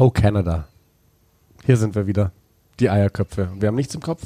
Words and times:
Oh, 0.00 0.08
Canada. 0.08 0.66
Hier 1.66 1.76
sind 1.76 1.94
wir 1.94 2.06
wieder. 2.06 2.32
Die 2.78 2.88
Eierköpfe. 2.88 3.50
Wir 3.56 3.68
haben 3.68 3.74
nichts 3.74 3.94
im 3.94 4.00
Kopf. 4.00 4.22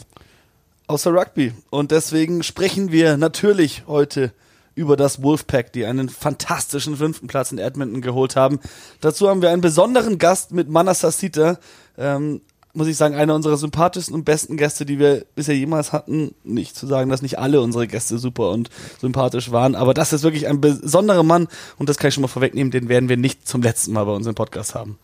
Außer 0.87 1.11
Rugby. 1.11 1.53
Und 1.69 1.91
deswegen 1.91 2.45
sprechen 2.45 2.93
wir 2.93 3.17
natürlich 3.17 3.83
heute 3.89 4.33
über 4.76 4.97
das 4.97 5.21
Wolfpack, 5.21 5.73
die 5.73 5.84
einen 5.84 6.08
fantastischen 6.08 6.97
fünften 6.97 7.26
Platz 7.26 7.50
in 7.50 7.58
Edmonton 7.58 8.02
geholt 8.02 8.37
haben. 8.37 8.61
Dazu 9.00 9.29
haben 9.29 9.43
wir 9.43 9.50
einen 9.50 9.62
besonderen 9.62 10.18
Gast 10.18 10.52
mit 10.52 10.68
Manasasita. 10.68 11.59
Ähm, 11.98 12.41
muss 12.72 12.86
ich 12.86 12.96
sagen, 12.96 13.16
einer 13.16 13.34
unserer 13.34 13.56
sympathischsten 13.56 14.14
und 14.14 14.25
besten 14.25 14.56
Gäste, 14.56 14.86
die 14.86 15.00
wir 15.00 15.27
bisher 15.34 15.56
jemals 15.56 15.93
hatten. 15.93 16.36
Nicht 16.45 16.77
zu 16.77 16.86
sagen, 16.86 17.11
dass 17.11 17.20
nicht 17.20 17.41
alle 17.41 17.61
unsere 17.61 17.88
Gäste 17.88 18.18
super 18.18 18.50
und 18.50 18.70
sympathisch 19.00 19.50
waren, 19.50 19.75
aber 19.75 19.93
das 19.93 20.12
ist 20.12 20.22
wirklich 20.22 20.46
ein 20.46 20.61
besonderer 20.61 21.25
Mann 21.25 21.48
und 21.79 21.88
das 21.88 21.98
kann 21.98 22.11
ich 22.11 22.14
schon 22.14 22.22
mal 22.22 22.29
vorwegnehmen, 22.29 22.70
den 22.70 22.88
werden 22.88 23.09
wir 23.09 23.16
nicht 23.16 23.48
zum 23.48 23.61
letzten 23.61 23.93
Mal 23.93 24.04
bei 24.04 24.12
uns 24.12 24.29
im 24.29 24.36
Podcast 24.36 24.77
haben. 24.77 25.00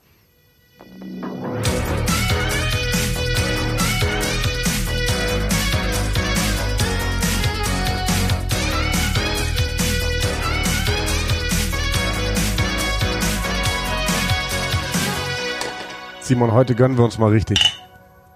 Simon, 16.30 16.52
heute 16.52 16.76
gönnen 16.76 16.96
wir 16.96 17.04
uns 17.04 17.18
mal 17.18 17.30
richtig. 17.30 17.58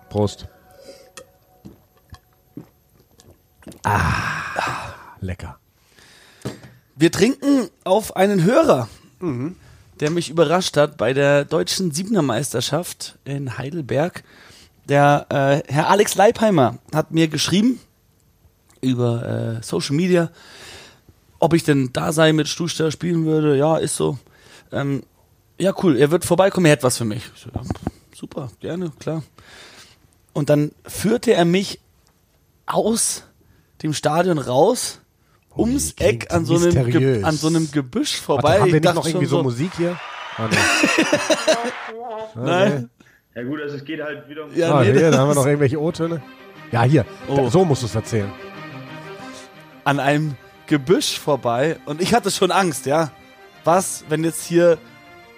Prost. 0.09 0.49
Ah, 3.85 4.88
lecker. 5.21 5.60
Wir 6.96 7.12
trinken 7.12 7.69
auf 7.85 8.16
einen 8.16 8.43
Hörer, 8.43 8.88
mhm. 9.21 9.55
Der 10.01 10.11
mich 10.11 10.30
überrascht 10.30 10.77
hat 10.77 10.97
bei 10.97 11.12
der 11.12 11.45
deutschen 11.45 11.91
Siebener-Meisterschaft 11.91 13.19
in 13.25 13.59
Heidelberg. 13.59 14.25
Der 14.89 15.27
äh, 15.30 15.73
Herr 15.73 15.88
Alex 15.88 16.15
Leipheimer 16.15 16.79
hat 16.93 17.10
mir 17.10 17.29
geschrieben 17.29 17.80
über 18.80 19.59
äh, 19.59 19.63
Social 19.63 19.96
Media, 19.96 20.30
ob 21.38 21.55
ich 21.55 21.65
denn 21.65 21.91
da 21.93 22.13
sei 22.13 22.33
mit 22.33 22.49
Stuster 22.49 22.91
spielen 22.91 23.24
würde. 23.24 23.57
Ja, 23.57 23.77
ist 23.79 23.96
so. 23.96 24.18
Ähm, 24.73 25.02
ja, 25.59 25.73
cool, 25.83 25.96
er 25.96 26.11
wird 26.11 26.24
vorbeikommen, 26.24 26.66
er 26.66 26.73
hat 26.73 26.83
was 26.83 26.99
für 26.99 27.05
mich. 27.05 27.23
So, 27.37 27.49
ja, 27.55 27.63
super, 28.15 28.51
gerne, 28.61 28.93
klar. 28.99 29.23
Und 30.33 30.51
dann 30.51 30.73
führte 30.85 31.33
er 31.33 31.45
mich 31.45 31.80
aus 32.66 33.23
dem 33.83 33.95
Stadion 33.95 34.38
raus, 34.38 35.01
oh, 35.57 35.63
ums 35.63 35.95
Eck 35.99 36.33
an 36.33 36.45
so, 36.45 36.57
einem 36.57 36.91
Ge 36.91 37.23
an 37.23 37.37
so 37.37 37.49
einem 37.49 37.71
Gebüsch 37.71 38.21
vorbei. 38.21 38.43
Warte, 38.43 38.60
haben 38.63 38.73
wir 38.73 38.80
nicht 38.80 38.95
noch 38.95 39.07
irgendwie 39.07 39.27
so, 39.27 39.38
so 39.38 39.43
Musik 39.43 39.71
hier? 39.77 39.96
Oh, 40.38 40.43
nee. 40.51 41.05
Nein. 42.45 42.91
Ja 43.35 43.43
gut, 43.43 43.61
also 43.61 43.77
es 43.77 43.85
geht 43.85 44.01
halt 44.01 44.29
wieder 44.29 44.45
um... 44.45 44.55
Ja, 44.55 44.74
ah, 44.74 44.85
nee, 44.85 44.93
hier, 44.93 45.11
da 45.11 45.19
haben 45.19 45.29
wir 45.29 45.35
noch 45.35 45.46
irgendwelche 45.46 45.80
O-Töne. 45.80 46.23
Ja, 46.71 46.83
hier, 46.85 47.05
oh. 47.29 47.37
da, 47.37 47.51
so 47.51 47.65
musst 47.65 47.83
du 47.83 47.87
es 47.87 47.95
erzählen. 47.95 48.30
An 49.85 49.99
einem 49.99 50.37
Gebüsch 50.66 51.19
vorbei 51.19 51.77
und 51.85 52.01
ich 52.01 52.15
hatte 52.15 52.30
schon 52.30 52.51
Angst, 52.51 52.87
ja. 52.87 53.11
Was, 53.65 54.05
wenn 54.09 54.23
jetzt 54.24 54.45
hier 54.45 54.79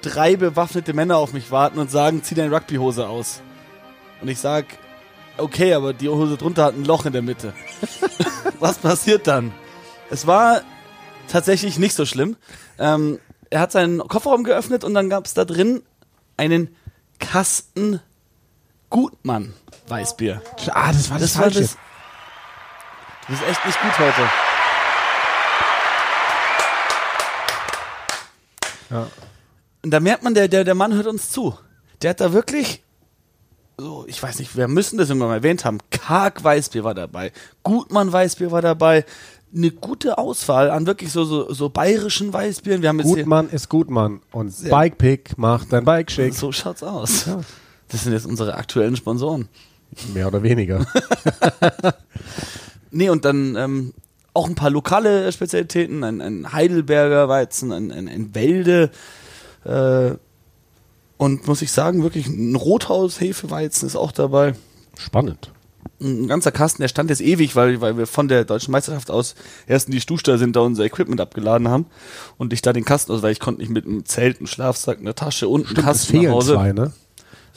drei 0.03 0.37
bewaffnete 0.37 0.93
Männer 0.93 1.17
auf 1.17 1.33
mich 1.33 1.51
warten 1.51 1.79
und 1.79 1.91
sagen, 1.91 2.23
zieh 2.23 2.35
deine 2.35 2.55
Rugbyhose 2.55 3.09
aus. 3.09 3.41
Und 4.21 4.29
ich 4.29 4.39
sag, 4.39 4.67
okay, 5.39 5.75
aber 5.75 5.93
die 5.93 6.09
Hose 6.09 6.37
drunter 6.37 6.65
hat 6.65 6.75
ein 6.75 6.85
Loch 6.85 7.07
in 7.07 7.13
der 7.13 7.23
Mitte. 7.23 7.53
Was 8.61 8.79
passiert 8.79 9.27
dann? 9.27 9.53
Es 10.11 10.27
war 10.27 10.63
tatsächlich 11.29 11.79
nicht 11.79 11.95
so 11.95 12.07
schlimm. 12.07 12.37
Ähm, 12.79 13.19
er 13.51 13.61
hat 13.61 13.73
seinen 13.73 13.99
Kofferraum 13.99 14.45
geöffnet 14.45 14.85
und 14.85 14.95
dann 14.95 15.11
gab 15.11 15.27
es 15.27 15.35
da 15.35 15.45
drin 15.45 15.83
einen 16.37 16.75
Kasten 17.19 18.01
Gutmann 18.91 19.55
Weißbier. 19.89 20.43
Ah, 20.71 20.93
das 20.93 21.11
war 21.11 21.19
das, 21.19 21.33
das 21.33 21.41
Falsche. 21.41 21.61
War 21.61 21.69
das, 23.29 23.41
ist 23.41 23.49
echt 23.49 23.67
nicht 23.67 23.81
gut 23.81 23.99
heute. 23.99 24.31
Ja. 28.91 29.07
Und 29.83 29.91
da 29.91 30.01
merkt 30.01 30.23
man, 30.23 30.35
der, 30.35 30.49
der, 30.49 30.65
der 30.65 30.75
Mann 30.75 30.95
hört 30.95 31.07
uns 31.07 31.31
zu. 31.31 31.59
Der 32.03 32.11
hat 32.11 32.21
da 32.21 32.33
wirklich, 32.33 32.83
so, 33.79 34.05
ich 34.07 34.23
weiß 34.23 34.39
nicht, 34.39 34.57
wir 34.57 34.69
müssen 34.69 34.99
das 34.99 35.09
irgendwann 35.09 35.29
mal 35.29 35.37
erwähnt 35.37 35.65
haben. 35.65 35.79
Karg 35.91 36.43
Weißbier 36.43 36.85
war 36.85 36.95
dabei. 36.95 37.33
Gutmann 37.63 38.13
Weißbier 38.13 38.51
war 38.51 38.63
dabei. 38.63 39.05
Eine 39.55 39.71
gute 39.71 40.19
Auswahl 40.19 40.71
an 40.71 40.87
wirklich 40.87 41.13
so, 41.13 41.25
so, 41.25 41.53
so 41.53 41.69
bayerischen 41.69 42.33
Weißbieren. 42.33 42.83
Wir 42.83 42.89
haben 42.89 42.99
jetzt 42.99 43.09
Gutmann 43.09 43.49
ist 43.49 43.69
Gutmann. 43.69 44.21
Und 44.33 44.55
Bikepick 44.69 45.39
macht 45.39 45.73
dein 45.73 45.85
Bike 45.85 46.11
schick. 46.11 46.35
So 46.35 46.53
schaut's 46.53 46.83
aus. 46.83 47.27
Ja. 47.27 47.41
Das 47.89 48.05
sind 48.05 48.13
jetzt 48.13 48.27
unsere 48.27 48.55
aktuellen 48.55 48.97
Sponsoren. 48.97 49.49
Mehr 50.13 50.27
oder 50.27 50.43
weniger. 50.43 50.85
nee, 52.91 53.09
und 53.09 53.25
dann 53.25 53.55
ähm, 53.57 53.95
auch 54.35 54.49
ein 54.49 54.57
paar 54.57 54.71
lokale 54.71 55.31
Spezialitäten, 55.33 56.03
ein, 56.03 56.21
ein 56.21 56.53
Heidelberger 56.53 57.29
Weizen, 57.29 57.73
ein, 57.73 57.93
ein, 57.93 58.09
ein 58.09 58.35
Wälde, 58.35 58.91
äh, 59.65 60.17
und 61.19 61.47
muss 61.47 61.63
ich 61.63 61.73
sagen, 61.73 62.03
wirklich 62.03 62.27
ein 62.27 62.55
Rothaus-Hefeweizen 62.55 63.87
ist 63.87 63.97
auch 63.97 64.13
dabei. 64.13 64.55
Spannend. 64.99 65.51
Ein 66.01 66.29
ganzer 66.29 66.53
Kasten, 66.53 66.83
der 66.83 66.89
stand 66.89 67.11
jetzt 67.11 67.23
ewig, 67.23 67.57
weil, 67.57 67.81
weil 67.81 67.97
wir 67.97 68.07
von 68.07 68.29
der 68.29 68.45
deutschen 68.45 68.73
Meisterschaft 68.73 69.11
aus 69.11 69.35
erst 69.67 69.89
in 69.89 69.93
die 69.93 70.01
Stuhlstelle 70.01 70.39
sind, 70.39 70.55
da 70.55 70.61
unser 70.61 70.85
Equipment 70.85 71.21
abgeladen 71.21 71.69
haben 71.69 71.87
und 72.37 72.53
ich 72.53 72.61
da 72.61 72.73
den 72.73 72.85
Kasten, 72.85 73.13
also 73.13 73.23
weil 73.23 73.33
ich 73.33 73.41
konnte 73.41 73.61
nicht 73.61 73.71
mit 73.71 73.87
einem 73.87 74.05
Zelt, 74.05 74.39
einem 74.39 74.47
Schlafsack, 74.47 74.99
einer 74.99 75.15
Tasche 75.15 75.49
und 75.49 75.67
einem 75.67 75.77
Kasten 75.77 76.23
nach 76.23 76.33
Hause. 76.33 76.55
Zwei, 76.55 76.73
ne? 76.73 76.93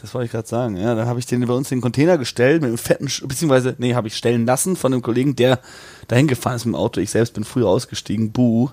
Das 0.01 0.13
wollte 0.13 0.25
ich 0.25 0.31
gerade 0.31 0.47
sagen. 0.47 0.77
Ja, 0.77 0.95
dann 0.95 1.07
habe 1.07 1.19
ich 1.19 1.25
den 1.25 1.45
bei 1.45 1.53
uns 1.53 1.71
in 1.71 1.77
den 1.77 1.81
Container 1.81 2.17
gestellt 2.17 2.61
mit 2.61 2.69
einem 2.69 2.77
fetten, 2.77 3.09
beziehungsweise, 3.27 3.75
nee, 3.79 3.95
habe 3.95 4.07
ich 4.07 4.15
stellen 4.15 4.45
lassen 4.45 4.75
von 4.75 4.93
einem 4.93 5.01
Kollegen, 5.01 5.35
der 5.35 5.59
dahin 6.07 6.27
gefahren 6.27 6.55
ist 6.55 6.65
mit 6.65 6.73
dem 6.73 6.79
Auto. 6.79 7.01
Ich 7.01 7.11
selbst 7.11 7.33
bin 7.33 7.43
früher 7.43 7.67
ausgestiegen. 7.67 8.31
Buh. 8.31 8.69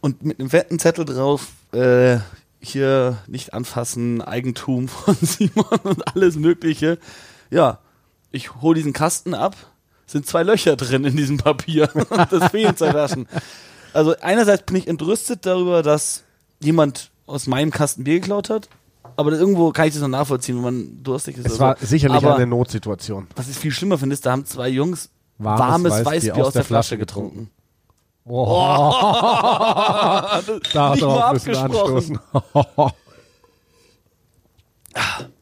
Und 0.00 0.24
mit 0.24 0.40
einem 0.40 0.50
fetten 0.50 0.78
Zettel 0.78 1.04
drauf, 1.04 1.48
äh, 1.72 2.18
hier 2.60 3.18
nicht 3.26 3.54
anfassen, 3.54 4.20
Eigentum 4.20 4.88
von 4.88 5.16
Simon 5.20 5.78
und 5.84 6.14
alles 6.14 6.36
Mögliche. 6.36 6.98
Ja, 7.50 7.78
ich 8.34 8.56
hole 8.56 8.74
diesen 8.74 8.92
Kasten 8.92 9.32
ab, 9.32 9.56
sind 10.06 10.26
zwei 10.26 10.42
Löcher 10.42 10.76
drin 10.76 11.04
in 11.04 11.16
diesem 11.16 11.38
Papier 11.38 11.88
und 11.94 12.32
das 12.32 12.50
fehlen 12.50 12.76
zwei 12.76 12.90
Flaschen. 12.90 13.26
Also 13.92 14.16
einerseits 14.20 14.64
bin 14.64 14.76
ich 14.76 14.88
entrüstet 14.88 15.46
darüber, 15.46 15.82
dass 15.82 16.24
jemand 16.60 17.10
aus 17.26 17.46
meinem 17.46 17.70
Kasten 17.70 18.04
Bier 18.04 18.20
geklaut 18.20 18.50
hat, 18.50 18.68
aber 19.16 19.32
irgendwo 19.32 19.70
kann 19.70 19.86
ich 19.86 19.94
das 19.94 20.02
noch 20.02 20.08
nachvollziehen, 20.08 20.56
wenn 20.56 20.64
man 20.64 21.02
durstig 21.02 21.38
ist. 21.38 21.46
Es 21.46 21.60
war 21.60 21.76
so. 21.78 21.86
sicherlich 21.86 22.16
aber 22.16 22.34
eine 22.34 22.46
Notsituation. 22.46 23.28
Was 23.36 23.48
ich 23.48 23.56
viel 23.56 23.70
schlimmer 23.70 23.98
finde, 23.98 24.14
ist, 24.14 24.26
da 24.26 24.32
haben 24.32 24.44
zwei 24.44 24.68
Jungs 24.68 25.10
warmes, 25.38 25.60
warmes 25.60 25.92
Weißbier, 25.92 26.12
Weißbier 26.12 26.34
aus, 26.34 26.48
aus, 26.48 26.52
der, 26.54 26.64
Flasche 26.64 26.98
getrunken. 26.98 27.38
getrunken. 27.38 27.54
Oh. 28.26 28.46
da 30.72 30.90
hat 30.90 31.00
er 31.00 31.08
auch 31.08 31.28
ein 31.28 31.34
bisschen 31.34 31.56
anstoßen. 31.56 32.18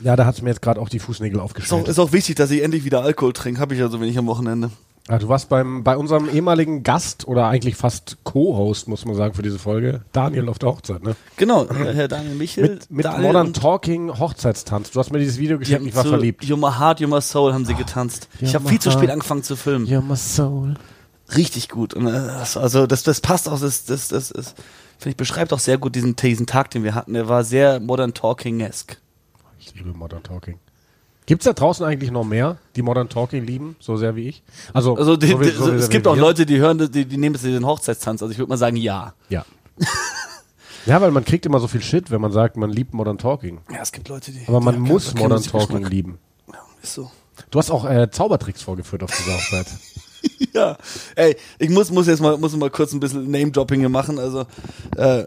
ja, 0.00 0.16
da 0.16 0.26
hat 0.26 0.36
es 0.36 0.42
mir 0.42 0.50
jetzt 0.50 0.62
gerade 0.62 0.80
auch 0.80 0.88
die 0.88 0.98
Fußnägel 0.98 1.40
aufgestellt. 1.40 1.82
Ist 1.82 1.86
auch, 1.86 1.90
ist 1.90 1.98
auch 1.98 2.12
wichtig, 2.12 2.36
dass 2.36 2.50
ich 2.50 2.62
endlich 2.62 2.84
wieder 2.84 3.02
Alkohol 3.02 3.32
trinke. 3.32 3.60
Habe 3.60 3.74
ich 3.74 3.80
ja 3.80 3.88
so 3.88 4.00
wenig 4.00 4.18
am 4.18 4.26
Wochenende. 4.26 4.70
Ja, 5.08 5.18
du 5.18 5.28
warst 5.28 5.48
beim, 5.48 5.84
bei 5.84 5.96
unserem 5.96 6.28
ehemaligen 6.28 6.82
Gast 6.82 7.26
oder 7.26 7.46
eigentlich 7.46 7.76
fast 7.76 8.18
Co-Host, 8.24 8.88
muss 8.88 9.06
man 9.06 9.14
sagen, 9.14 9.32
für 9.32 9.40
diese 9.40 9.58
Folge, 9.58 10.02
Daniel 10.12 10.50
auf 10.50 10.58
der 10.58 10.68
Hochzeit, 10.68 11.02
ne? 11.02 11.16
Genau, 11.38 11.66
Herr 11.70 12.08
Daniel 12.08 12.34
Michel. 12.34 12.68
Mit, 12.68 12.90
mit 12.90 13.04
Daniel 13.06 13.22
Modern 13.22 13.54
Talking 13.54 14.18
Hochzeitstanz. 14.18 14.90
Du 14.90 15.00
hast 15.00 15.10
mir 15.10 15.18
dieses 15.18 15.38
Video 15.38 15.58
geschickt, 15.58 15.80
ich 15.82 15.96
war 15.96 16.04
verliebt. 16.04 16.44
You're 16.44 16.58
my 16.58 16.78
heart, 16.78 17.00
you're 17.00 17.08
my 17.08 17.22
soul 17.22 17.54
haben 17.54 17.64
sie 17.64 17.72
oh, 17.72 17.78
getanzt. 17.78 18.28
Ich 18.40 18.54
habe 18.54 18.68
viel 18.68 18.80
zu 18.80 18.90
spät 18.90 19.08
angefangen 19.08 19.42
zu 19.42 19.56
filmen. 19.56 19.86
You're 19.86 20.02
my 20.02 20.16
soul 20.16 20.74
richtig 21.36 21.68
gut. 21.68 21.94
Und 21.94 22.06
das, 22.06 22.56
äh, 22.56 22.58
also 22.58 22.86
das, 22.86 23.02
das 23.02 23.20
passt 23.20 23.48
auch, 23.48 23.60
das, 23.60 23.84
das, 23.84 24.08
das 24.08 24.30
ist, 24.30 24.54
finde 24.98 25.10
ich, 25.10 25.16
beschreibt 25.16 25.52
auch 25.52 25.58
sehr 25.58 25.78
gut 25.78 25.94
diesen, 25.94 26.16
diesen 26.16 26.46
Tag, 26.46 26.70
den 26.70 26.84
wir 26.84 26.94
hatten. 26.94 27.14
Der 27.14 27.28
war 27.28 27.44
sehr 27.44 27.80
Modern 27.80 28.14
Talking-esque. 28.14 28.96
Ich 29.74 29.74
liebe 29.74 29.96
Modern 29.96 30.22
Talking. 30.22 30.58
Gibt 31.26 31.42
es 31.42 31.44
da 31.44 31.52
draußen 31.52 31.84
eigentlich 31.84 32.10
noch 32.10 32.24
mehr, 32.24 32.56
die 32.74 32.80
Modern 32.80 33.10
Talking 33.10 33.44
lieben, 33.44 33.76
so 33.80 33.98
sehr 33.98 34.16
wie 34.16 34.28
ich? 34.28 34.42
Also, 34.72 34.96
also 34.96 35.14
die, 35.16 35.26
so 35.26 35.40
wie, 35.40 35.50
so 35.50 35.70
es 35.72 35.90
gibt 35.90 36.06
auch 36.06 36.16
Leute, 36.16 36.46
die 36.46 36.56
hören, 36.56 36.90
die, 36.90 37.04
die 37.04 37.18
nehmen 37.18 37.34
jetzt 37.34 37.44
den 37.44 37.66
Hochzeitstanz. 37.66 38.22
Also 38.22 38.32
ich 38.32 38.38
würde 38.38 38.48
mal 38.48 38.56
sagen, 38.56 38.76
ja. 38.76 39.12
Ja. 39.28 39.44
ja, 40.86 41.00
weil 41.02 41.10
man 41.10 41.26
kriegt 41.26 41.44
immer 41.44 41.60
so 41.60 41.68
viel 41.68 41.82
Shit, 41.82 42.10
wenn 42.10 42.22
man 42.22 42.32
sagt, 42.32 42.56
man 42.56 42.70
liebt 42.70 42.94
Modern 42.94 43.18
Talking. 43.18 43.60
Ja, 43.70 43.82
es 43.82 43.92
gibt 43.92 44.08
Leute, 44.08 44.32
die. 44.32 44.40
Aber 44.46 44.60
man 44.60 44.80
muss 44.80 45.14
Modern 45.14 45.42
Talking 45.42 45.84
lieben. 45.84 46.18
Ja, 46.50 46.60
ist 46.82 46.94
so. 46.94 47.10
Du 47.50 47.58
hast 47.58 47.70
auch 47.70 47.84
äh, 47.84 48.10
Zaubertricks 48.10 48.62
vorgeführt 48.62 49.02
auf 49.02 49.10
dieser 49.10 49.34
Hochzeit. 49.36 49.66
ja, 50.54 50.78
ey, 51.14 51.36
ich 51.58 51.68
muss, 51.68 51.90
muss 51.90 52.06
jetzt 52.06 52.20
mal, 52.20 52.38
muss 52.38 52.56
mal 52.56 52.70
kurz 52.70 52.94
ein 52.94 53.00
bisschen 53.00 53.30
Name-Dropping 53.30 53.80
hier 53.80 53.90
machen. 53.90 54.18
Also, 54.18 54.46
äh, 54.96 55.24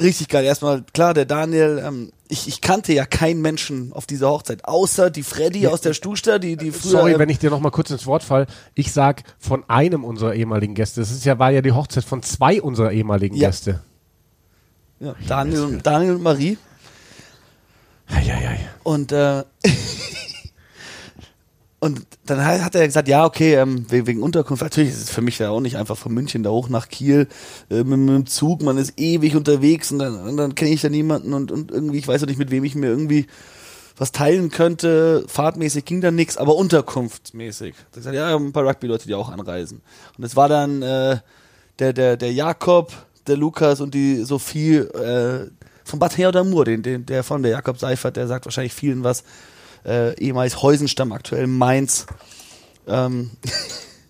richtig 0.00 0.28
geil. 0.28 0.44
Erstmal, 0.44 0.84
klar, 0.94 1.14
der 1.14 1.24
Daniel, 1.24 1.82
ähm, 1.84 2.12
ich, 2.32 2.48
ich 2.48 2.62
kannte 2.62 2.94
ja 2.94 3.04
keinen 3.04 3.42
Menschen 3.42 3.92
auf 3.92 4.06
dieser 4.06 4.30
Hochzeit, 4.30 4.64
außer 4.64 5.10
die 5.10 5.22
Freddy 5.22 5.66
aus 5.66 5.82
der 5.82 5.92
Stuster, 5.92 6.38
die, 6.38 6.56
die 6.56 6.70
früher. 6.70 6.92
Sorry, 6.92 7.18
wenn 7.18 7.28
ich 7.28 7.38
dir 7.38 7.50
noch 7.50 7.60
mal 7.60 7.70
kurz 7.70 7.90
ins 7.90 8.06
Wort 8.06 8.22
fall. 8.22 8.46
Ich 8.74 8.90
sag 8.92 9.22
von 9.38 9.68
einem 9.68 10.02
unserer 10.02 10.34
ehemaligen 10.34 10.74
Gäste. 10.74 11.00
Das 11.00 11.10
ist 11.10 11.26
ja, 11.26 11.38
war 11.38 11.50
ja 11.50 11.60
die 11.60 11.72
Hochzeit 11.72 12.04
von 12.04 12.22
zwei 12.22 12.62
unserer 12.62 12.90
ehemaligen 12.90 13.36
ja. 13.36 13.48
Gäste. 13.48 13.82
Ja, 14.98 15.14
Daniel, 15.28 15.80
Daniel 15.82 16.14
und 16.14 16.22
Marie. 16.22 16.56
Eieiei. 18.08 18.60
Und, 18.82 19.12
äh, 19.12 19.44
und 21.82 22.06
dann 22.26 22.44
hat 22.44 22.76
er 22.76 22.86
gesagt, 22.86 23.08
ja, 23.08 23.24
okay, 23.24 23.56
ähm, 23.56 23.86
wegen 23.88 24.22
Unterkunft. 24.22 24.62
Natürlich 24.62 24.90
ist 24.90 25.02
es 25.02 25.10
für 25.10 25.20
mich 25.20 25.40
ja 25.40 25.50
auch 25.50 25.58
nicht 25.58 25.76
einfach 25.76 25.96
von 25.98 26.14
München 26.14 26.44
da 26.44 26.50
hoch 26.50 26.68
nach 26.68 26.88
Kiel 26.88 27.26
äh, 27.70 27.82
mit, 27.82 27.98
mit 27.98 28.14
dem 28.14 28.26
Zug. 28.26 28.62
Man 28.62 28.78
ist 28.78 29.00
ewig 29.00 29.34
unterwegs 29.34 29.90
und 29.90 29.98
dann, 29.98 30.14
und 30.14 30.36
dann 30.36 30.54
kenne 30.54 30.70
ich 30.70 30.80
da 30.80 30.88
niemanden 30.88 31.34
und, 31.34 31.50
und 31.50 31.72
irgendwie, 31.72 31.98
ich 31.98 32.06
weiß 32.06 32.22
auch 32.22 32.28
nicht, 32.28 32.38
mit 32.38 32.52
wem 32.52 32.62
ich 32.62 32.76
mir 32.76 32.86
irgendwie 32.86 33.26
was 33.96 34.12
teilen 34.12 34.50
könnte. 34.50 35.24
Fahrtmäßig 35.26 35.84
ging 35.84 36.00
da 36.00 36.12
nichts, 36.12 36.36
aber 36.36 36.54
unterkunftsmäßig. 36.54 37.74
Da 37.90 37.96
gesagt, 37.96 38.14
ja, 38.14 38.36
ein 38.36 38.52
paar 38.52 38.64
Rugby-Leute, 38.64 39.08
die 39.08 39.14
auch 39.16 39.28
anreisen. 39.28 39.80
Und 40.16 40.22
es 40.22 40.36
war 40.36 40.48
dann 40.48 40.82
äh, 40.82 41.18
der, 41.80 41.92
der, 41.92 42.16
der 42.16 42.32
Jakob, 42.32 42.92
der 43.26 43.36
Lukas 43.36 43.80
und 43.80 43.92
die 43.92 44.22
Sophie 44.22 44.76
äh, 44.76 45.50
von 45.82 45.98
Bad 45.98 46.16
Heerder 46.16 46.44
den, 46.44 46.84
den, 46.84 47.06
der 47.06 47.24
von 47.24 47.42
der 47.42 47.50
Jakob 47.50 47.80
Seifert, 47.80 48.14
der 48.14 48.28
sagt 48.28 48.44
wahrscheinlich 48.44 48.72
vielen 48.72 49.02
was. 49.02 49.24
Äh, 49.84 50.18
ehemals 50.18 50.62
Heusenstamm, 50.62 51.12
aktuell 51.12 51.46
Mainz. 51.46 52.06
Ähm, 52.86 53.30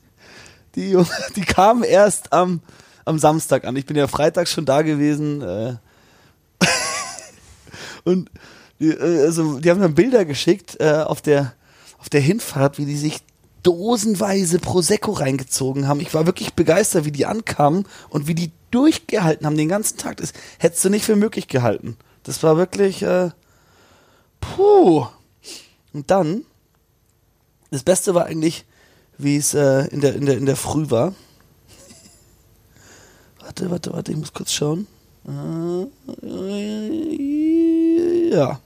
die, 0.75 0.97
die 1.37 1.43
kamen 1.43 1.83
erst 1.83 2.33
am, 2.33 2.61
am 3.05 3.19
Samstag 3.19 3.65
an. 3.65 3.77
Ich 3.77 3.87
bin 3.87 3.97
ja 3.97 4.07
Freitag 4.07 4.49
schon 4.49 4.65
da 4.65 4.83
gewesen. 4.83 5.43
Äh, 5.43 5.77
und 8.05 8.31
die, 8.81 8.91
äh, 8.91 9.21
also, 9.25 9.61
die 9.61 9.71
haben 9.71 9.81
dann 9.81 9.95
Bilder 9.95 10.25
geschickt 10.25 10.77
äh, 10.81 11.03
auf, 11.07 11.23
der, 11.23 11.55
auf 11.99 12.09
der 12.09 12.21
Hinfahrt, 12.21 12.79
wie 12.79 12.85
die 12.85 12.97
sich 12.97 13.21
dosenweise 13.63 14.59
Prosecco 14.59 15.13
reingezogen 15.13 15.87
haben. 15.87 16.01
Ich 16.01 16.15
war 16.15 16.27
wirklich 16.27 16.55
begeistert, 16.55 17.05
wie 17.05 17.13
die 17.13 17.27
ankamen 17.27 17.87
und 18.11 18.27
wie 18.27 18.35
die 18.35 18.51
durchgehalten 18.71 19.47
haben 19.47 19.57
den 19.57 19.69
ganzen 19.69 19.99
Tag. 19.99 20.17
Das 20.17 20.33
hättest 20.59 20.85
du 20.85 20.91
nicht 20.91 21.05
für 21.05 21.17
möglich 21.17 21.49
gehalten. 21.49 21.97
Das 22.25 22.43
war 22.43 22.57
wirklich, 22.57 23.03
äh, 23.03 23.31
puh. 24.41 25.07
Und 25.93 26.11
dann, 26.11 26.45
das 27.71 27.83
Beste 27.83 28.15
war 28.15 28.27
eigentlich, 28.27 28.65
wie 29.19 29.37
es 29.37 29.55
äh, 29.55 29.87
in, 29.89 30.01
der, 30.01 30.15
in, 30.15 30.27
der, 30.27 30.37
in 30.37 30.47
der 30.47 30.57
Früh 30.57 30.91
war. 30.91 31.15
warte, 33.41 33.71
warte, 33.71 33.93
warte, 33.93 34.13
ich 34.13 34.19
muss 34.19 34.33
kurz 34.33 34.53
schauen. 34.53 34.87
Äh, 35.27 35.87
ja. 38.31 38.61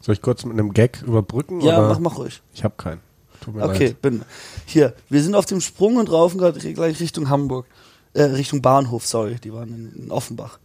Soll 0.00 0.14
ich 0.14 0.22
kurz 0.22 0.44
mit 0.44 0.52
einem 0.52 0.72
Gag 0.72 1.02
überbrücken? 1.02 1.60
Ja, 1.60 1.80
mach, 1.80 1.98
mach 1.98 2.18
ruhig. 2.18 2.42
Ich 2.52 2.62
habe 2.64 2.74
keinen. 2.76 3.00
Tut 3.40 3.54
mir 3.54 3.64
Okay, 3.64 3.86
leid. 3.88 4.02
bin. 4.02 4.22
Hier, 4.66 4.94
wir 5.08 5.22
sind 5.22 5.34
auf 5.34 5.46
dem 5.46 5.60
Sprung 5.60 5.96
und 5.96 6.10
raufen 6.10 6.38
gerade 6.38 6.58
gleich 6.60 7.00
Richtung 7.00 7.28
Hamburg. 7.28 7.66
Äh, 8.12 8.22
Richtung 8.24 8.62
Bahnhof, 8.62 9.06
sorry, 9.06 9.36
die 9.42 9.52
waren 9.52 9.68
in, 9.70 10.04
in 10.04 10.10
Offenbach. 10.10 10.58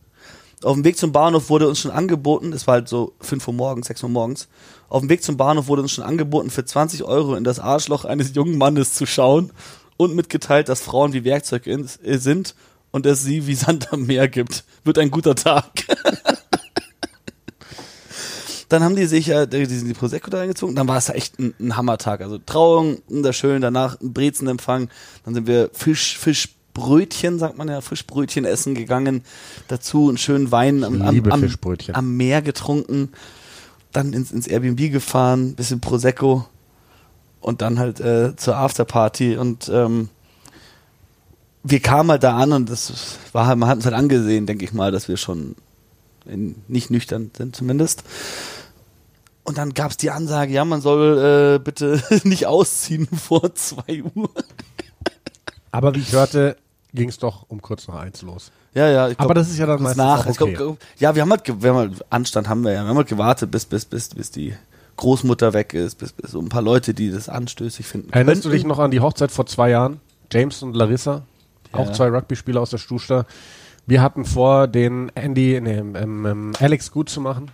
Auf 0.62 0.74
dem 0.74 0.84
Weg 0.84 0.98
zum 0.98 1.14
Bahnhof 1.14 1.50
wurde 1.50 1.70
uns 1.70 1.80
schon 1.80 1.92
angeboten, 1.92 2.52
es 2.52 2.68
war 2.68 2.74
halt 2.76 2.90
so 2.90 3.14
5 3.22 3.48
Uhr 3.48 3.54
morgens, 3.54 3.88
6 3.88 4.04
Uhr 4.04 4.10
morgens. 4.10 4.50
Auf 4.90 5.00
dem 5.02 5.10
Weg 5.10 5.24
zum 5.24 5.38
Bahnhof 5.38 5.68
wurde 5.68 5.84
uns 5.84 5.94
schon 5.94 6.04
angeboten, 6.04 6.50
für 6.50 6.66
20 6.66 7.04
Euro 7.04 7.36
in 7.36 7.46
das 7.46 7.60
Arschloch 7.60 8.04
eines 8.04 8.36
jungen 8.36 8.58
Mannes 8.58 8.94
zu 8.94 9.06
schauen 9.06 9.52
und 9.96 10.16
mitgeteilt, 10.16 10.68
dass 10.68 10.82
Frauen 10.82 11.14
wie 11.14 11.24
Werkzeug 11.24 11.66
in, 11.66 11.88
äh, 12.04 12.18
sind 12.18 12.56
und 12.92 13.06
es 13.06 13.24
sie 13.24 13.48
wie 13.48 13.56
Sand 13.56 13.94
am 13.94 14.06
Meer 14.06 14.28
gibt. 14.28 14.66
Wird 14.84 14.98
ein 14.98 15.12
guter 15.12 15.36
Tag. 15.36 15.86
Dann 18.70 18.84
haben 18.84 18.96
die 18.96 19.06
sich 19.06 19.30
äh, 19.30 19.48
die, 19.48 19.66
die 19.66 19.94
Prosecco 19.94 20.30
da 20.30 20.40
reingezogen. 20.40 20.76
Dann 20.76 20.88
war 20.88 20.98
es 20.98 21.10
echt 21.10 21.40
ein, 21.40 21.54
ein 21.60 21.76
Hammertag. 21.76 22.22
Also 22.22 22.38
Trauung, 22.38 23.00
wunderschön. 23.08 23.62
Danach 23.62 24.00
ein 24.00 24.14
Brezenempfang. 24.14 24.90
Dann 25.26 25.34
sind 25.34 25.48
wir 25.48 25.70
Fisch, 25.74 26.20
Fischbrötchen, 26.74 27.40
sagt 27.40 27.58
man 27.58 27.68
ja, 27.68 27.82
Fischbrötchen 27.82 28.46
essen 28.46 28.76
gegangen. 28.76 29.24
Dazu 29.68 30.10
einen 30.10 30.18
schönen 30.18 30.52
Wein 30.52 30.84
am, 30.84 31.02
am, 31.02 31.24
am, 31.32 31.50
am 31.94 32.18
Meer 32.18 32.42
getrunken. 32.42 33.10
Dann 33.92 34.14
ins, 34.14 34.32
ins 34.32 34.48
Airbnb 34.48 34.92
gefahren, 34.92 35.56
bisschen 35.56 35.82
Prosecco. 35.82 36.46
Und 37.42 37.62
dann 37.62 37.80
halt 37.80 38.00
äh, 38.00 38.36
zur 38.36 38.58
Afterparty. 38.58 39.38
Und 39.38 39.70
ähm, 39.74 40.10
wir 41.64 41.80
kamen 41.80 42.12
halt 42.12 42.24
da 42.24 42.38
an 42.38 42.54
und 42.54 42.70
das 42.70 43.18
war 43.32 43.48
halt, 43.48 43.58
man 43.58 43.70
hat 43.70 43.78
uns 43.78 43.86
halt 43.86 43.96
angesehen, 43.96 44.46
denke 44.46 44.66
ich 44.66 44.74
mal, 44.74 44.92
dass 44.92 45.08
wir 45.08 45.18
schon 45.18 45.56
in, 46.26 46.56
nicht 46.68 46.90
nüchtern 46.92 47.32
sind 47.36 47.56
zumindest. 47.56 48.04
Und 49.44 49.58
dann 49.58 49.74
gab 49.74 49.92
es 49.92 49.98
die 49.98 50.12
Ansage, 50.12 50.54
ja, 50.54 50.64
man 50.64 50.82
soll 50.82 51.56
äh, 51.56 51.60
bitte 51.60 52.02
nicht 52.24 52.46
ausziehen 52.46 53.08
vor 53.28 53.56
2 53.56 54.04
Uhr. 54.16 54.30
Aber 55.72 55.94
wie 55.96 56.00
ich 56.00 56.12
hörte, 56.14 56.56
ging 56.94 57.10
es 57.10 57.18
doch 57.20 57.46
um 57.50 57.62
kurz 57.62 57.88
nach 57.88 57.96
eins 57.96 58.22
los. 58.22 58.52
Ja, 58.74 58.88
ja. 58.90 59.10
Ich 59.10 59.20
Aber 59.20 59.34
das 59.34 59.50
ist 59.50 59.58
ja 59.58 59.66
dann 59.66 59.82
meistens 59.82 59.98
nach. 59.98 60.26
auch 60.28 60.36
glaub, 60.38 60.50
okay. 60.50 60.56
glaub, 60.58 60.78
ja, 60.98 61.16
wir 61.16 61.22
haben 61.22 61.32
halt, 61.32 61.62
wir 61.62 61.70
haben 61.70 61.78
halt 61.78 62.06
Anstand 62.10 62.48
haben 62.50 62.64
wir 62.64 62.72
ja. 62.74 62.84
Wir 62.84 62.90
haben 62.90 62.98
halt 62.98 63.08
gewartet, 63.08 63.52
bis, 63.52 63.66
bis, 63.66 63.86
bis, 63.86 64.10
bis 64.10 64.32
die 64.32 64.56
Großmutter 64.98 65.54
weg 65.54 65.74
ist, 65.74 65.98
bis, 65.98 66.12
bis 66.12 66.32
so 66.32 66.40
ein 66.40 66.50
paar 66.50 66.62
Leute, 66.62 66.94
die 66.94 67.12
das 67.12 67.30
anstößig 67.30 67.86
finden. 67.86 68.12
Erinnerst 68.12 68.46
du 68.46 68.50
dich 68.50 68.66
noch 68.66 68.80
an 68.80 68.92
die 68.92 69.00
Hochzeit 69.00 69.32
vor 69.32 69.46
zwei 69.46 69.70
Jahren? 69.70 70.00
James 70.32 70.62
und 70.62 70.76
Larissa, 70.76 71.24
auch 71.72 71.88
Ja. 71.88 71.94
zwei 71.94 72.10
Rugby-Spieler 72.10 72.62
aus 72.62 72.70
der 72.72 72.78
Stuster. 72.80 73.26
Wir 73.88 74.02
hatten 74.02 74.26
vor, 74.26 74.68
den 74.68 75.10
Andy, 75.16 75.60
nee, 75.62 75.78
ähm, 75.78 76.26
ähm, 76.26 76.52
Alex 76.60 76.92
gut 76.92 77.10
zu 77.10 77.22
machen. 77.22 77.50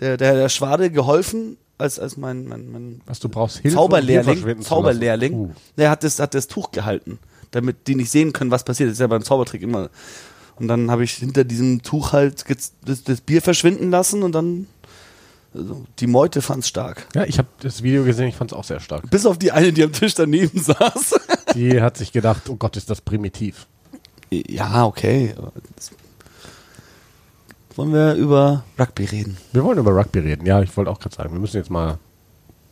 der, 0.00 0.16
der, 0.16 0.34
der 0.34 0.48
Schwade 0.48 0.90
geholfen, 0.90 1.58
als, 1.78 1.98
als 1.98 2.16
mein, 2.16 2.46
mein, 2.46 2.70
mein 2.70 3.00
Was 3.06 3.20
du 3.20 3.28
brauchst, 3.28 3.58
Hilfe, 3.58 3.76
Zauberlehrling, 3.76 4.62
Zauberlehrling. 4.62 5.32
Uh. 5.32 5.50
der 5.76 5.90
hat 5.90 6.04
das, 6.04 6.18
hat 6.18 6.34
das 6.34 6.48
Tuch 6.48 6.70
gehalten, 6.72 7.18
damit 7.52 7.86
die 7.86 7.94
nicht 7.94 8.10
sehen 8.10 8.32
können, 8.32 8.50
was 8.50 8.64
passiert. 8.64 8.88
Das 8.88 8.94
ist 8.94 9.00
ja 9.00 9.06
beim 9.06 9.22
Zaubertrick 9.22 9.62
immer. 9.62 9.90
Und 10.56 10.68
dann 10.68 10.90
habe 10.90 11.04
ich 11.04 11.12
hinter 11.12 11.44
diesem 11.44 11.82
Tuch 11.82 12.12
halt 12.12 12.44
das, 12.84 13.04
das 13.04 13.20
Bier 13.20 13.40
verschwinden 13.40 13.90
lassen 13.90 14.22
und 14.22 14.32
dann 14.32 14.66
also 15.54 15.84
die 15.98 16.06
Meute 16.06 16.42
fand's 16.42 16.68
stark. 16.68 17.06
Ja, 17.14 17.24
ich 17.24 17.38
habe 17.38 17.48
das 17.60 17.82
Video 17.82 18.04
gesehen, 18.04 18.28
ich 18.28 18.36
fand 18.36 18.52
es 18.52 18.58
auch 18.58 18.64
sehr 18.64 18.80
stark. 18.80 19.08
Bis 19.10 19.24
auf 19.24 19.38
die 19.38 19.50
eine, 19.52 19.72
die 19.72 19.82
am 19.82 19.92
Tisch 19.92 20.14
daneben 20.14 20.60
saß. 20.62 21.14
Die 21.54 21.80
hat 21.80 21.96
sich 21.96 22.12
gedacht, 22.12 22.48
oh 22.48 22.56
Gott, 22.56 22.76
ist 22.76 22.90
das 22.90 23.00
primitiv. 23.00 23.66
ja, 24.30 24.84
okay. 24.84 25.34
das- 25.76 25.90
Wollen 27.78 27.92
wir 27.92 28.14
über 28.14 28.64
Rugby 28.76 29.04
reden? 29.04 29.36
Wir 29.52 29.62
wollen 29.62 29.78
über 29.78 29.92
Rugby 29.92 30.18
reden. 30.18 30.44
Ja, 30.44 30.60
ich 30.60 30.76
wollte 30.76 30.90
auch 30.90 30.98
gerade 30.98 31.14
sagen, 31.14 31.32
wir 31.32 31.38
müssen 31.38 31.58
jetzt 31.58 31.70
mal 31.70 31.98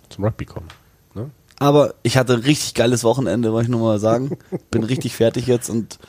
zum 0.08 0.25
Rugby 0.25 0.46
kommen. 0.46 0.66
Ne? 1.14 1.30
Aber 1.60 1.94
ich 2.02 2.16
hatte 2.16 2.32
ein 2.32 2.40
richtig 2.40 2.75
geiles 2.75 3.04
Wochenende, 3.04 3.52
wollte 3.52 3.66
ich 3.66 3.70
nur 3.70 3.82
mal 3.82 4.00
sagen. 4.00 4.36
Bin 4.72 4.82
richtig 4.82 5.14
fertig 5.14 5.46
jetzt 5.46 5.70
und 5.70 6.00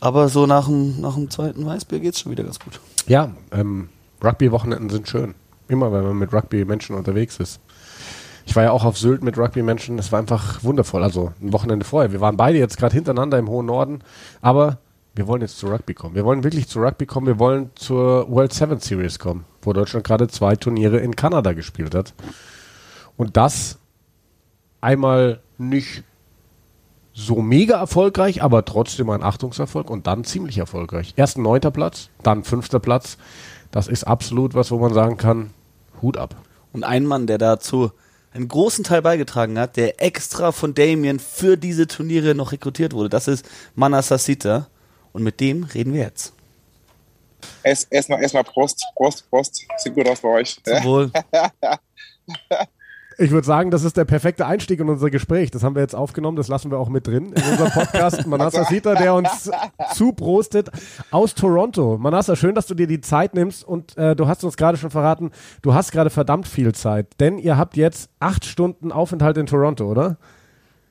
aber 0.00 0.30
so 0.30 0.46
nach 0.46 0.68
dem, 0.68 1.02
nach 1.02 1.16
dem 1.16 1.28
zweiten 1.28 1.66
Weißbier 1.66 2.00
geht's 2.00 2.20
schon 2.20 2.32
wieder 2.32 2.44
ganz 2.44 2.58
gut. 2.58 2.80
Ja, 3.08 3.34
ähm, 3.52 3.90
Rugby-Wochenenden 4.24 4.88
sind 4.88 5.06
schön. 5.06 5.34
Immer, 5.68 5.92
wenn 5.92 6.04
man 6.04 6.16
mit 6.16 6.32
Rugby-Menschen 6.32 6.96
unterwegs 6.96 7.36
ist. 7.36 7.60
Ich 8.46 8.56
war 8.56 8.62
ja 8.62 8.70
auch 8.70 8.86
auf 8.86 8.96
Sylt 8.96 9.22
mit 9.22 9.36
Rugby-Menschen. 9.36 9.98
Das 9.98 10.12
war 10.12 10.18
einfach 10.18 10.64
wundervoll. 10.64 11.02
Also 11.02 11.34
ein 11.42 11.52
Wochenende 11.52 11.84
vorher. 11.84 12.10
Wir 12.10 12.22
waren 12.22 12.38
beide 12.38 12.56
jetzt 12.56 12.78
gerade 12.78 12.94
hintereinander 12.94 13.38
im 13.38 13.50
hohen 13.50 13.66
Norden. 13.66 14.00
Aber 14.40 14.78
wir 15.14 15.26
wollen 15.26 15.42
jetzt 15.42 15.58
zu 15.58 15.66
Rugby 15.66 15.94
kommen. 15.94 16.14
Wir 16.14 16.24
wollen 16.24 16.44
wirklich 16.44 16.68
zu 16.68 16.80
Rugby 16.80 17.06
kommen. 17.06 17.26
Wir 17.26 17.38
wollen 17.38 17.70
zur 17.74 18.30
World 18.30 18.52
Seven 18.52 18.78
Series 18.78 19.18
kommen, 19.18 19.44
wo 19.62 19.72
Deutschland 19.72 20.06
gerade 20.06 20.28
zwei 20.28 20.54
Turniere 20.56 20.98
in 20.98 21.16
Kanada 21.16 21.52
gespielt 21.52 21.94
hat. 21.94 22.14
Und 23.16 23.36
das 23.36 23.78
einmal 24.80 25.40
nicht 25.58 26.04
so 27.12 27.42
mega 27.42 27.78
erfolgreich, 27.80 28.42
aber 28.44 28.64
trotzdem 28.64 29.10
ein 29.10 29.24
Achtungserfolg 29.24 29.90
und 29.90 30.06
dann 30.06 30.22
ziemlich 30.22 30.58
erfolgreich. 30.58 31.14
Erst 31.16 31.36
ein 31.36 31.42
neunter 31.42 31.72
Platz, 31.72 32.10
dann 32.22 32.44
fünfter 32.44 32.78
Platz. 32.78 33.18
Das 33.72 33.88
ist 33.88 34.04
absolut 34.04 34.54
was, 34.54 34.70
wo 34.70 34.78
man 34.78 34.94
sagen 34.94 35.16
kann, 35.16 35.50
Hut 36.00 36.16
ab. 36.16 36.36
Und 36.72 36.84
ein 36.84 37.04
Mann, 37.04 37.26
der 37.26 37.38
dazu 37.38 37.90
einen 38.32 38.46
großen 38.46 38.84
Teil 38.84 39.02
beigetragen 39.02 39.58
hat, 39.58 39.76
der 39.76 40.00
extra 40.00 40.52
von 40.52 40.74
Damien 40.74 41.18
für 41.18 41.56
diese 41.56 41.88
Turniere 41.88 42.36
noch 42.36 42.52
rekrutiert 42.52 42.92
wurde, 42.92 43.08
das 43.08 43.26
ist 43.26 43.44
Mana 43.74 44.00
Sasita. 44.00 44.68
Und 45.18 45.24
mit 45.24 45.40
dem 45.40 45.64
reden 45.64 45.94
wir 45.94 46.02
jetzt. 46.02 46.32
Erstmal 47.64 48.22
erst 48.22 48.36
Prost, 48.36 48.84
Prost, 48.94 49.28
Prost. 49.28 49.66
Sieht 49.78 49.92
gut 49.92 50.08
aus 50.08 50.20
bei 50.20 50.28
euch. 50.28 50.56
Zum 50.62 50.84
Wohl. 50.84 51.10
Ich 53.20 53.32
würde 53.32 53.44
sagen, 53.44 53.72
das 53.72 53.82
ist 53.82 53.96
der 53.96 54.04
perfekte 54.04 54.46
Einstieg 54.46 54.78
in 54.78 54.88
unser 54.88 55.10
Gespräch. 55.10 55.50
Das 55.50 55.64
haben 55.64 55.74
wir 55.74 55.82
jetzt 55.82 55.96
aufgenommen, 55.96 56.36
das 56.36 56.46
lassen 56.46 56.70
wir 56.70 56.78
auch 56.78 56.88
mit 56.88 57.08
drin 57.08 57.32
in 57.32 57.42
unserem 57.42 57.72
Podcast. 57.72 58.24
Manassa 58.28 58.62
Sita, 58.62 58.94
der 58.94 59.12
uns 59.12 59.50
zuprostet 59.92 60.70
aus 61.10 61.34
Toronto. 61.34 61.98
Manassa, 61.98 62.36
schön, 62.36 62.54
dass 62.54 62.68
du 62.68 62.74
dir 62.74 62.86
die 62.86 63.00
Zeit 63.00 63.34
nimmst 63.34 63.66
und 63.66 63.98
äh, 63.98 64.14
du 64.14 64.28
hast 64.28 64.44
uns 64.44 64.56
gerade 64.56 64.78
schon 64.78 64.90
verraten, 64.90 65.32
du 65.62 65.74
hast 65.74 65.90
gerade 65.90 66.10
verdammt 66.10 66.46
viel 66.46 66.72
Zeit, 66.76 67.08
denn 67.18 67.38
ihr 67.38 67.56
habt 67.56 67.76
jetzt 67.76 68.08
acht 68.20 68.44
Stunden 68.44 68.92
Aufenthalt 68.92 69.36
in 69.36 69.46
Toronto, 69.46 69.90
oder? 69.90 70.16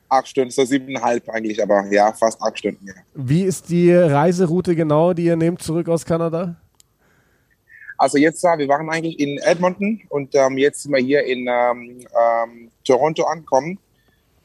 Acht 0.08 0.28
Stunden, 0.28 0.50
so 0.50 0.64
siebeneinhalb 0.64 1.28
eigentlich, 1.28 1.62
aber 1.62 1.86
ja, 1.90 2.12
fast 2.12 2.40
acht 2.40 2.58
Stunden. 2.58 2.86
Ja. 2.86 2.94
Wie 3.14 3.42
ist 3.42 3.68
die 3.68 3.92
Reiseroute 3.92 4.74
genau, 4.74 5.12
die 5.12 5.24
ihr 5.24 5.36
nehmt 5.36 5.62
zurück 5.62 5.88
aus 5.88 6.04
Kanada? 6.04 6.56
Also 7.98 8.16
jetzt, 8.16 8.42
wir 8.44 8.68
waren 8.68 8.88
eigentlich 8.88 9.18
in 9.18 9.38
Edmonton 9.38 10.00
und 10.08 10.34
ähm, 10.34 10.56
jetzt 10.56 10.84
sind 10.84 10.92
wir 10.92 11.02
hier 11.02 11.24
in 11.24 11.48
ähm, 11.48 12.06
ähm, 12.16 12.70
Toronto 12.84 13.24
angekommen. 13.24 13.78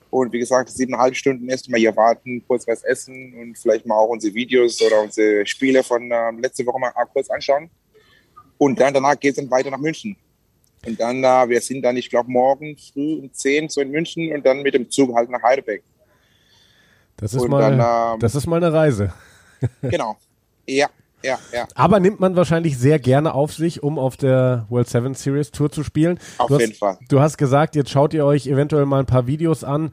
Und 0.10 0.32
wie 0.32 0.40
gesagt, 0.40 0.70
siebeneinhalb 0.70 1.16
Stunden 1.16 1.50
erstmal 1.50 1.80
hier 1.80 1.96
warten, 1.96 2.44
kurz 2.48 2.68
was 2.68 2.84
essen 2.84 3.34
und 3.40 3.58
vielleicht 3.58 3.86
mal 3.86 3.96
auch 3.96 4.10
unsere 4.10 4.34
Videos 4.34 4.82
oder 4.82 5.02
unsere 5.02 5.46
Spiele 5.46 5.84
von 5.84 6.10
ähm, 6.12 6.40
letzte 6.40 6.66
Woche 6.66 6.80
mal 6.80 6.92
kurz 7.14 7.30
anschauen. 7.30 7.70
Und 8.58 8.80
dann 8.80 8.94
danach 8.94 9.20
geht 9.20 9.32
es 9.32 9.38
dann 9.38 9.50
weiter 9.50 9.72
nach 9.72 9.80
München. 9.80 10.16
Und 10.86 11.00
dann, 11.00 11.24
äh, 11.24 11.50
wir 11.50 11.62
sind 11.62 11.82
dann, 11.82 11.96
ich 11.98 12.10
glaube, 12.10 12.30
morgen 12.30 12.76
früh 12.78 13.20
um 13.20 13.34
10 13.34 13.70
so 13.70 13.82
in 13.82 13.92
München 13.92 14.34
und 14.34 14.46
dann 14.46 14.62
mit 14.62 14.74
dem 14.74 14.90
Zug 14.90 15.16
halt 15.16 15.30
nach 15.30 15.42
Heidelberg. 15.42 15.82
Das 17.18 17.34
ist, 17.34 17.48
mal, 17.48 17.62
dann, 17.62 18.14
ähm, 18.16 18.20
das 18.20 18.36
ist 18.36 18.48
mal 18.48 18.58
eine 18.58 18.74
Reise. 18.74 19.14
genau. 19.82 20.18
Ja, 20.68 20.90
ja, 21.24 21.40
ja. 21.54 21.68
Aber 21.76 22.00
nimmt 22.00 22.20
man 22.20 22.36
wahrscheinlich 22.36 22.78
sehr 22.78 23.00
gerne 23.00 23.34
auf 23.34 23.54
sich, 23.54 23.82
um 23.82 23.98
auf 23.98 24.18
der 24.18 24.66
World 24.70 24.90
Seven 24.90 25.14
Series 25.14 25.52
Tour 25.52 25.72
zu 25.72 25.84
spielen. 25.84 26.20
Auf 26.38 26.48
du 26.48 26.60
jeden 26.60 26.72
hast, 26.72 26.80
Fall. 26.80 26.98
Du 27.08 27.22
hast 27.22 27.38
gesagt, 27.38 27.76
jetzt 27.76 27.90
schaut 27.90 28.14
ihr 28.14 28.26
euch 28.26 28.48
eventuell 28.48 28.86
mal 28.86 29.00
ein 29.00 29.06
paar 29.06 29.26
Videos 29.26 29.64
an. 29.64 29.92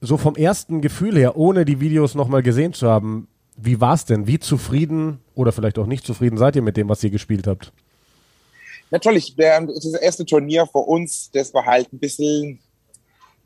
So 0.00 0.16
vom 0.16 0.34
ersten 0.34 0.80
Gefühl 0.80 1.16
her, 1.16 1.36
ohne 1.36 1.64
die 1.64 1.80
Videos 1.80 2.14
nochmal 2.14 2.42
gesehen 2.42 2.72
zu 2.72 2.88
haben, 2.88 3.28
wie 3.56 3.80
war 3.80 3.94
es 3.94 4.04
denn? 4.04 4.26
Wie 4.26 4.38
zufrieden 4.38 5.20
oder 5.34 5.52
vielleicht 5.52 5.78
auch 5.78 5.86
nicht 5.86 6.04
zufrieden 6.04 6.38
seid 6.38 6.56
ihr 6.56 6.62
mit 6.62 6.76
dem, 6.76 6.88
was 6.88 7.04
ihr 7.04 7.10
gespielt 7.10 7.46
habt? 7.46 7.72
Natürlich, 8.90 9.36
der, 9.36 9.60
das 9.60 9.94
erste 9.94 10.24
Turnier 10.24 10.66
für 10.66 10.78
uns, 10.78 11.30
das 11.32 11.54
war 11.54 11.64
halt 11.64 11.92
ein 11.92 11.98
bisschen, 11.98 12.60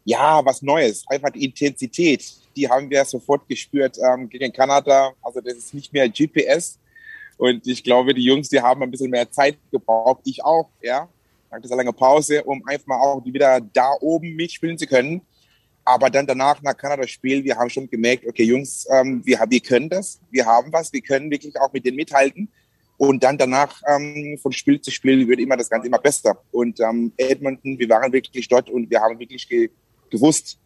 ja, 0.05 0.45
was 0.45 0.63
Neues. 0.63 1.05
Einfach 1.09 1.31
die 1.31 1.45
Intensität 1.45 2.23
die 2.57 2.69
haben 2.69 2.89
wir 2.91 3.05
sofort 3.05 3.49
gespürt 3.49 3.99
ähm, 3.99 4.29
gegen 4.29 4.53
Kanada. 4.53 5.13
Also 5.23 5.41
das 5.41 5.55
ist 5.55 5.75
nicht 5.75 5.93
mehr 5.93 6.09
GPS. 6.09 6.79
Und 7.37 7.67
ich 7.67 7.83
glaube, 7.83 8.15
die 8.15 8.25
Jungs, 8.25 8.49
die 8.49 8.61
haben 8.61 8.83
ein 8.83 8.91
bisschen 8.91 9.11
mehr 9.11 9.31
Zeit 9.31 9.59
gebraucht. 9.71 10.23
Ich 10.25 10.45
auch, 10.45 10.69
ja. 10.81 11.09
Nach 11.51 11.61
dieser 11.61 11.77
langen 11.77 11.95
Pause, 11.95 12.43
um 12.45 12.67
einfach 12.67 12.87
mal 12.87 12.99
auch 12.99 13.25
wieder 13.25 13.61
da 13.61 13.93
oben 14.01 14.35
mitspielen 14.35 14.79
zu 14.79 14.87
können. 14.87 15.23
Aber 15.85 16.09
dann 16.09 16.27
danach, 16.27 16.63
nach 16.63 16.77
Kanada-Spiel, 16.77 17.45
wir 17.45 17.57
haben 17.57 17.69
schon 17.69 17.89
gemerkt, 17.89 18.27
okay, 18.27 18.45
Jungs, 18.45 18.87
ähm, 18.91 19.21
wir, 19.25 19.39
wir 19.49 19.61
können 19.61 19.89
das, 19.89 20.19
wir 20.31 20.47
haben 20.47 20.73
was, 20.73 20.93
wir 20.93 21.03
können 21.03 21.31
wirklich 21.31 21.55
auch 21.61 21.73
mit 21.73 21.85
denen 21.85 21.97
mithalten. 21.97 22.49
Und 22.97 23.23
dann 23.25 23.37
danach, 23.37 23.83
ähm, 23.89 24.39
von 24.41 24.53
Spiel 24.53 24.81
zu 24.81 24.91
Spiel, 24.91 25.27
wird 25.27 25.41
immer 25.41 25.57
das 25.57 25.69
Ganze 25.69 25.89
immer 25.89 25.99
besser. 25.99 26.39
Und 26.53 26.81
ähm, 26.81 27.13
Edmonton, 27.17 27.79
wir 27.79 27.89
waren 27.89 28.13
wirklich 28.13 28.49
dort 28.49 28.71
und 28.71 28.89
wir 28.91 29.01
haben 29.01 29.19
wirklich 29.19 29.49
ge 29.49 29.71
gewusst, 30.11 30.59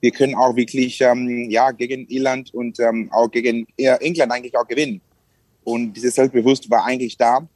wir 0.00 0.10
können 0.10 0.34
auch 0.34 0.56
wirklich 0.56 1.00
ähm, 1.00 1.50
ja, 1.50 1.70
gegen 1.70 2.06
Irland 2.06 2.52
und 2.54 2.78
ähm, 2.80 3.08
auch 3.12 3.30
gegen 3.30 3.66
England 3.76 4.32
eigentlich 4.32 4.56
auch 4.56 4.66
gewinnen. 4.66 5.00
Und 5.64 5.94
dieses 5.94 6.14
Selbstbewusstsein 6.14 6.70
war 6.70 6.84
eigentlich 6.84 7.16
da. 7.16 7.46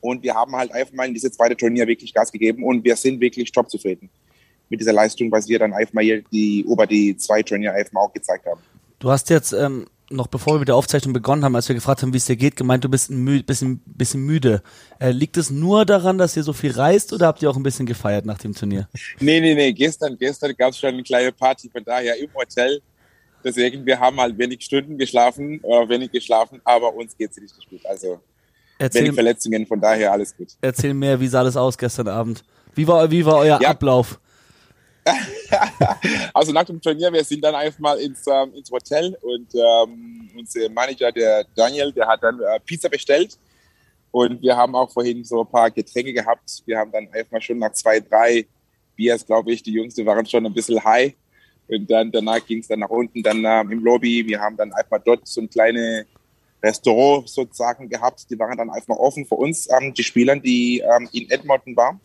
Und 0.00 0.22
wir 0.22 0.34
haben 0.34 0.54
halt 0.54 0.70
einfach 0.72 0.92
mal 0.92 1.08
in 1.08 1.14
diese 1.14 1.30
zweite 1.30 1.56
Turnier 1.56 1.86
wirklich 1.86 2.12
Gas 2.12 2.30
gegeben 2.30 2.62
und 2.62 2.84
wir 2.84 2.94
sind 2.94 3.20
wirklich 3.20 3.50
top 3.50 3.70
zufrieden 3.70 4.10
mit 4.68 4.80
dieser 4.80 4.92
Leistung, 4.92 5.32
was 5.32 5.48
wir 5.48 5.58
dann 5.58 5.72
einfach 5.72 5.94
mal 5.94 6.04
hier 6.04 6.22
die, 6.30 6.60
über 6.60 6.86
die 6.86 7.16
zwei 7.16 7.42
Turnier 7.42 7.72
einfach 7.72 7.92
mal 7.92 8.02
auch 8.02 8.12
gezeigt 8.12 8.44
haben. 8.44 8.60
Du 8.98 9.10
hast 9.10 9.30
jetzt 9.30 9.52
ähm, 9.52 9.86
noch 10.10 10.26
bevor 10.26 10.54
wir 10.54 10.58
mit 10.60 10.68
der 10.68 10.76
Aufzeichnung 10.76 11.12
begonnen 11.12 11.44
haben, 11.44 11.56
als 11.56 11.68
wir 11.68 11.74
gefragt 11.74 12.02
haben, 12.02 12.12
wie 12.12 12.18
es 12.18 12.26
dir 12.26 12.36
geht, 12.36 12.56
gemeint, 12.56 12.84
du 12.84 12.88
bist 12.88 13.10
ein 13.10 13.22
mü 13.22 13.42
bisschen, 13.42 13.80
bisschen 13.86 14.24
müde. 14.24 14.62
Äh, 15.00 15.10
liegt 15.10 15.36
es 15.36 15.50
nur 15.50 15.84
daran, 15.84 16.18
dass 16.18 16.36
ihr 16.36 16.42
so 16.42 16.52
viel 16.52 16.72
reist 16.72 17.12
oder 17.12 17.26
habt 17.26 17.42
ihr 17.42 17.50
auch 17.50 17.56
ein 17.56 17.62
bisschen 17.62 17.86
gefeiert 17.86 18.26
nach 18.26 18.38
dem 18.38 18.54
Turnier? 18.54 18.88
Nee, 19.20 19.40
nee, 19.40 19.54
nee. 19.54 19.72
Gestern, 19.72 20.16
gestern 20.18 20.54
gab 20.56 20.70
es 20.70 20.78
schon 20.78 20.90
eine 20.90 21.02
kleine 21.02 21.32
Party, 21.32 21.70
von 21.70 21.84
daher 21.84 22.16
im 22.18 22.32
Hotel. 22.34 22.80
Deswegen, 23.42 23.84
wir 23.84 23.98
haben 23.98 24.18
halt 24.18 24.36
wenig 24.38 24.64
Stunden 24.64 24.96
geschlafen, 24.96 25.62
äh, 25.64 25.88
wenig 25.88 26.10
geschlafen, 26.10 26.60
aber 26.64 26.94
uns 26.94 27.16
geht 27.16 27.30
es 27.30 27.42
richtig 27.42 27.68
gut. 27.68 27.84
Also 27.86 28.20
Erzähl, 28.78 29.02
wenig 29.02 29.14
Verletzungen, 29.14 29.66
von 29.66 29.80
daher 29.80 30.12
alles 30.12 30.36
gut. 30.36 30.48
Erzähl 30.60 30.94
mehr, 30.94 31.20
wie 31.20 31.28
sah 31.28 31.44
das 31.44 31.56
aus 31.56 31.76
gestern 31.76 32.08
Abend? 32.08 32.42
Wie 32.74 32.86
war, 32.88 33.10
wie 33.10 33.24
war 33.24 33.36
euer 33.36 33.60
ja. 33.60 33.68
Ablauf? 33.68 34.18
also 36.34 36.52
nach 36.52 36.64
dem 36.64 36.80
Turnier, 36.80 37.12
wir 37.12 37.24
sind 37.24 37.42
dann 37.44 37.54
einfach 37.54 37.78
mal 37.78 37.98
ins, 37.98 38.26
ähm, 38.26 38.54
ins 38.54 38.70
Hotel 38.70 39.16
und 39.20 39.54
ähm, 39.54 40.30
unser 40.36 40.68
Manager, 40.70 41.12
der 41.12 41.44
Daniel, 41.54 41.92
der 41.92 42.06
hat 42.06 42.22
dann 42.22 42.40
äh, 42.40 42.60
Pizza 42.60 42.88
bestellt. 42.88 43.38
Und 44.10 44.40
wir 44.42 44.56
haben 44.56 44.74
auch 44.76 44.90
vorhin 44.92 45.24
so 45.24 45.40
ein 45.40 45.50
paar 45.50 45.70
Getränke 45.70 46.12
gehabt. 46.12 46.62
Wir 46.66 46.78
haben 46.78 46.92
dann 46.92 47.08
einfach 47.12 47.32
mal 47.32 47.40
schon 47.40 47.58
nach 47.58 47.72
zwei, 47.72 47.98
drei 47.98 48.46
Biers, 48.94 49.26
glaube 49.26 49.52
ich, 49.52 49.62
die 49.62 49.72
Jungs, 49.72 49.94
die 49.94 50.06
waren 50.06 50.24
schon 50.24 50.46
ein 50.46 50.54
bisschen 50.54 50.82
high. 50.84 51.14
Und 51.66 51.90
dann 51.90 52.12
danach 52.12 52.44
ging 52.46 52.60
es 52.60 52.68
dann 52.68 52.80
nach 52.80 52.90
unten, 52.90 53.22
dann 53.22 53.44
ähm, 53.44 53.72
im 53.72 53.80
Lobby. 53.82 54.24
Wir 54.26 54.40
haben 54.40 54.56
dann 54.56 54.72
einfach 54.72 55.00
dort 55.04 55.26
so 55.26 55.40
ein 55.40 55.50
kleines 55.50 56.06
Restaurant 56.62 57.28
sozusagen 57.28 57.88
gehabt. 57.88 58.30
Die 58.30 58.38
waren 58.38 58.56
dann 58.56 58.70
einfach 58.70 58.96
offen 58.96 59.26
für 59.26 59.34
uns, 59.34 59.68
ähm, 59.70 59.92
die 59.92 60.04
Spieler, 60.04 60.36
die 60.36 60.80
ähm, 60.80 61.08
in 61.12 61.28
Edmonton 61.30 61.76
waren. 61.76 62.00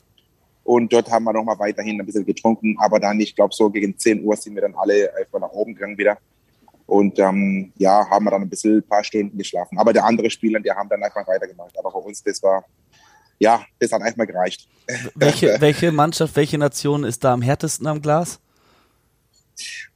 Und 0.69 0.93
dort 0.93 1.09
haben 1.09 1.23
wir 1.23 1.33
nochmal 1.33 1.57
weiterhin 1.57 1.99
ein 1.99 2.05
bisschen 2.05 2.27
getrunken. 2.27 2.77
Aber 2.77 2.99
dann, 2.99 3.19
ich 3.19 3.35
glaube, 3.35 3.55
so 3.55 3.71
gegen 3.71 3.97
10 3.97 4.23
Uhr 4.23 4.35
sind 4.35 4.53
wir 4.53 4.61
dann 4.61 4.75
alle 4.75 5.11
einfach 5.19 5.39
nach 5.39 5.49
oben 5.49 5.73
gegangen 5.73 5.97
wieder. 5.97 6.19
Und 6.85 7.17
ähm, 7.17 7.73
ja, 7.77 8.07
haben 8.07 8.25
wir 8.25 8.29
dann 8.29 8.43
ein 8.43 8.49
bisschen 8.49 8.77
ein 8.77 8.83
paar 8.83 9.03
Stunden 9.03 9.35
geschlafen. 9.35 9.79
Aber 9.79 9.93
der 9.93 10.05
andere 10.05 10.29
Spieler, 10.29 10.59
die 10.59 10.69
haben 10.69 10.87
dann 10.87 11.01
einfach 11.01 11.27
weitergemacht. 11.27 11.73
Aber 11.79 11.89
für 11.89 11.97
uns, 11.97 12.21
das 12.21 12.43
war, 12.43 12.63
ja, 13.39 13.63
das 13.79 13.91
hat 13.91 14.03
einfach 14.03 14.17
mal 14.17 14.27
gereicht. 14.27 14.67
Welche, 15.15 15.57
welche 15.59 15.91
Mannschaft, 15.91 16.35
welche 16.35 16.59
Nation 16.59 17.03
ist 17.03 17.23
da 17.23 17.33
am 17.33 17.41
härtesten 17.41 17.87
am 17.87 17.99
Glas? 17.99 18.39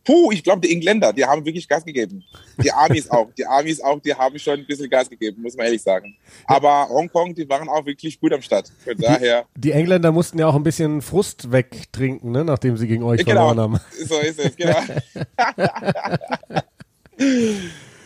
Puh, 0.03 0.31
ich 0.31 0.43
glaube, 0.43 0.61
die 0.61 0.73
Engländer, 0.73 1.13
die 1.13 1.25
haben 1.25 1.45
wirklich 1.45 1.67
Gas 1.67 1.85
gegeben. 1.85 2.23
Die 2.61 2.71
Amis 2.71 3.09
auch. 3.09 3.31
Die 3.37 3.45
Amis 3.45 3.79
auch, 3.79 4.01
die 4.01 4.13
haben 4.13 4.37
schon 4.37 4.59
ein 4.59 4.65
bisschen 4.65 4.89
Gas 4.89 5.09
gegeben, 5.09 5.41
muss 5.41 5.55
man 5.55 5.65
ehrlich 5.65 5.81
sagen. 5.81 6.17
Aber 6.45 6.89
Hongkong, 6.89 7.33
die 7.33 7.47
waren 7.47 7.69
auch 7.69 7.85
wirklich 7.85 8.19
gut 8.19 8.33
am 8.33 8.41
Start. 8.41 8.69
Von 8.83 8.97
daher. 8.97 9.45
Die, 9.55 9.61
die 9.61 9.71
Engländer 9.71 10.11
mussten 10.11 10.39
ja 10.39 10.47
auch 10.47 10.55
ein 10.55 10.63
bisschen 10.63 11.01
Frust 11.01 11.53
wegtrinken, 11.53 12.31
ne, 12.31 12.43
nachdem 12.43 12.75
sie 12.75 12.87
gegen 12.87 13.03
euch 13.03 13.23
genau. 13.23 13.47
verloren 13.47 13.59
haben. 13.59 13.79
So 14.05 14.19
ist 14.19 14.39
es, 14.39 14.57
genau. 14.57 14.77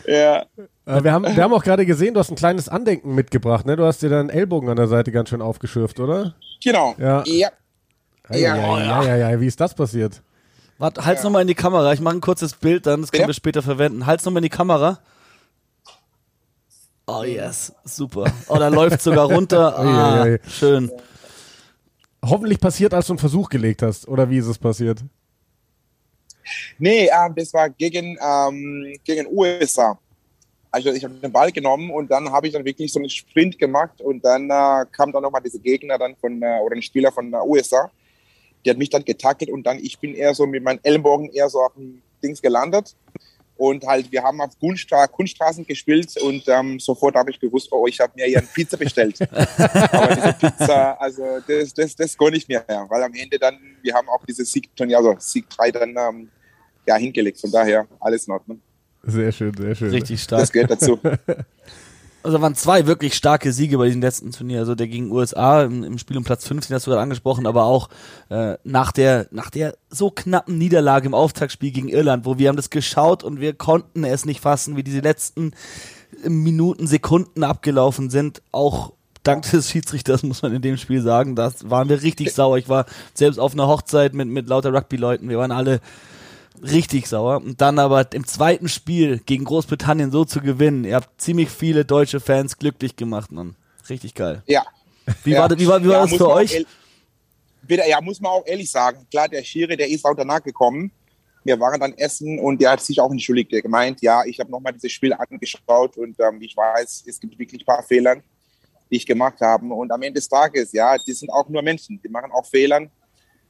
ja. 0.06 0.46
Wir 0.86 1.12
haben, 1.12 1.26
wir 1.26 1.44
haben 1.44 1.54
auch 1.54 1.64
gerade 1.64 1.86
gesehen, 1.86 2.14
du 2.14 2.20
hast 2.20 2.30
ein 2.30 2.36
kleines 2.36 2.70
Andenken 2.70 3.16
mitgebracht, 3.16 3.66
ne? 3.66 3.76
Du 3.76 3.86
hast 3.86 4.04
dir 4.04 4.10
deinen 4.10 4.30
Ellbogen 4.30 4.70
an 4.70 4.76
der 4.76 4.88
Seite 4.88 5.12
ganz 5.12 5.30
schön 5.30 5.42
aufgeschürft, 5.42 6.00
oder? 6.00 6.36
Genau. 6.64 6.94
Ja. 7.00 7.24
Ja. 7.26 7.50
Ja, 8.30 8.38
ja, 8.38 8.56
ja, 8.56 9.04
ja, 9.04 9.16
ja. 9.32 9.42
Wie 9.42 9.48
ist 9.48 9.60
das 9.60 9.74
passiert? 9.74 10.22
Warte, 10.78 11.06
halt's 11.06 11.22
ja. 11.22 11.26
nochmal 11.26 11.42
in 11.42 11.48
die 11.48 11.56
Kamera. 11.56 11.94
Ich 11.94 12.02
mache 12.02 12.16
ein 12.16 12.22
kurzes 12.22 12.54
Bild, 12.54 12.86
dann 12.86 13.02
das 13.02 13.12
können 13.12 13.22
ja. 13.22 13.28
wir 13.28 13.34
später 13.34 13.64
verwenden. 13.64 14.06
Halt's 14.06 14.26
nochmal 14.26 14.42
in 14.42 14.50
die 14.50 14.56
Kamera. 14.56 15.00
Oh 17.08 17.24
yes, 17.24 17.74
super. 17.86 18.26
Oh, 18.48 18.58
da 18.58 18.68
läuft 18.68 19.02
sogar 19.02 19.26
runter. 19.32 19.80
Ah, 19.80 20.38
schön. 20.50 20.92
Hoffentlich 22.24 22.60
passiert, 22.60 22.94
als 22.94 23.08
du 23.08 23.14
einen 23.14 23.20
Versuch 23.20 23.50
gelegt 23.50 23.82
hast. 23.82 24.08
Oder 24.08 24.30
wie 24.30 24.38
ist 24.38 24.48
es 24.48 24.58
passiert? 24.58 25.00
Nee, 26.78 27.08
ähm, 27.08 27.34
das 27.36 27.54
war 27.54 27.70
gegen, 27.70 28.18
ähm, 28.22 28.94
gegen 29.04 29.28
USA. 29.32 29.98
Also 30.70 30.92
ich 30.92 31.04
habe 31.04 31.14
den 31.16 31.32
Ball 31.32 31.52
genommen 31.52 31.90
und 31.92 32.12
dann 32.12 32.30
habe 32.32 32.48
ich 32.48 32.54
dann 32.54 32.66
wirklich 32.66 32.92
so 32.92 33.00
einen 33.00 33.10
Sprint 33.10 33.58
gemacht 33.58 34.02
und 34.02 34.24
dann 34.24 34.50
äh, 34.50 34.86
kam 34.92 35.12
dann 35.12 35.24
nochmal 35.24 35.42
dieser 35.42 35.60
Gegner 35.60 35.98
dann 35.98 36.16
von, 36.18 36.42
äh, 36.42 36.60
oder 36.60 36.76
ein 36.76 36.82
Spieler 36.82 37.12
von 37.12 37.34
äh, 37.34 37.38
USA 37.38 37.90
die 38.66 38.70
hat 38.70 38.78
mich 38.78 38.90
dann 38.90 39.06
getackelt 39.06 39.50
und 39.50 39.64
dann 39.64 39.80
ich 39.80 40.00
bin 40.00 40.14
eher 40.14 40.34
so 40.34 40.46
mit 40.46 40.64
meinen 40.64 40.80
Ellenbogen 40.84 41.30
eher 41.30 41.50
so 41.50 41.60
auf 41.60 41.74
dem 41.74 42.02
Dings 42.24 42.42
gelandet. 42.42 42.96
Und 43.56 43.84
halt, 43.88 44.12
wir 44.12 44.22
haben 44.22 44.40
auf 44.40 44.58
Kunststra 44.60 45.08
Kunststraßen 45.08 45.66
gespielt 45.66 46.16
und 46.22 46.48
ähm, 46.48 46.80
sofort 46.80 47.16
habe 47.16 47.32
ich 47.32 47.40
gewusst, 47.40 47.72
oh, 47.72 47.88
ich 47.88 48.00
habe 48.00 48.14
mir 48.16 48.26
hier 48.26 48.38
eine 48.38 48.48
Pizza 48.54 48.78
bestellt. 48.78 49.20
Aber 49.32 50.16
diese 50.16 50.34
Pizza, 50.34 51.02
also 51.02 51.24
das, 51.48 51.74
das, 51.74 51.96
das 51.96 52.16
gar 52.16 52.30
nicht 52.30 52.48
mehr, 52.48 52.64
weil 52.88 53.02
am 53.02 53.14
Ende 53.16 53.40
dann, 53.40 53.58
wir 53.82 53.96
haben 53.96 54.08
auch 54.10 54.24
diese 54.28 54.46
Sieg, 54.46 54.70
also 54.80 55.16
Sieg 55.18 55.50
3 55.50 55.72
dann 55.72 55.96
ähm, 55.98 56.30
ja, 56.86 56.98
hingelegt. 56.98 57.42
Von 57.42 57.52
daher 57.52 57.88
alles 58.00 58.28
in 58.28 58.34
Ordnung. 58.34 58.62
Sehr 59.04 59.32
schön, 59.32 59.54
sehr 59.58 59.74
schön. 59.74 59.90
Richtig 59.90 60.22
stark. 60.22 60.42
Das 60.42 60.52
gehört 60.52 60.72
dazu. 60.72 61.00
Also 62.28 62.42
waren 62.42 62.56
zwei 62.56 62.88
wirklich 62.88 63.14
starke 63.14 63.54
Siege 63.54 63.78
bei 63.78 63.86
diesem 63.86 64.02
letzten 64.02 64.34
Turnier. 64.34 64.60
Also 64.60 64.76
der 64.76 64.90
gegen 64.90 65.14
USA 65.14 65.64
im, 65.64 65.86
im 65.86 65.98
Spiel 65.98 66.18
um 66.18 66.26
Platz 66.26 66.46
15 66.46 66.76
hast 66.76 66.86
du 66.86 66.92
gerade 66.92 67.02
angesprochen, 67.02 67.48
aber 67.48 67.64
auch 67.64 67.88
äh, 68.28 68.58
nach 68.66 68.92
der 68.92 69.28
nach 69.32 69.50
der 69.50 69.78
so 69.90 70.12
knappen 70.12 70.58
Niederlage 70.58 71.08
im 71.08 71.14
Auftaktspiel 71.14 71.72
gegen 71.72 71.88
Irland, 71.88 72.26
wo 72.26 72.38
wir 72.38 72.50
haben 72.50 72.58
das 72.58 72.70
geschaut 72.70 73.24
und 73.24 73.40
wir 73.40 73.54
konnten 73.54 74.04
es 74.04 74.26
nicht 74.26 74.42
fassen, 74.42 74.76
wie 74.76 74.84
diese 74.84 75.00
letzten 75.00 75.54
Minuten, 76.28 76.86
Sekunden 76.86 77.46
abgelaufen 77.46 78.10
sind. 78.10 78.42
Auch 78.52 78.92
dank 79.24 79.50
des 79.50 79.70
Schiedsrichters 79.72 80.24
muss 80.24 80.42
man 80.42 80.54
in 80.54 80.62
dem 80.62 80.76
Spiel 80.76 81.02
sagen, 81.02 81.34
das 81.34 81.70
waren 81.70 81.88
wir 81.88 82.02
richtig 82.02 82.34
sauer. 82.34 82.58
Ich 82.58 82.68
war 82.68 82.88
selbst 83.14 83.40
auf 83.40 83.54
einer 83.54 83.68
Hochzeit 83.68 84.14
mit 84.14 84.28
mit 84.28 84.50
lauter 84.50 84.74
Rugby-Leuten. 84.74 85.30
Wir 85.30 85.38
waren 85.38 85.54
alle 85.54 85.80
richtig 86.62 87.08
sauer. 87.08 87.38
Und 87.38 87.62
dann 87.62 87.80
aber 87.80 88.12
im 88.14 88.26
zweiten 88.26 88.70
Spiel 88.70 89.20
gegen 89.26 89.46
Großbritannien 89.46 90.12
so 90.12 90.26
zu 90.26 90.42
gewinnen, 90.42 90.84
ihr 90.84 90.96
habt 90.96 91.22
ziemlich 91.22 91.50
viele 91.50 91.86
deutsche 91.86 92.20
Fans 92.20 92.58
glücklich 92.58 92.96
gemacht, 92.96 93.32
Mann. 93.32 93.56
Richtig 93.90 94.14
geil. 94.14 94.44
Ja. 94.46 94.66
Wie 95.24 95.32
ja. 95.32 95.40
war, 95.40 95.58
wie 95.58 95.68
war, 95.68 95.84
wie 95.84 95.88
war 95.88 95.96
ja, 95.96 96.02
das 96.08 96.16
für 96.16 96.30
euch? 96.30 96.66
Wieder, 97.62 97.88
ja, 97.88 98.02
muss 98.02 98.20
man 98.20 98.32
auch 98.32 98.46
ehrlich 98.46 98.70
sagen. 98.70 99.06
Klar, 99.10 99.30
der 99.30 99.44
Schiri, 99.44 99.78
der 99.78 99.90
ist 99.90 100.06
auch 100.06 100.16
danach 100.16 100.44
gekommen. 100.44 100.92
Wir 101.44 101.60
waren 101.60 101.80
dann 101.80 101.94
essen 101.94 102.40
und 102.40 102.62
der 102.62 102.72
hat 102.72 102.82
sich 102.82 103.00
auch 103.00 103.12
entschuldigt. 103.12 103.52
Der 103.52 103.62
gemeint, 103.62 104.02
ja, 104.02 104.24
ich 104.26 104.40
habe 104.40 104.52
nochmal 104.52 104.74
dieses 104.74 104.92
Spiel 104.92 105.14
angeschaut 105.14 105.96
und 105.98 106.20
ähm, 106.20 106.42
ich 106.42 106.56
weiß, 106.58 107.06
es 107.08 107.20
gibt 107.20 107.40
wirklich 107.40 107.62
ein 107.62 107.66
paar 107.66 107.84
Fehler, 107.84 108.18
die 108.92 108.98
ich 108.98 109.06
gemacht 109.06 109.40
habe. 109.40 109.66
Und 109.66 109.92
am 109.92 110.02
Ende 110.02 110.20
des 110.20 110.28
Tages, 110.28 110.74
ja, 110.74 110.98
die 110.98 111.14
sind 111.14 111.30
auch 111.30 111.48
nur 111.48 111.62
Menschen. 111.62 112.02
Die 112.04 112.10
machen 112.10 112.32
auch 112.32 112.46
Fehler. 112.46 112.88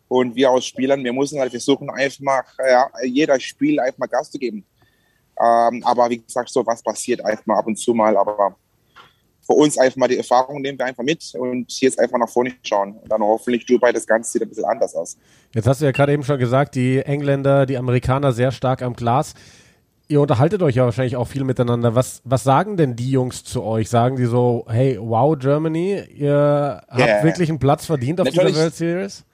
Und 0.08 0.36
wir 0.36 0.50
als 0.50 0.66
Spielern, 0.66 1.04
wir 1.04 1.14
müssen 1.14 1.40
halt 1.40 1.52
versuchen, 1.52 1.90
einfach 1.90 2.46
ja, 2.60 2.90
jeder 3.04 3.40
Spiel 3.40 3.80
einfach 3.80 4.10
Gas 4.10 4.32
zu 4.32 4.40
geben. 4.40 4.66
Ähm, 5.40 5.84
aber 5.84 6.10
wie 6.10 6.20
gesagt, 6.20 6.50
so 6.50 6.66
was 6.66 6.82
passiert 6.82 7.24
einfach 7.24 7.46
mal 7.46 7.58
ab 7.60 7.68
und 7.68 7.78
zu 7.78 7.94
mal. 7.94 8.16
Aber 8.18 8.56
für 9.46 9.54
uns 9.54 9.78
einfach 9.78 9.98
mal 9.98 10.08
die 10.08 10.18
Erfahrung 10.18 10.62
nehmen 10.62 10.78
wir 10.78 10.86
einfach 10.86 11.04
mit 11.04 11.24
und 11.36 11.72
jetzt 11.80 12.00
einfach 12.00 12.18
nach 12.18 12.30
vorne 12.30 12.54
schauen. 12.64 12.98
Und 12.98 13.12
dann 13.12 13.22
hoffentlich 13.22 13.66
Dubai 13.66 13.92
das 13.92 14.06
Ganze 14.06 14.32
sieht 14.32 14.42
ein 14.42 14.50
bisschen 14.50 14.66
anders 14.66 14.96
aus. 14.96 15.18
Jetzt 15.54 15.68
hast 15.68 15.82
du 15.82 15.86
ja 15.86 15.92
gerade 15.92 16.14
eben 16.14 16.24
schon 16.24 16.38
gesagt, 16.40 16.76
die 16.76 17.00
Engländer, 17.00 17.66
die 17.66 17.78
Amerikaner 17.78 18.34
sehr 18.34 18.52
stark 18.52 18.82
am 18.82 18.94
Glas. 18.94 19.34
Ihr 20.10 20.22
unterhaltet 20.22 20.62
euch 20.62 20.76
ja 20.76 20.86
wahrscheinlich 20.86 21.18
auch 21.18 21.28
viel 21.28 21.44
miteinander. 21.44 21.94
Was, 21.94 22.22
was 22.24 22.44
sagen 22.44 22.78
denn 22.78 22.96
die 22.96 23.12
Jungs 23.12 23.44
zu 23.44 23.64
euch? 23.64 23.90
Sagen 23.90 24.16
die 24.16 24.26
so, 24.26 24.66
hey, 24.70 24.98
wow, 25.02 25.38
Germany, 25.38 26.02
ihr 26.16 26.82
habt 26.88 27.00
Yeah. 27.00 27.24
wirklich 27.24 27.50
einen 27.50 27.60
Platz 27.60 27.86
verdient 27.86 28.22
auf 28.22 28.26
Natürlich. 28.26 28.54
dieser 28.54 28.62
World 28.62 28.76
Series? 28.76 29.26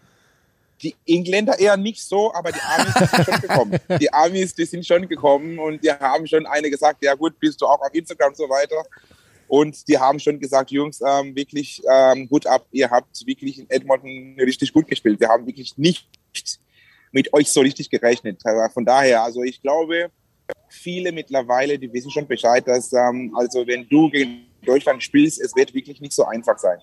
Die 0.83 0.95
Engländer 1.07 1.57
eher 1.57 1.77
nicht 1.77 2.03
so, 2.03 2.33
aber 2.33 2.51
die 2.51 2.59
Amis 2.59 2.93
die 2.93 3.05
sind 3.05 3.25
schon 3.25 3.41
gekommen. 3.41 3.79
Die 3.99 4.13
Amis, 4.13 4.53
die 4.53 4.65
sind 4.65 4.85
schon 4.85 5.07
gekommen 5.07 5.59
und 5.59 5.83
die 5.83 5.91
haben 5.91 6.27
schon 6.27 6.45
eine 6.45 6.69
gesagt, 6.69 7.03
ja 7.03 7.15
gut, 7.15 7.39
bist 7.39 7.61
du 7.61 7.65
auch 7.65 7.81
auf 7.81 7.93
Instagram 7.93 8.29
und 8.29 8.37
so 8.37 8.43
weiter. 8.49 8.83
Und 9.47 9.87
die 9.87 9.97
haben 9.97 10.19
schon 10.19 10.39
gesagt, 10.39 10.71
Jungs, 10.71 11.01
ähm, 11.01 11.35
wirklich 11.35 11.81
ähm, 11.89 12.27
gut 12.27 12.47
ab, 12.47 12.65
ihr 12.71 12.89
habt 12.89 13.25
wirklich 13.25 13.59
in 13.59 13.69
Edmonton 13.69 14.35
richtig 14.39 14.73
gut 14.73 14.87
gespielt. 14.87 15.19
Wir 15.19 15.29
haben 15.29 15.45
wirklich 15.45 15.77
nicht 15.77 16.07
mit 17.11 17.33
euch 17.33 17.51
so 17.51 17.61
richtig 17.61 17.89
gerechnet. 17.89 18.41
Von 18.73 18.85
daher, 18.85 19.23
also 19.23 19.43
ich 19.43 19.61
glaube, 19.61 20.09
viele 20.69 21.11
mittlerweile, 21.11 21.77
die 21.77 21.91
wissen 21.93 22.11
schon 22.11 22.27
Bescheid, 22.27 22.67
dass 22.67 22.91
ähm, 22.93 23.33
also 23.35 23.65
wenn 23.67 23.87
du 23.87 24.09
gegen 24.09 24.47
Deutschland 24.65 25.03
spielst, 25.03 25.39
es 25.39 25.55
wird 25.55 25.73
wirklich 25.73 26.01
nicht 26.01 26.13
so 26.13 26.25
einfach 26.25 26.57
sein. 26.57 26.79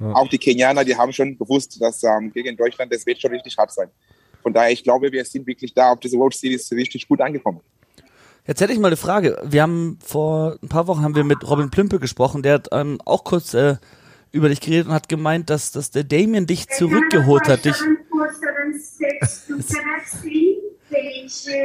Ja. 0.00 0.14
Auch 0.14 0.28
die 0.28 0.38
Kenianer, 0.38 0.84
die 0.84 0.96
haben 0.96 1.12
schon 1.12 1.36
gewusst, 1.36 1.80
dass 1.80 2.02
ähm, 2.02 2.32
gegen 2.32 2.56
Deutschland, 2.56 2.92
das 2.92 3.04
wird 3.04 3.20
schon 3.20 3.32
richtig 3.32 3.56
hart 3.58 3.70
sein. 3.70 3.88
Von 4.42 4.52
daher, 4.52 4.70
ich 4.70 4.82
glaube, 4.82 5.12
wir 5.12 5.24
sind 5.24 5.46
wirklich 5.46 5.74
da 5.74 5.92
auf 5.92 6.00
diese 6.00 6.16
World 6.16 6.34
Series 6.34 6.72
richtig 6.72 7.06
gut 7.06 7.20
angekommen. 7.20 7.60
Jetzt 8.46 8.62
hätte 8.62 8.72
ich 8.72 8.78
mal 8.78 8.88
eine 8.88 8.96
Frage. 8.96 9.38
Wir 9.44 9.62
haben 9.62 9.98
vor 10.02 10.56
ein 10.62 10.68
paar 10.68 10.86
Wochen 10.86 11.02
haben 11.02 11.14
wir 11.14 11.24
mit 11.24 11.48
Robin 11.48 11.70
Plümpe 11.70 12.00
gesprochen, 12.00 12.42
der 12.42 12.54
hat 12.54 12.68
ähm, 12.72 12.98
auch 13.04 13.24
kurz 13.24 13.52
äh, 13.52 13.76
über 14.32 14.48
dich 14.48 14.60
geredet 14.60 14.86
und 14.86 14.94
hat 14.94 15.08
gemeint, 15.08 15.50
dass, 15.50 15.72
dass 15.72 15.90
der 15.90 16.04
Damien 16.04 16.46
dich 16.46 16.68
zurückgeholt 16.68 17.48
hat. 17.48 17.64
Dich, 17.66 17.76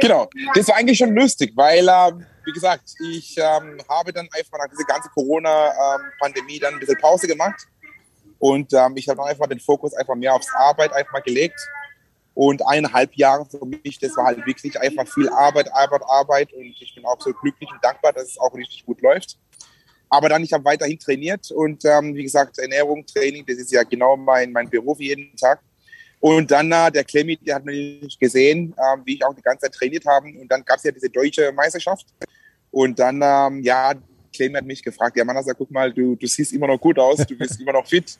Genau, 0.00 0.28
das 0.54 0.68
war 0.68 0.76
eigentlich 0.76 0.98
schon 0.98 1.14
lustig, 1.14 1.52
weil, 1.56 1.88
ähm, 1.88 2.24
wie 2.44 2.52
gesagt, 2.52 2.94
ich 3.10 3.36
ähm, 3.38 3.78
habe 3.88 4.12
dann 4.12 4.28
einfach 4.36 4.58
nach 4.58 4.68
dieser 4.70 4.84
ganzen 4.84 5.10
Corona-Pandemie 5.10 6.58
dann 6.60 6.74
ein 6.74 6.80
bisschen 6.80 6.98
Pause 6.98 7.26
gemacht 7.26 7.66
und 8.38 8.72
ähm, 8.72 8.94
ich 8.96 9.08
habe 9.08 9.24
einfach 9.24 9.46
den 9.46 9.60
Fokus 9.60 9.94
einfach 9.94 10.14
mehr 10.14 10.34
aufs 10.34 10.52
Arbeit 10.54 10.92
einfach 10.92 11.22
gelegt 11.22 11.58
und 12.34 12.66
eineinhalb 12.66 13.14
Jahre 13.14 13.46
für 13.46 13.64
mich, 13.64 13.98
das 13.98 14.16
war 14.16 14.26
halt 14.26 14.44
wirklich 14.46 14.78
einfach 14.78 15.08
viel 15.08 15.28
Arbeit, 15.30 15.72
Arbeit, 15.72 16.02
Arbeit 16.06 16.52
und 16.52 16.64
ich 16.64 16.94
bin 16.94 17.04
auch 17.06 17.20
so 17.20 17.32
glücklich 17.32 17.70
und 17.70 17.82
dankbar, 17.82 18.12
dass 18.12 18.30
es 18.30 18.38
auch 18.38 18.54
richtig 18.54 18.84
gut 18.84 19.00
läuft. 19.00 19.38
Aber 20.08 20.28
dann, 20.28 20.44
ich 20.44 20.52
habe 20.52 20.64
weiterhin 20.64 20.98
trainiert 20.98 21.50
und 21.50 21.84
ähm, 21.84 22.14
wie 22.14 22.22
gesagt, 22.22 22.58
Ernährung, 22.58 23.04
Training, 23.06 23.44
das 23.46 23.56
ist 23.56 23.72
ja 23.72 23.82
genau 23.82 24.16
mein, 24.16 24.52
mein 24.52 24.68
Beruf 24.68 25.00
jeden 25.00 25.34
Tag. 25.36 25.60
Und 26.20 26.50
dann 26.50 26.70
äh, 26.72 26.90
der 26.90 27.04
Clemmy, 27.04 27.36
der 27.36 27.56
hat 27.56 27.64
mich 27.64 28.18
gesehen, 28.18 28.74
ähm, 28.78 29.02
wie 29.04 29.14
ich 29.14 29.24
auch 29.24 29.34
die 29.34 29.42
ganze 29.42 29.66
Zeit 29.66 29.74
trainiert 29.74 30.04
habe. 30.06 30.26
Und 30.26 30.48
dann 30.48 30.64
gab 30.64 30.78
es 30.78 30.84
ja 30.84 30.90
diese 30.90 31.10
deutsche 31.10 31.52
Meisterschaft. 31.52 32.06
Und 32.70 32.98
dann, 32.98 33.20
ähm, 33.22 33.62
ja, 33.62 33.94
Clemmy 34.36 34.54
hat 34.54 34.64
mich 34.64 34.82
gefragt, 34.82 35.16
ja 35.16 35.24
Manasa, 35.24 35.52
guck 35.54 35.70
mal, 35.70 35.92
du, 35.92 36.14
du 36.14 36.26
siehst 36.26 36.52
immer 36.52 36.66
noch 36.66 36.80
gut 36.80 36.98
aus, 36.98 37.18
du 37.26 37.36
bist 37.36 37.60
immer 37.60 37.72
noch 37.72 37.86
fit. 37.86 38.18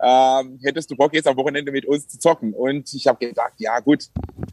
Ähm, 0.00 0.60
hättest 0.62 0.90
du 0.90 0.96
Bock 0.96 1.12
jetzt 1.12 1.26
am 1.26 1.36
Wochenende 1.36 1.72
mit 1.72 1.84
uns 1.84 2.06
zu 2.06 2.18
zocken? 2.18 2.52
Und 2.52 2.92
ich 2.94 3.06
habe 3.06 3.26
gedacht, 3.26 3.54
ja 3.58 3.80
gut, 3.80 4.08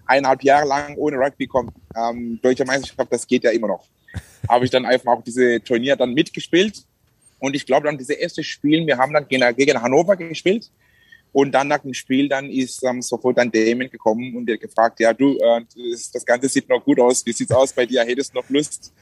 eineinhalb 0.08 0.44
Jahre 0.44 0.68
lang 0.68 0.96
ohne 0.98 1.18
Rugby 1.18 1.46
kommen, 1.46 1.72
ähm, 1.96 2.39
deutsche 2.41 2.65
Meisterschaft, 2.65 3.12
das 3.12 3.28
geht 3.28 3.44
ja 3.44 3.52
immer 3.52 3.68
noch. 3.68 3.86
Habe 4.50 4.65
ich 4.65 4.72
dann 4.72 4.86
einfach 4.86 5.13
auch 5.13 5.24
diese 5.24 5.62
Turnier 5.62 5.96
dann 5.96 6.13
mitgespielt. 6.13 6.84
Und 7.39 7.56
ich 7.56 7.65
glaube 7.65 7.88
dann, 7.88 7.98
diese 7.98 8.13
erste 8.13 8.44
Spiel, 8.44 8.88
wir 8.88 8.98
haben 8.98 9.13
dann 9.13 9.28
gegen, 9.28 9.82
Hannover 9.82 10.15
gespielt. 10.15 10.72
Und 11.32 11.52
dann 11.52 11.68
nach 11.68 11.80
dem 11.80 11.94
Spiel 11.94 12.30
dann 12.30 12.50
ist 12.50 12.82
ähm, 12.84 13.02
sofort 13.02 13.38
dann 13.38 13.52
Damon 13.52 13.89
gekommen 13.89 14.38
und 14.38 14.46
der 14.46 14.58
gefragt, 14.58 15.02
ja 15.02 15.13
du, 15.13 15.38
äh, 15.38 15.62
das, 15.91 16.10
das 16.10 16.26
Ganze 16.26 16.48
sieht 16.48 16.70
noch 16.70 16.84
gut 16.84 16.98
aus, 17.00 17.26
wie 17.26 17.34
sieht's 17.34 17.52
aus 17.52 17.74
bei 17.74 17.86
dir? 17.86 18.04
Hättest 18.04 18.34
du 18.34 18.39
noch 18.39 18.50
Lust, 18.50 18.94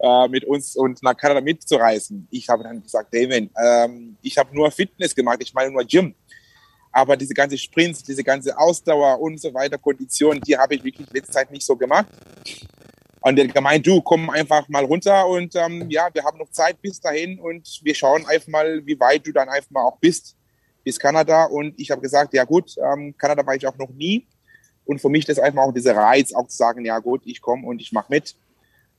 äh, 0.00 0.28
mit 0.28 0.44
uns 0.44 0.76
und 0.76 1.02
nach 1.02 1.16
Kanada 1.16 1.40
mitzureisen? 1.40 2.26
Ich 2.30 2.48
habe 2.48 2.62
dann 2.62 2.82
gesagt, 2.82 3.14
Damon, 3.14 3.50
ähm, 3.62 4.16
ich 4.22 4.36
habe 4.38 4.54
nur 4.54 4.70
Fitness 4.70 5.14
gemacht, 5.14 5.38
ich 5.40 5.54
meine 5.54 5.70
nur 5.70 5.84
Gym. 5.84 6.14
Aber 6.92 7.16
diese 7.16 7.34
ganze 7.34 7.56
Sprints, 7.56 8.02
diese 8.02 8.24
ganze 8.24 8.56
Ausdauer 8.58 9.20
und 9.20 9.40
so 9.40 9.54
weiter, 9.54 9.78
Kondition, 9.78 10.40
die 10.40 10.56
habe 10.56 10.74
ich 10.74 10.82
wirklich 10.82 11.08
letzte 11.12 11.32
Zeit 11.32 11.50
nicht 11.50 11.64
so 11.64 11.76
gemacht. 11.76 12.08
Und 13.20 13.36
der 13.36 13.46
gemeint, 13.48 13.86
du, 13.86 14.00
komm 14.00 14.30
einfach 14.30 14.66
mal 14.68 14.84
runter 14.84 15.28
und 15.28 15.54
ähm, 15.54 15.90
ja, 15.90 16.08
wir 16.12 16.24
haben 16.24 16.38
noch 16.38 16.50
Zeit 16.50 16.80
bis 16.80 17.00
dahin 17.00 17.38
und 17.38 17.80
wir 17.82 17.94
schauen 17.94 18.24
einfach 18.26 18.48
mal, 18.48 18.84
wie 18.86 18.98
weit 18.98 19.26
du 19.26 19.32
dann 19.32 19.48
einfach 19.48 19.70
mal 19.70 19.84
auch 19.84 19.98
bist 19.98 20.36
bis 20.82 20.98
Kanada. 20.98 21.44
Und 21.44 21.78
ich 21.78 21.90
habe 21.90 22.00
gesagt, 22.00 22.32
ja 22.32 22.44
gut, 22.44 22.74
ähm, 22.78 23.14
Kanada 23.18 23.46
war 23.46 23.54
ich 23.54 23.66
auch 23.66 23.76
noch 23.76 23.90
nie. 23.90 24.26
Und 24.84 25.00
für 25.00 25.10
mich 25.10 25.28
ist 25.28 25.38
einfach 25.38 25.62
auch 25.62 25.72
dieser 25.72 25.94
Reiz, 25.94 26.32
auch 26.32 26.48
zu 26.48 26.56
sagen, 26.56 26.84
ja 26.84 26.98
gut, 26.98 27.20
ich 27.24 27.40
komme 27.40 27.66
und 27.66 27.80
ich 27.80 27.92
mache 27.92 28.06
mit. 28.08 28.34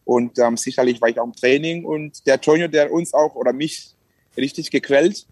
Und 0.05 0.37
ähm, 0.39 0.57
sicherlich 0.57 1.01
war 1.01 1.09
ich 1.09 1.19
auch 1.19 1.25
im 1.25 1.33
Training 1.33 1.85
und 1.85 2.25
der 2.25 2.41
Tonio, 2.41 2.67
der 2.67 2.91
uns 2.91 3.13
auch 3.13 3.35
oder 3.35 3.53
mich 3.53 3.93
richtig 4.37 4.71
gequält. 4.71 5.25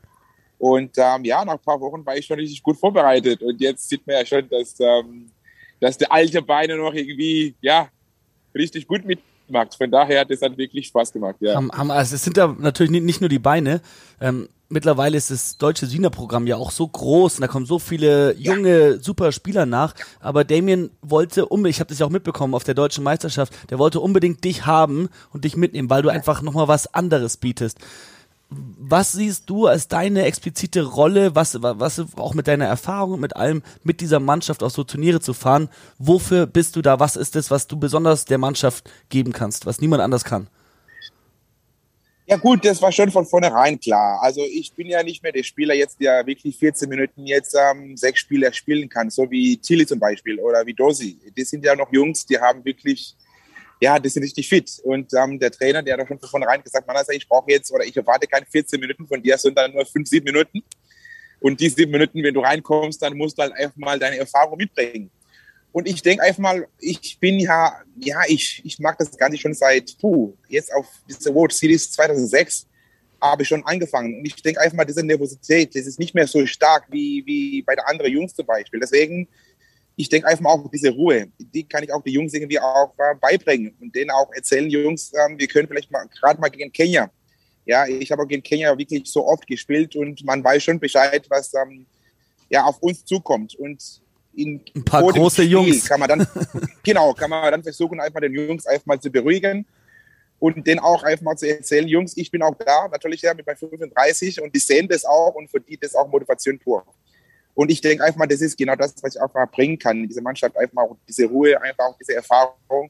Und 0.57 0.97
ähm, 0.97 1.23
ja, 1.23 1.43
nach 1.43 1.53
ein 1.53 1.59
paar 1.59 1.79
Wochen 1.79 2.05
war 2.05 2.17
ich 2.17 2.25
schon 2.25 2.37
richtig 2.37 2.61
gut 2.61 2.77
vorbereitet. 2.77 3.41
Und 3.41 3.59
jetzt 3.61 3.87
sieht 3.89 4.05
man 4.05 4.17
ja 4.17 4.25
schon, 4.25 4.47
dass, 4.49 4.79
ähm, 4.79 5.31
dass 5.79 5.97
der 5.97 6.11
alte 6.11 6.41
Beine 6.41 6.75
noch 6.75 6.93
irgendwie, 6.93 7.55
ja, 7.61 7.89
richtig 8.53 8.85
gut 8.87 9.05
mitmacht. 9.49 9.75
Von 9.75 9.91
daher 9.91 10.21
hat 10.21 10.31
es 10.31 10.39
dann 10.39 10.57
wirklich 10.57 10.87
Spaß 10.87 11.11
gemacht, 11.11 11.35
ja. 11.39 11.55
haben, 11.55 11.71
haben, 11.71 11.91
also 11.91 12.15
es 12.15 12.23
sind 12.23 12.37
da 12.37 12.55
natürlich 12.57 12.91
nicht, 12.91 13.03
nicht 13.03 13.21
nur 13.21 13.29
die 13.29 13.39
Beine. 13.39 13.81
Ähm, 14.21 14.49
mittlerweile 14.69 15.17
ist 15.17 15.31
das 15.31 15.57
deutsche 15.57 15.87
Siegerprogramm 15.87 16.47
ja 16.47 16.55
auch 16.55 16.71
so 16.71 16.87
groß 16.87 17.35
und 17.35 17.41
da 17.41 17.47
kommen 17.47 17.65
so 17.65 17.79
viele 17.79 18.35
junge, 18.35 18.99
super 18.99 19.31
Spieler 19.31 19.65
nach. 19.65 19.95
Aber 20.19 20.43
Damien 20.43 20.91
wollte 21.01 21.45
unbedingt, 21.45 21.75
ich 21.75 21.79
habe 21.79 21.89
das 21.89 21.99
ja 21.99 22.05
auch 22.05 22.11
mitbekommen 22.11 22.53
auf 22.53 22.63
der 22.63 22.75
deutschen 22.75 23.03
Meisterschaft, 23.03 23.53
der 23.69 23.79
wollte 23.79 23.99
unbedingt 23.99 24.43
dich 24.43 24.65
haben 24.65 25.09
und 25.33 25.45
dich 25.45 25.57
mitnehmen, 25.57 25.89
weil 25.89 26.01
du 26.01 26.09
einfach 26.09 26.41
nochmal 26.41 26.67
was 26.67 26.93
anderes 26.93 27.37
bietest. 27.37 27.79
Was 28.51 29.11
siehst 29.11 29.49
du 29.49 29.67
als 29.67 29.87
deine 29.87 30.23
explizite 30.23 30.83
Rolle, 30.83 31.35
was, 31.35 31.61
was 31.61 32.03
auch 32.15 32.33
mit 32.33 32.47
deiner 32.47 32.65
Erfahrung, 32.65 33.19
mit 33.19 33.35
allem, 33.35 33.61
mit 33.83 34.01
dieser 34.01 34.19
Mannschaft 34.19 34.63
auf 34.63 34.71
so 34.71 34.83
Turniere 34.83 35.19
zu 35.19 35.33
fahren? 35.33 35.69
Wofür 35.99 36.47
bist 36.47 36.75
du 36.75 36.81
da? 36.81 36.99
Was 36.99 37.15
ist 37.15 37.35
es, 37.35 37.51
was 37.51 37.67
du 37.67 37.77
besonders 37.79 38.25
der 38.25 38.39
Mannschaft 38.39 38.89
geben 39.09 39.33
kannst, 39.33 39.67
was 39.67 39.81
niemand 39.81 40.01
anders 40.01 40.23
kann? 40.23 40.47
Ja 42.29 42.37
gut, 42.37 42.63
das 42.63 42.79
war 42.79 42.91
schon 42.91 43.09
von 43.09 43.25
vornherein 43.25 43.79
klar. 43.79 44.19
Also 44.21 44.41
ich 44.45 44.71
bin 44.73 44.87
ja 44.87 45.01
nicht 45.01 45.23
mehr 45.23 45.31
der 45.31 45.41
Spieler 45.41 45.73
jetzt, 45.73 45.99
der 45.99 46.27
wirklich 46.27 46.57
14 46.57 46.87
Minuten 46.87 47.25
jetzt 47.25 47.55
ähm, 47.55 47.97
sechs 47.97 48.19
Spieler 48.19 48.53
spielen 48.53 48.87
kann, 48.87 49.09
so 49.09 49.31
wie 49.31 49.57
Tilly 49.57 49.87
zum 49.87 49.99
Beispiel 49.99 50.39
oder 50.39 50.63
wie 50.67 50.75
Dosi. 50.75 51.17
Die 51.35 51.43
sind 51.43 51.65
ja 51.65 51.75
noch 51.75 51.91
Jungs, 51.91 52.27
die 52.27 52.39
haben 52.39 52.63
wirklich, 52.63 53.15
ja, 53.81 53.97
die 53.97 54.09
sind 54.09 54.23
richtig 54.23 54.47
fit. 54.47 54.79
Und 54.83 55.13
ähm, 55.13 55.39
der 55.39 55.51
Trainer, 55.51 55.81
der 55.81 55.93
hat 55.93 56.01
doch 56.01 56.07
schon 56.07 56.19
von 56.19 56.29
vornherein 56.29 56.61
gesagt, 56.61 56.85
man, 56.85 56.97
also 56.97 57.11
ich 57.11 57.27
brauche 57.27 57.49
jetzt 57.49 57.71
oder 57.71 57.85
ich 57.85 57.95
erwarte 57.95 58.27
keine 58.27 58.45
14 58.45 58.79
Minuten 58.79 59.07
von 59.07 59.21
dir, 59.21 59.37
sondern 59.37 59.71
nur 59.71 59.85
fünf, 59.85 60.07
sieben 60.07 60.25
Minuten. 60.25 60.61
Und 61.39 61.59
die 61.59 61.69
sieben 61.69 61.91
Minuten, 61.91 62.21
wenn 62.21 62.33
du 62.33 62.41
reinkommst, 62.41 63.01
dann 63.01 63.15
musst 63.15 63.37
du 63.37 63.43
halt 63.43 63.53
einfach 63.53 63.77
mal 63.77 63.97
deine 63.97 64.17
Erfahrung 64.17 64.57
mitbringen. 64.57 65.09
Und 65.71 65.87
ich 65.87 66.01
denke 66.01 66.23
einfach 66.23 66.39
mal, 66.39 66.67
ich 66.79 67.17
bin 67.19 67.39
ja, 67.39 67.73
ja, 67.95 68.21
ich, 68.27 68.61
ich 68.65 68.79
mag 68.79 68.97
das 68.97 69.15
Ganze 69.15 69.37
schon 69.37 69.53
seit, 69.53 69.97
puh, 69.99 70.33
jetzt 70.47 70.73
auf 70.73 70.87
diese 71.07 71.33
World 71.33 71.53
Series 71.53 71.91
2006, 71.91 72.67
habe 73.21 73.43
ich 73.43 73.47
schon 73.47 73.65
angefangen. 73.65 74.17
Und 74.17 74.25
ich 74.25 74.41
denke 74.41 74.59
einfach 74.59 74.77
mal, 74.77 74.85
diese 74.85 75.05
Nervosität, 75.05 75.75
das 75.75 75.85
ist 75.85 75.99
nicht 75.99 76.15
mehr 76.15 76.27
so 76.27 76.45
stark 76.45 76.85
wie, 76.89 77.23
wie 77.25 77.61
bei 77.61 77.75
der 77.75 77.87
anderen 77.87 78.11
Jungs 78.11 78.33
zum 78.33 78.45
Beispiel. 78.45 78.79
Deswegen, 78.79 79.27
ich 79.99 80.07
denke 80.07 80.29
einfach 80.29 80.43
mal 80.43 80.51
auch 80.51 80.71
diese 80.71 80.91
Ruhe, 80.91 81.27
die 81.37 81.67
kann 81.67 81.83
ich 81.83 81.91
auch 81.91 82.01
die 82.01 82.13
Jungs 82.13 82.33
irgendwie 82.33 82.57
auch 82.57 82.93
äh, 82.97 83.15
beibringen 83.19 83.75
und 83.81 83.93
denen 83.93 84.11
auch 84.11 84.31
erzählen, 84.31 84.69
Jungs, 84.69 85.11
ähm, 85.13 85.37
wir 85.37 85.45
können 85.45 85.67
vielleicht 85.67 85.91
mal 85.91 86.07
gerade 86.07 86.39
mal 86.39 86.47
gegen 86.47 86.71
Kenia. 86.71 87.11
Ja, 87.65 87.85
ich 87.85 88.09
habe 88.09 88.23
auch 88.23 88.27
gegen 88.27 88.41
Kenia 88.41 88.77
wirklich 88.77 89.11
so 89.11 89.27
oft 89.27 89.45
gespielt 89.45 89.97
und 89.97 90.23
man 90.23 90.41
weiß 90.41 90.63
schon 90.63 90.79
Bescheid, 90.79 91.25
was 91.29 91.53
ähm, 91.53 91.85
ja 92.49 92.63
auf 92.63 92.79
uns 92.79 93.03
zukommt. 93.03 93.55
Und 93.55 94.01
in 94.33 94.61
ein 94.73 94.85
paar 94.85 95.03
große 95.03 95.41
Spiel 95.41 95.51
Jungs 95.51 95.83
kann 95.83 95.99
man 95.99 96.07
dann 96.07 96.27
genau 96.83 97.13
kann 97.13 97.29
man 97.29 97.51
dann 97.51 97.61
versuchen 97.61 97.99
einfach 97.99 98.21
den 98.21 98.33
Jungs 98.33 98.65
einfach 98.67 98.85
mal 98.85 99.01
zu 99.01 99.11
beruhigen 99.11 99.65
und 100.39 100.65
denen 100.65 100.79
auch 100.79 101.03
einfach 101.03 101.25
mal 101.25 101.35
zu 101.35 101.45
erzählen, 101.45 101.89
Jungs, 101.89 102.15
ich 102.15 102.31
bin 102.31 102.41
auch 102.41 102.55
da, 102.55 102.87
natürlich 102.87 103.21
ja 103.21 103.33
mit 103.33 103.45
meinen 103.45 103.57
35 103.57 104.41
und 104.41 104.55
die 104.55 104.59
sehen 104.59 104.87
das 104.87 105.03
auch 105.03 105.35
und 105.35 105.51
für 105.51 105.59
die 105.59 105.77
das 105.77 105.93
auch 105.93 106.07
Motivation 106.07 106.57
pur. 106.57 106.85
Und 107.59 107.69
ich 107.69 107.81
denke 107.81 108.05
einfach 108.05 108.19
mal, 108.19 108.25
das 108.25 108.39
ist 108.39 108.57
genau 108.57 108.75
das, 108.75 108.95
was 109.01 109.15
ich 109.15 109.21
mal 109.33 109.45
bringen 109.45 109.77
kann. 109.77 110.07
Diese 110.07 110.21
Mannschaft 110.21 110.55
einfach 110.55 110.73
mal 110.73 110.89
diese 111.05 111.25
Ruhe, 111.25 111.61
einfach 111.61 111.87
auch 111.87 111.97
diese 111.99 112.15
Erfahrung 112.15 112.89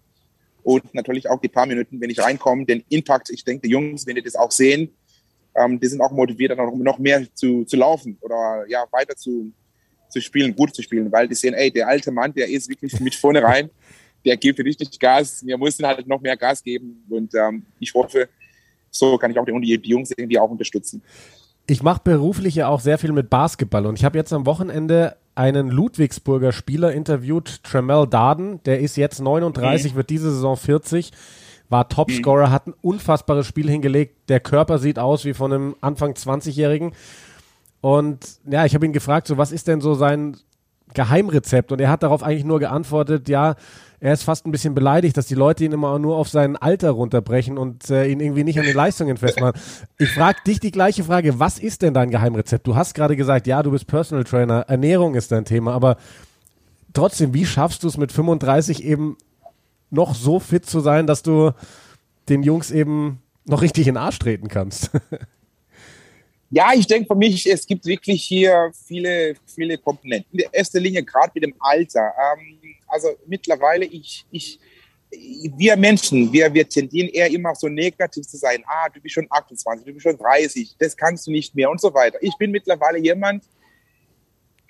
und 0.62 0.94
natürlich 0.94 1.28
auch 1.28 1.42
die 1.42 1.48
paar 1.48 1.66
Minuten, 1.66 2.00
wenn 2.00 2.12
ich 2.12 2.20
reinkomme, 2.20 2.66
den 2.66 2.84
Impact. 2.90 3.32
Ich 3.32 3.44
denke, 3.44 3.68
die 3.68 3.72
Jungs, 3.72 4.06
wenn 4.06 4.16
die 4.16 4.22
das 4.22 4.36
auch 4.36 4.52
sehen, 4.52 4.94
ähm, 5.56 5.80
die 5.80 5.88
sind 5.88 6.02
auch 6.02 6.12
motiviert, 6.12 6.52
dann 6.52 6.78
noch 6.78 7.00
mehr 7.00 7.26
zu, 7.34 7.66
zu 7.66 7.78
laufen 7.78 8.20
oder 8.22 8.66
ja 8.68 8.86
weiter 8.92 9.16
zu, 9.16 9.52
zu 10.10 10.22
spielen, 10.22 10.56
gut 10.56 10.76
zu 10.76 10.84
spielen, 10.84 11.12
weil 11.12 11.28
die 11.28 11.34
sehen, 11.34 11.56
ey, 11.56 11.72
der 11.72 11.88
alte 11.88 12.12
Mann, 12.12 12.32
der 12.34 12.48
ist 12.48 12.70
wirklich 12.70 13.00
mit 13.00 13.16
vorne 13.16 13.42
rein 13.42 13.72
der 14.26 14.38
gibt 14.38 14.60
richtig 14.60 15.00
Gas. 15.00 15.46
Wir 15.46 15.58
müssen 15.58 15.86
halt 15.86 16.08
noch 16.08 16.22
mehr 16.22 16.38
Gas 16.38 16.64
geben. 16.64 17.04
Und 17.10 17.34
ähm, 17.36 17.66
ich 17.80 17.94
hoffe, 17.94 18.30
so 18.92 19.18
kann 19.18 19.32
ich 19.32 19.40
auch 19.40 19.46
die, 19.46 19.82
die 19.82 19.90
Jungs 19.90 20.12
irgendwie 20.16 20.40
auch 20.40 20.50
unterstützen. 20.50 21.02
Ich 21.70 21.84
mache 21.84 22.02
beruflich 22.04 22.56
ja 22.56 22.68
auch 22.68 22.80
sehr 22.80 22.98
viel 22.98 23.12
mit 23.12 23.30
Basketball 23.30 23.86
und 23.86 23.98
ich 23.98 24.06
habe 24.06 24.18
jetzt 24.18 24.34
am 24.34 24.46
Wochenende 24.46 25.16
einen 25.36 25.70
Ludwigsburger 25.70 26.52
Spieler 26.52 26.92
interviewt, 26.92 27.64
Tremel 27.64 28.08
Darden, 28.08 28.62
der 28.64 28.80
ist 28.80 28.98
jetzt 28.98 29.22
39, 29.22 29.94
mhm. 29.94 29.98
wird 29.98 30.10
diese 30.10 30.32
Saison 30.32 30.58
40, 30.58 31.12
war 31.70 31.88
Topscorer, 31.88 32.48
mhm. 32.48 32.52
hat 32.52 32.68
ein 32.68 32.74
unfassbares 32.82 33.46
Spiel 33.46 33.70
hingelegt, 33.70 34.30
der 34.30 34.40
Körper 34.40 34.80
sieht 34.80 34.98
aus 34.98 35.26
wie 35.26 35.34
von 35.34 35.54
einem 35.54 35.76
Anfang 35.80 36.14
20-Jährigen 36.14 36.94
und 37.82 38.40
ja, 38.50 38.66
ich 38.66 38.74
habe 38.74 38.86
ihn 38.86 38.94
gefragt, 38.94 39.28
so 39.28 39.38
was 39.38 39.52
ist 39.52 39.68
denn 39.68 39.80
so 39.80 39.94
sein 39.94 40.38
Geheimrezept? 40.94 41.72
Und 41.72 41.80
er 41.80 41.90
hat 41.90 42.04
darauf 42.04 42.24
eigentlich 42.24 42.46
nur 42.46 42.60
geantwortet, 42.60 43.30
ja, 43.30 43.56
er 44.00 44.14
ist 44.14 44.24
fast 44.24 44.46
ein 44.46 44.52
bisschen 44.52 44.74
beleidigt, 44.74 45.18
dass 45.18 45.28
die 45.28 45.36
Leute 45.36 45.66
ihn 45.66 45.72
immer 45.72 46.00
nur 46.00 46.16
auf 46.16 46.30
sein 46.30 46.56
Alter 46.56 46.92
runterbrechen 46.92 47.58
und 47.58 47.90
äh, 47.90 48.08
ihn 48.08 48.20
irgendwie 48.20 48.44
nicht 48.44 48.60
an 48.60 48.66
den 48.66 48.76
Leistungen 48.76 49.18
festmachen. 49.18 49.60
Ich 49.98 50.10
frage 50.10 50.40
dich 50.48 50.60
die 50.60 50.72
gleiche 50.72 51.04
Frage, 51.04 51.40
was 51.40 51.60
ist 51.60 51.82
denn 51.82 51.94
dein 51.94 52.10
Geheimrezept? 52.10 52.66
Du 52.66 52.76
hast 52.76 52.94
gerade 52.94 53.16
gesagt, 53.16 53.48
ja, 53.48 53.62
du 53.62 53.72
bist 53.72 53.88
Personal 53.88 54.24
Trainer, 54.24 54.62
Ernährung 54.68 55.16
ist 55.16 55.32
dein 55.32 55.46
Thema, 55.46 55.74
aber 55.74 55.98
trotzdem, 56.94 57.34
wie 57.34 57.46
schaffst 57.46 57.84
du 57.84 57.88
es 57.88 57.98
mit 57.98 58.12
35 58.12 58.84
eben 58.84 59.18
noch 59.90 60.16
so 60.16 60.40
fit 60.40 60.66
zu 60.66 60.80
sein, 60.80 61.06
dass 61.06 61.24
du 61.24 61.52
den 62.30 62.44
Jungs 62.44 62.72
eben 62.72 63.22
noch 63.46 63.62
richtig 63.62 63.88
in 63.88 63.96
den 63.96 64.02
Arsch 64.02 64.20
treten 64.20 64.48
kannst? 64.48 64.92
Ja, 66.52 66.72
ich 66.74 66.88
denke 66.88 67.06
für 67.06 67.16
mich, 67.16 67.46
es 67.46 67.68
gibt 67.68 67.86
wirklich 67.86 68.24
hier 68.24 68.72
viele, 68.74 69.36
viele 69.46 69.78
Komponenten. 69.78 70.32
In 70.32 70.38
der 70.40 70.56
ersten 70.56 70.80
Linie, 70.80 71.04
gerade 71.04 71.32
mit 71.36 71.44
dem 71.44 71.54
Alter. 71.60 72.12
Ähm, 72.40 72.59
also 72.90 73.10
mittlerweile, 73.26 73.86
ich, 73.86 74.26
ich, 74.32 74.60
wir 75.12 75.76
Menschen, 75.78 76.32
wir, 76.32 76.54
wir 76.54 76.68
tendieren 76.68 77.10
eher 77.10 77.32
immer 77.32 77.56
so 77.56 77.68
negativ 77.68 78.28
zu 78.28 78.38
sein. 78.38 78.64
Ah, 78.68 78.90
du 78.90 79.00
bist 79.00 79.16
schon 79.16 79.28
28, 79.30 79.86
du 79.86 79.94
bist 79.94 80.04
schon 80.04 80.18
30, 80.18 80.76
das 80.78 80.96
kannst 80.96 81.28
du 81.28 81.32
nicht 81.32 81.56
mehr 81.56 81.70
und 81.70 81.82
so 81.82 81.94
weiter. 81.94 82.18
Ich 82.22 82.36
bin 82.38 82.52
mittlerweile 82.52 83.00
jemand, 83.00 83.44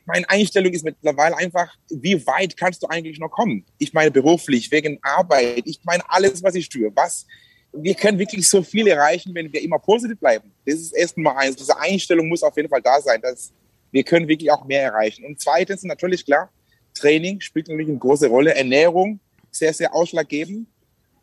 meine 0.05 0.27
Einstellung 0.29 0.73
ist 0.73 0.83
mittlerweile 0.83 1.37
einfach, 1.37 1.71
wie 1.89 2.25
weit 2.25 2.57
kannst 2.57 2.81
du 2.81 2.87
eigentlich 2.87 3.19
noch 3.19 3.29
kommen? 3.29 3.63
Ich 3.77 3.93
meine 3.93 4.09
beruflich, 4.09 4.71
wegen 4.71 4.97
Arbeit, 5.03 5.63
ich 5.65 5.79
meine 5.83 6.03
alles, 6.09 6.41
was 6.41 6.55
ich 6.55 6.67
tue. 6.67 6.91
Was, 6.95 7.27
wir 7.71 7.93
können 7.93 8.17
wirklich 8.17 8.47
so 8.47 8.63
viel 8.63 8.87
erreichen, 8.87 9.35
wenn 9.35 9.53
wir 9.53 9.61
immer 9.61 9.77
positiv 9.77 10.19
bleiben. 10.19 10.51
Das 10.65 10.75
ist 10.75 10.93
erst 10.93 11.17
mal 11.17 11.35
eins. 11.35 11.57
Diese 11.57 11.77
Einstellung 11.77 12.27
muss 12.27 12.41
auf 12.41 12.55
jeden 12.57 12.69
Fall 12.69 12.81
da 12.81 12.99
sein, 12.99 13.21
dass 13.21 13.53
wir 13.91 14.03
können 14.03 14.27
wirklich 14.27 14.51
auch 14.51 14.65
mehr 14.65 14.83
erreichen. 14.83 15.25
Und 15.25 15.39
zweitens 15.39 15.83
natürlich 15.83 16.25
klar, 16.25 16.51
Training 16.99 17.41
spielt 17.41 17.67
natürlich 17.67 17.89
eine 17.89 17.97
große 17.97 18.27
Rolle. 18.27 18.55
Ernährung 18.55 19.19
sehr, 19.51 19.73
sehr 19.73 19.93
ausschlaggebend. 19.93 20.67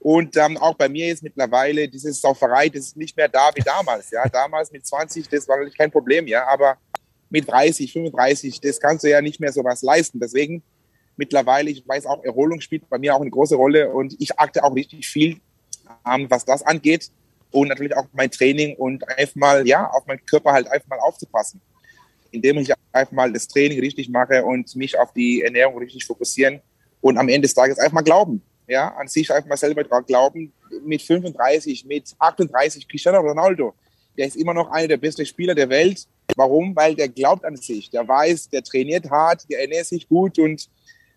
Und 0.01 0.37
ähm, 0.37 0.57
auch 0.59 0.75
bei 0.75 0.89
mir 0.89 1.13
ist 1.13 1.23
mittlerweile 1.23 1.89
diese 1.89 2.13
Sauferei, 2.13 2.69
das 2.69 2.87
ist 2.87 2.97
nicht 2.97 3.17
mehr 3.17 3.29
da 3.29 3.51
wie 3.55 3.63
damals. 3.63 4.11
Ja, 4.11 4.29
damals 4.29 4.71
mit 4.71 4.87
20, 4.87 5.29
das 5.29 5.49
war 5.49 5.57
natürlich 5.57 5.77
kein 5.77 5.91
Problem, 5.91 6.27
ja, 6.27 6.47
aber 6.47 6.77
mit 7.29 7.49
30, 7.49 7.93
35, 7.93 8.61
das 8.61 8.79
kannst 8.79 9.05
du 9.05 9.11
ja 9.11 9.21
nicht 9.21 9.41
mehr 9.41 9.53
so 9.53 9.65
was 9.65 9.83
leisten. 9.83 10.21
Deswegen 10.21 10.63
mittlerweile, 11.17 11.71
ich 11.71 11.87
weiß 11.87 12.07
auch, 12.07 12.23
Erholung 12.23 12.61
spielt 12.61 12.89
bei 12.89 12.99
mir 12.99 13.17
auch 13.17 13.21
eine 13.21 13.31
große 13.31 13.57
Rolle 13.57 13.91
und 13.91 14.15
ich 14.21 14.39
achte 14.39 14.63
auch 14.63 14.75
richtig 14.75 15.09
viel 15.09 15.41
ähm, 16.07 16.27
was 16.29 16.45
das 16.45 16.63
angeht. 16.63 17.11
Und 17.53 17.69
natürlich 17.69 17.97
auch 17.97 18.07
mein 18.13 18.31
Training 18.31 18.77
und 18.77 19.09
einfach 19.09 19.37
mal, 19.37 19.67
ja, 19.67 19.89
auf 19.89 20.07
meinen 20.07 20.25
Körper 20.27 20.53
halt 20.53 20.69
einfach 20.71 20.89
mal 20.89 20.99
aufzupassen. 20.99 21.61
Indem 22.37 22.59
ich 22.59 22.73
einfach 22.93 23.13
mal 23.13 23.33
das 23.33 23.49
Training 23.49 23.81
richtig 23.81 24.09
mache 24.09 24.45
und 24.45 24.75
mich 24.77 24.99
auf 24.99 25.13
die 25.13 25.43
Ernährung 25.43 25.79
richtig 25.79 26.05
fokussieren 26.05 26.61
und 27.01 27.19
am 27.19 27.29
Ende 27.29 27.43
des 27.43 27.55
Tages 27.55 27.79
einfach 27.79 27.95
mal 27.95 28.03
glauben. 28.03 28.43
Ja, 28.69 28.89
an 28.97 29.07
sich 29.07 29.33
einfach 29.33 29.49
mal 29.49 29.57
selber 29.57 29.85
dran 29.85 30.05
glauben. 30.07 30.53
Mit 30.85 31.03
35, 31.03 31.85
mit 31.85 32.15
38, 32.19 32.89
Cristiano 32.89 33.21
Ronaldo, 33.21 33.75
der 34.17 34.27
ist 34.27 34.37
immer 34.37 34.55
noch 34.55 34.71
einer 34.71 34.89
der 34.89 34.97
besten 34.97 35.25
Spieler 35.25 35.55
der 35.55 35.69
Welt. 35.69 36.07
Warum? 36.35 36.75
Weil 36.75 36.95
der 36.95 37.09
glaubt 37.09 37.45
an 37.45 37.57
sich. 37.57 37.91
Der 37.91 38.07
weiß, 38.07 38.51
der 38.51 38.63
trainiert 38.63 39.09
hart, 39.11 39.49
der 39.49 39.61
ernährt 39.61 39.87
sich 39.87 40.09
gut 40.09 40.39
und 40.39 40.69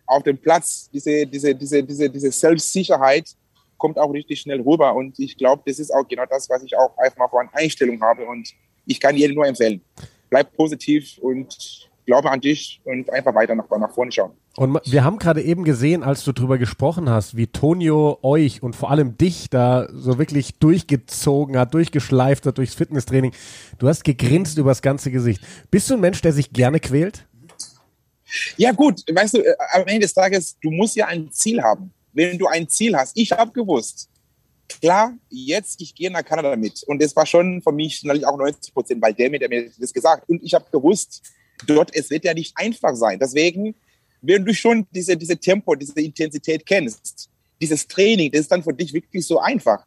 auf 0.06 0.24
dem 0.24 0.38
Platz 0.38 0.90
diese, 0.92 1.26
diese, 1.26 1.56
diese, 1.56 1.84
diese, 1.84 2.10
diese 2.10 2.32
Selbstsicherheit, 2.32 3.36
kommt 3.80 3.98
auch 3.98 4.12
richtig 4.12 4.42
schnell 4.42 4.62
rüber. 4.62 4.94
Und 4.94 5.18
ich 5.18 5.36
glaube, 5.38 5.64
das 5.66 5.80
ist 5.80 5.92
auch 5.92 6.08
genau 6.08 6.26
das, 6.26 6.48
was 6.50 6.62
ich 6.64 6.78
auch 6.78 6.96
einfach 6.98 7.18
mal 7.18 7.28
vor 7.28 7.42
einer 7.42 7.56
Einstellung 7.56 8.00
habe. 8.02 8.26
Und 8.26 8.50
ich 8.86 9.00
kann 9.00 9.16
jedem 9.16 9.36
nur 9.36 9.48
empfehlen. 9.48 9.82
Bleib 10.30 10.56
positiv 10.56 11.18
und 11.20 11.90
glaube 12.06 12.32
an 12.32 12.42
dich 12.42 12.82
und 12.86 13.10
einfach 13.12 13.36
weiter 13.36 13.56
nach, 13.56 13.70
nach 13.70 13.92
vorne 13.92 14.12
schauen. 14.12 14.32
Und 14.56 14.80
wir 14.86 15.04
haben 15.04 15.20
gerade 15.20 15.42
eben 15.42 15.64
gesehen, 15.64 16.04
als 16.04 16.24
du 16.24 16.32
darüber 16.32 16.58
gesprochen 16.58 17.10
hast, 17.10 17.38
wie 17.38 17.48
Tonio 17.48 18.18
euch 18.24 18.64
und 18.64 18.76
vor 18.76 18.90
allem 18.90 19.16
dich 19.16 19.50
da 19.50 19.88
so 19.94 20.18
wirklich 20.18 20.56
durchgezogen 20.60 21.58
hat, 21.58 21.74
durchgeschleift 21.74 22.46
hat 22.46 22.58
durchs 22.58 22.74
Fitnesstraining. 22.74 23.32
Du 23.78 23.88
hast 23.88 24.04
gegrinst 24.04 24.58
übers 24.58 24.82
ganze 24.82 25.12
Gesicht. 25.12 25.42
Bist 25.72 25.90
du 25.90 25.94
ein 25.94 26.02
Mensch, 26.02 26.22
der 26.22 26.34
sich 26.34 26.52
gerne 26.52 26.80
quält? 26.80 27.26
Ja 28.58 28.72
gut, 28.72 29.04
weißt 29.12 29.36
du, 29.36 29.40
äh, 29.40 29.56
am 29.74 29.88
Ende 29.88 30.02
des 30.02 30.14
Tages, 30.14 30.58
du 30.60 30.72
musst 30.72 30.96
ja 30.96 31.08
ein 31.08 31.32
Ziel 31.32 31.62
haben 31.62 31.94
wenn 32.14 32.38
du 32.38 32.48
ein 32.48 32.68
Ziel 32.68 32.96
hast. 32.96 33.18
Ich 33.18 33.32
habe 33.32 33.52
gewusst, 33.52 34.09
klar, 34.70 35.14
jetzt, 35.30 35.82
ich 35.82 35.94
gehe 35.96 36.12
nach 36.12 36.24
Kanada 36.24 36.56
mit. 36.56 36.84
Und 36.84 37.02
das 37.02 37.16
war 37.16 37.26
schon 37.26 37.62
für 37.62 37.72
mich 37.72 38.04
natürlich 38.04 38.26
auch 38.26 38.38
90 38.38 38.74
Prozent, 38.74 39.02
weil 39.02 39.14
der 39.14 39.30
mir, 39.30 39.40
der 39.40 39.50
mir 39.50 39.70
das 39.78 39.94
gesagt 39.94 40.30
Und 40.30 40.44
ich 40.44 40.54
habe 40.54 40.66
gewusst, 40.72 41.24
dort, 41.66 41.94
es 41.96 42.10
wird 42.10 42.26
ja 42.26 42.34
nicht 42.34 42.54
einfach 42.56 42.96
sein. 42.96 43.20
Deswegen, 43.20 43.76
wenn 44.22 44.46
du 44.46 44.54
schon 44.54 44.88
diese, 44.92 45.18
diese 45.18 45.38
Tempo, 45.38 45.76
diese 45.76 46.00
Intensität 46.00 46.66
kennst, 46.66 47.30
dieses 47.62 47.88
Training, 47.88 48.32
das 48.32 48.42
ist 48.42 48.52
dann 48.52 48.64
für 48.64 48.74
dich 48.74 48.94
wirklich 48.94 49.26
so 49.26 49.40
einfach. 49.40 49.86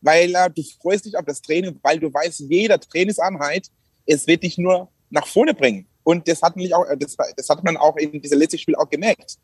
Weil 0.00 0.34
äh, 0.34 0.50
du 0.50 0.62
freust 0.80 1.06
dich 1.06 1.16
auf 1.16 1.24
das 1.24 1.42
Training, 1.42 1.78
weil 1.82 1.98
du 1.98 2.12
weißt, 2.12 2.40
jeder 2.48 2.78
Trainingseinheit, 2.78 3.68
es 4.06 4.26
wird 4.26 4.42
dich 4.42 4.58
nur 4.58 4.88
nach 5.10 5.26
vorne 5.26 5.54
bringen. 5.54 5.86
Und 6.04 6.26
das 6.28 6.40
hat, 6.40 6.56
mich 6.56 6.72
auch, 6.74 6.86
das, 6.98 7.16
das 7.36 7.48
hat 7.48 7.62
man 7.64 7.76
auch 7.76 7.96
in 7.96 8.20
diesem 8.22 8.38
letzten 8.38 8.58
Spiel 8.58 8.76
auch 8.76 8.88
gemerkt. 8.88 9.36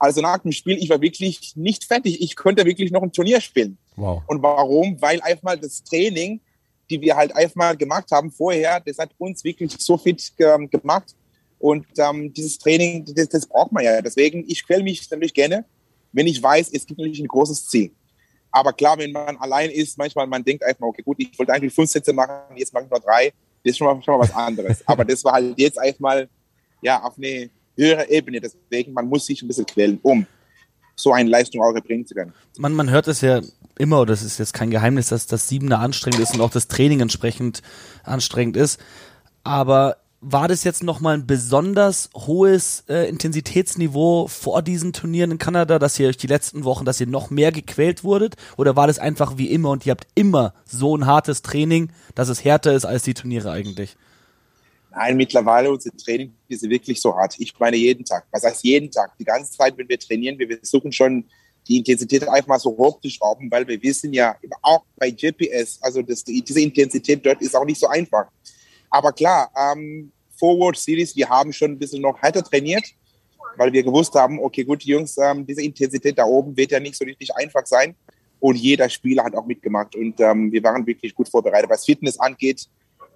Also 0.00 0.22
nach 0.22 0.38
dem 0.38 0.50
Spiel, 0.50 0.78
ich 0.78 0.88
war 0.88 1.02
wirklich 1.02 1.54
nicht 1.56 1.84
fertig. 1.84 2.22
Ich 2.22 2.34
könnte 2.34 2.64
wirklich 2.64 2.90
noch 2.90 3.02
ein 3.02 3.12
Turnier 3.12 3.38
spielen. 3.40 3.76
Wow. 3.96 4.22
Und 4.26 4.42
warum? 4.42 5.00
Weil 5.00 5.20
einfach 5.20 5.42
mal 5.42 5.58
das 5.58 5.84
Training, 5.84 6.40
die 6.88 7.02
wir 7.02 7.14
halt 7.14 7.36
einfach 7.36 7.56
mal 7.56 7.76
gemacht 7.76 8.10
haben 8.10 8.30
vorher, 8.30 8.80
das 8.80 8.96
hat 8.96 9.10
uns 9.18 9.44
wirklich 9.44 9.76
so 9.78 9.98
fit 9.98 10.32
ähm, 10.38 10.70
gemacht. 10.70 11.14
Und 11.58 11.86
ähm, 11.98 12.32
dieses 12.32 12.56
Training, 12.56 13.04
das, 13.14 13.28
das 13.28 13.46
braucht 13.46 13.72
man 13.72 13.84
ja. 13.84 14.00
Deswegen, 14.00 14.42
ich 14.48 14.66
quäle 14.66 14.82
mich 14.82 15.08
natürlich 15.10 15.34
gerne, 15.34 15.66
wenn 16.12 16.26
ich 16.26 16.42
weiß, 16.42 16.70
es 16.72 16.86
gibt 16.86 16.98
natürlich 16.98 17.20
ein 17.20 17.28
großes 17.28 17.68
Ziel. 17.68 17.92
Aber 18.50 18.72
klar, 18.72 18.96
wenn 18.96 19.12
man 19.12 19.36
allein 19.36 19.68
ist, 19.68 19.98
manchmal 19.98 20.26
man 20.26 20.42
denkt 20.42 20.64
einfach, 20.64 20.86
okay, 20.86 21.02
gut, 21.02 21.18
ich 21.20 21.38
wollte 21.38 21.52
eigentlich 21.52 21.74
fünf 21.74 21.90
Sätze 21.90 22.14
machen, 22.14 22.56
jetzt 22.56 22.72
mache 22.72 22.84
ich 22.84 22.90
nur 22.90 23.00
drei. 23.00 23.34
Das 23.62 23.72
ist 23.72 23.76
schon 23.76 23.86
mal, 23.86 24.02
schon 24.02 24.14
mal 24.16 24.24
was 24.24 24.34
anderes. 24.34 24.82
Aber 24.86 25.04
das 25.04 25.22
war 25.24 25.34
halt 25.34 25.58
jetzt 25.58 25.78
einfach 25.78 26.00
mal 26.00 26.28
ja, 26.80 27.02
auf 27.02 27.18
eine 27.18 27.50
höhere 27.76 28.08
Ebene. 28.10 28.40
Deswegen, 28.40 28.92
man 28.92 29.06
muss 29.06 29.26
sich 29.26 29.42
ein 29.42 29.48
bisschen 29.48 29.66
quälen, 29.66 29.98
um 30.02 30.26
so 30.96 31.12
eine 31.12 31.30
Leistung 31.30 31.62
auch 31.62 31.74
erbringen 31.74 32.06
zu 32.06 32.14
können. 32.14 32.32
Man, 32.58 32.74
man 32.74 32.90
hört 32.90 33.08
es 33.08 33.20
ja 33.20 33.40
immer, 33.78 34.04
das 34.06 34.22
ist 34.22 34.38
jetzt 34.38 34.52
kein 34.52 34.70
Geheimnis, 34.70 35.08
dass 35.08 35.26
das 35.26 35.48
Siebener 35.48 35.80
anstrengend 35.80 36.20
ist 36.20 36.34
und 36.34 36.40
auch 36.40 36.50
das 36.50 36.68
Training 36.68 37.00
entsprechend 37.00 37.62
anstrengend 38.04 38.56
ist. 38.56 38.78
Aber 39.42 39.96
war 40.20 40.48
das 40.48 40.64
jetzt 40.64 40.82
nochmal 40.82 41.14
ein 41.14 41.26
besonders 41.26 42.10
hohes 42.14 42.84
äh, 42.88 43.08
Intensitätsniveau 43.08 44.28
vor 44.28 44.60
diesen 44.60 44.92
Turnieren 44.92 45.30
in 45.30 45.38
Kanada, 45.38 45.78
dass 45.78 45.98
ihr 45.98 46.08
euch 46.08 46.18
die 46.18 46.26
letzten 46.26 46.64
Wochen, 46.64 46.84
dass 46.84 47.00
ihr 47.00 47.06
noch 47.06 47.30
mehr 47.30 47.52
gequält 47.52 48.04
wurdet? 48.04 48.36
Oder 48.58 48.76
war 48.76 48.86
das 48.86 48.98
einfach 48.98 49.38
wie 49.38 49.50
immer 49.50 49.70
und 49.70 49.86
ihr 49.86 49.92
habt 49.92 50.06
immer 50.14 50.52
so 50.66 50.94
ein 50.94 51.06
hartes 51.06 51.40
Training, 51.40 51.90
dass 52.14 52.28
es 52.28 52.44
härter 52.44 52.74
ist 52.74 52.84
als 52.84 53.02
die 53.02 53.14
Turniere 53.14 53.50
eigentlich? 53.50 53.96
Nein, 54.92 55.16
mittlerweile 55.16 55.70
unsere 55.70 55.96
Training 55.96 56.34
ist 56.48 56.68
wirklich 56.68 57.00
so 57.00 57.14
hart. 57.14 57.36
Ich 57.38 57.56
meine 57.58 57.76
jeden 57.76 58.04
Tag. 58.04 58.26
Was 58.32 58.42
heißt 58.42 58.64
jeden 58.64 58.90
Tag? 58.90 59.16
Die 59.18 59.24
ganze 59.24 59.52
Zeit, 59.52 59.76
wenn 59.78 59.88
wir 59.88 59.98
trainieren, 59.98 60.38
wir 60.38 60.58
versuchen 60.58 60.92
schon 60.92 61.24
die 61.68 61.78
Intensität 61.78 62.26
einfach 62.28 62.48
mal 62.48 62.58
so 62.58 62.70
hoch 62.70 63.00
zu 63.00 63.08
schrauben, 63.08 63.50
weil 63.50 63.66
wir 63.68 63.80
wissen 63.82 64.12
ja, 64.12 64.34
auch 64.62 64.82
bei 64.96 65.10
GPS, 65.10 65.78
also 65.80 66.02
das, 66.02 66.24
diese 66.24 66.60
Intensität 66.60 67.24
dort 67.24 67.40
ist 67.40 67.54
auch 67.54 67.64
nicht 67.64 67.78
so 67.78 67.86
einfach. 67.86 68.26
Aber 68.88 69.12
klar, 69.12 69.50
ähm, 69.56 70.10
Forward 70.36 70.76
Series, 70.76 71.14
wir 71.14 71.28
haben 71.28 71.52
schon 71.52 71.72
ein 71.72 71.78
bisschen 71.78 72.02
noch 72.02 72.20
härter 72.20 72.42
trainiert, 72.42 72.84
weil 73.56 73.72
wir 73.72 73.82
gewusst 73.82 74.14
haben, 74.14 74.40
okay, 74.40 74.64
gut, 74.64 74.82
Jungs, 74.82 75.16
ähm, 75.18 75.46
diese 75.46 75.62
Intensität 75.62 76.18
da 76.18 76.24
oben 76.24 76.56
wird 76.56 76.72
ja 76.72 76.80
nicht 76.80 76.96
so 76.96 77.04
richtig 77.04 77.34
einfach 77.36 77.66
sein. 77.66 77.94
Und 78.40 78.56
jeder 78.56 78.88
Spieler 78.88 79.24
hat 79.24 79.34
auch 79.34 79.44
mitgemacht 79.44 79.94
und 79.94 80.18
ähm, 80.18 80.50
wir 80.50 80.62
waren 80.62 80.86
wirklich 80.86 81.14
gut 81.14 81.28
vorbereitet. 81.28 81.68
Was 81.68 81.84
Fitness 81.84 82.18
angeht, 82.18 82.68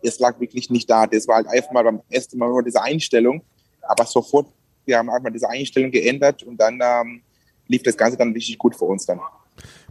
es 0.04 0.18
lag 0.18 0.38
wirklich 0.38 0.70
nicht 0.70 0.88
da. 0.88 1.06
Das 1.06 1.26
war 1.26 1.36
halt 1.36 1.48
einfach 1.48 1.72
mal 1.72 1.82
beim 1.82 2.00
ersten 2.10 2.38
Mal 2.38 2.48
nur 2.48 2.62
diese 2.62 2.82
Einstellung. 2.82 3.42
Aber 3.82 4.04
sofort, 4.04 4.46
wir 4.84 4.98
haben 4.98 5.10
einfach 5.10 5.32
diese 5.32 5.48
Einstellung 5.48 5.90
geändert 5.90 6.42
und 6.42 6.58
dann 6.58 6.78
ähm, 6.82 7.22
lief 7.66 7.82
das 7.82 7.96
Ganze 7.96 8.16
dann 8.16 8.32
richtig 8.32 8.58
gut 8.58 8.76
für 8.76 8.84
uns 8.84 9.06
dann. 9.06 9.20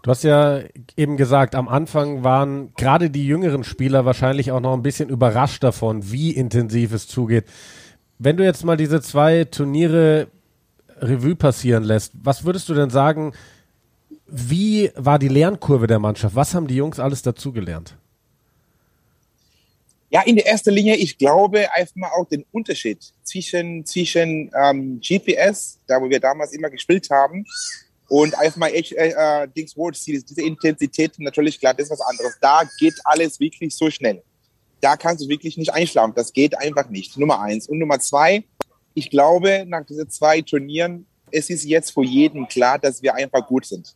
Du 0.02 0.12
hast 0.12 0.23
ja 0.23 0.60
eben 0.97 1.17
gesagt, 1.17 1.56
am 1.56 1.67
Anfang 1.67 2.23
waren 2.23 2.73
gerade 2.76 3.10
die 3.10 3.26
jüngeren 3.26 3.63
Spieler 3.63 4.06
wahrscheinlich 4.06 4.52
auch 4.52 4.60
noch 4.60 4.73
ein 4.73 4.84
bisschen 4.84 5.10
überrascht 5.10 5.63
davon, 5.63 6.12
wie 6.12 6.32
intensiv 6.32 6.93
es 6.93 7.08
zugeht. 7.08 7.45
Wenn 8.19 8.38
du 8.38 8.43
jetzt 8.43 8.65
mal 8.65 8.78
diese 8.78 9.02
zwei 9.02 9.45
Turniere 9.45 10.28
Revue 10.99 11.36
passieren 11.36 11.84
lässt, 11.84 12.13
was 12.21 12.43
würdest 12.43 12.69
du 12.69 12.73
denn 12.73 12.89
sagen, 12.89 13.34
wie 14.28 14.91
war 14.95 15.19
die 15.19 15.28
Lernkurve 15.28 15.88
der 15.88 15.99
Mannschaft? 15.99 16.36
Was 16.36 16.54
haben 16.54 16.67
die 16.67 16.76
Jungs 16.76 16.99
alles 16.99 17.21
dazugelernt? 17.21 17.97
Ja, 20.13 20.21
in 20.21 20.36
der 20.36 20.45
ersten 20.45 20.69
Linie, 20.69 20.95
ich 20.95 21.17
glaube 21.17 21.73
einfach 21.73 21.95
mal 21.95 22.12
auch 22.12 22.28
den 22.28 22.45
Unterschied 22.52 22.99
zwischen, 23.23 23.84
zwischen 23.84 24.52
ähm, 24.56 24.99
GPS, 24.99 25.80
da 25.88 25.99
wo 25.99 26.08
wir 26.08 26.19
damals 26.19 26.54
immer 26.54 26.69
gespielt 26.69 27.10
haben, 27.10 27.43
und 28.10 28.38
einfach 28.38 28.58
mal 28.58 28.69
äh, 28.71 28.82
äh, 28.82 29.47
Dings 29.58 29.76
World 29.76 29.95
Series, 29.95 30.23
diese 30.23 30.43
Intensität, 30.43 31.17
natürlich 31.17 31.60
klar, 31.60 31.73
das 31.73 31.86
ist 31.86 31.91
was 31.93 32.02
anderes. 32.02 32.38
Da 32.39 32.62
geht 32.78 32.93
alles 33.06 33.39
wirklich 33.39 33.76
so 33.76 33.89
schnell. 33.89 34.21
Da 34.82 34.97
kannst 34.97 35.23
du 35.23 35.30
wirklich 35.30 35.58
nicht 35.58 35.73
einschlafen. 35.73 36.13
Das 36.15 36.32
geht 36.32 36.56
einfach 36.60 36.89
nicht. 36.89 37.17
Nummer 37.17 37.41
eins. 37.41 37.67
Und 37.67 37.80
Nummer 37.80 37.99
zwei, 37.99 38.43
ich 38.93 39.10
glaube, 39.10 39.65
nach 39.67 39.84
diesen 39.84 40.12
zwei 40.12 40.41
Turnieren, 40.41 41.08
es 41.32 41.49
ist 41.49 41.63
jetzt 41.63 41.89
für 41.89 42.04
jeden 42.04 42.47
klar, 42.47 42.78
dass 42.78 43.02
wir 43.02 43.15
einfach 43.15 43.47
gut 43.47 43.65
sind. 43.65 43.95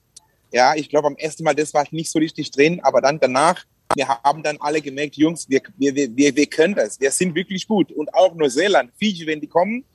Ja, 0.52 0.74
ich 0.74 0.90
glaube, 0.90 1.06
am 1.06 1.16
ersten 1.18 1.44
Mal, 1.44 1.54
das 1.54 1.76
war 1.76 1.86
nicht 1.92 2.10
so 2.10 2.18
richtig 2.18 2.50
drin, 2.50 2.80
aber 2.82 3.02
dann 3.02 3.20
danach, 3.20 3.66
wir 3.96 4.08
haben 4.08 4.44
dann 4.44 4.58
alle 4.60 4.82
gemerkt, 4.82 5.16
Jungs, 5.16 5.50
wir, 5.50 5.62
wir, 5.78 5.96
wir, 5.96 6.36
wir 6.36 6.46
können 6.48 6.76
das. 6.76 7.00
Wir 7.00 7.12
sind 7.12 7.36
wirklich 7.36 7.68
gut. 7.68 7.92
Und 7.92 8.14
auch 8.14 8.36
Neuseeland, 8.36 8.92
Fiji, 8.98 9.26
wenn 9.26 9.42
die 9.42 9.48
kommen, 9.48 9.86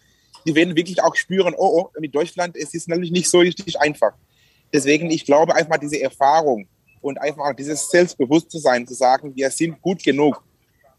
die 0.47 0.55
werden 0.55 0.75
wirklich 0.75 1.03
auch 1.03 1.15
spüren, 1.15 1.55
oh, 1.57 1.83
oh, 1.83 2.01
mit 2.01 2.15
Deutschland, 2.15 2.57
es 2.57 2.75
ist 2.75 2.89
natürlich 2.89 3.13
nicht 3.13 3.29
so 3.29 3.39
richtig 3.39 3.81
einfach. 3.81 4.13
Deswegen, 4.73 5.11
ich 5.11 5.25
glaube 5.25 5.55
einfach 5.55 5.77
diese 5.77 6.01
Erfahrung 6.01 6.67
und 7.01 7.21
einfach 7.21 7.55
dieses 7.55 7.91
Selbstbewusstsein 7.91 8.87
zu 8.87 8.95
sagen, 8.95 9.35
wir 9.37 9.51
sind 9.51 9.81
gut 9.83 10.03
genug. 10.03 10.43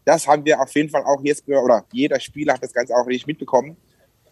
Das 0.04 0.26
haben 0.26 0.44
wir 0.44 0.60
auf 0.60 0.74
jeden 0.74 0.90
Fall 0.90 1.02
auch 1.04 1.22
jetzt, 1.22 1.48
oder 1.48 1.84
jeder 1.92 2.20
Spieler 2.20 2.54
hat 2.54 2.62
das 2.62 2.72
Ganze 2.72 2.94
auch 2.94 3.06
richtig 3.06 3.26
mitbekommen. 3.26 3.76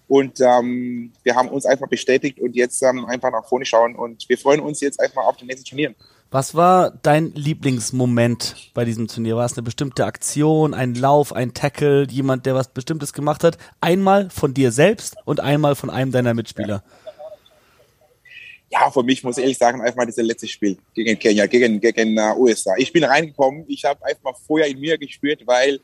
Und 0.06 0.40
ähm, 0.40 1.12
wir 1.22 1.34
haben 1.34 1.48
uns 1.48 1.64
einfach 1.64 1.88
bestätigt 1.88 2.38
und 2.38 2.54
jetzt 2.54 2.82
ähm, 2.82 3.06
einfach 3.06 3.32
nach 3.32 3.46
vorne 3.46 3.64
schauen 3.64 3.94
und 3.94 4.28
wir 4.28 4.36
freuen 4.36 4.60
uns 4.60 4.80
jetzt 4.80 5.00
einfach 5.00 5.24
auf 5.24 5.36
die 5.36 5.46
nächsten 5.46 5.64
Turnieren. 5.64 5.94
Was 6.32 6.54
war 6.54 6.98
dein 7.02 7.34
Lieblingsmoment 7.34 8.70
bei 8.72 8.86
diesem 8.86 9.06
Turnier? 9.06 9.36
War 9.36 9.44
es 9.44 9.52
eine 9.52 9.64
bestimmte 9.64 10.06
Aktion, 10.06 10.72
ein 10.72 10.94
Lauf, 10.94 11.34
ein 11.34 11.52
Tackle, 11.52 12.06
jemand, 12.10 12.46
der 12.46 12.54
was 12.54 12.68
Bestimmtes 12.68 13.12
gemacht 13.12 13.44
hat? 13.44 13.58
Einmal 13.82 14.30
von 14.30 14.54
dir 14.54 14.72
selbst 14.72 15.14
und 15.26 15.40
einmal 15.40 15.74
von 15.74 15.90
einem 15.90 16.10
deiner 16.10 16.32
Mitspieler. 16.32 16.82
Ja, 18.70 18.90
für 18.90 19.02
mich 19.02 19.22
muss 19.22 19.36
ich 19.36 19.42
ehrlich 19.42 19.58
sagen, 19.58 19.82
einfach 19.82 19.98
mal 19.98 20.06
dieses 20.06 20.24
letzte 20.24 20.48
Spiel 20.48 20.78
gegen 20.94 21.18
Kenia, 21.18 21.44
gegen, 21.44 21.78
gegen 21.78 22.18
uh, 22.18 22.34
USA. 22.38 22.72
Ich 22.78 22.90
bin 22.94 23.04
reingekommen, 23.04 23.66
ich 23.68 23.84
habe 23.84 24.02
einfach 24.02 24.34
vorher 24.46 24.68
in 24.68 24.80
mir 24.80 24.96
gespürt, 24.96 25.46
weil 25.46 25.80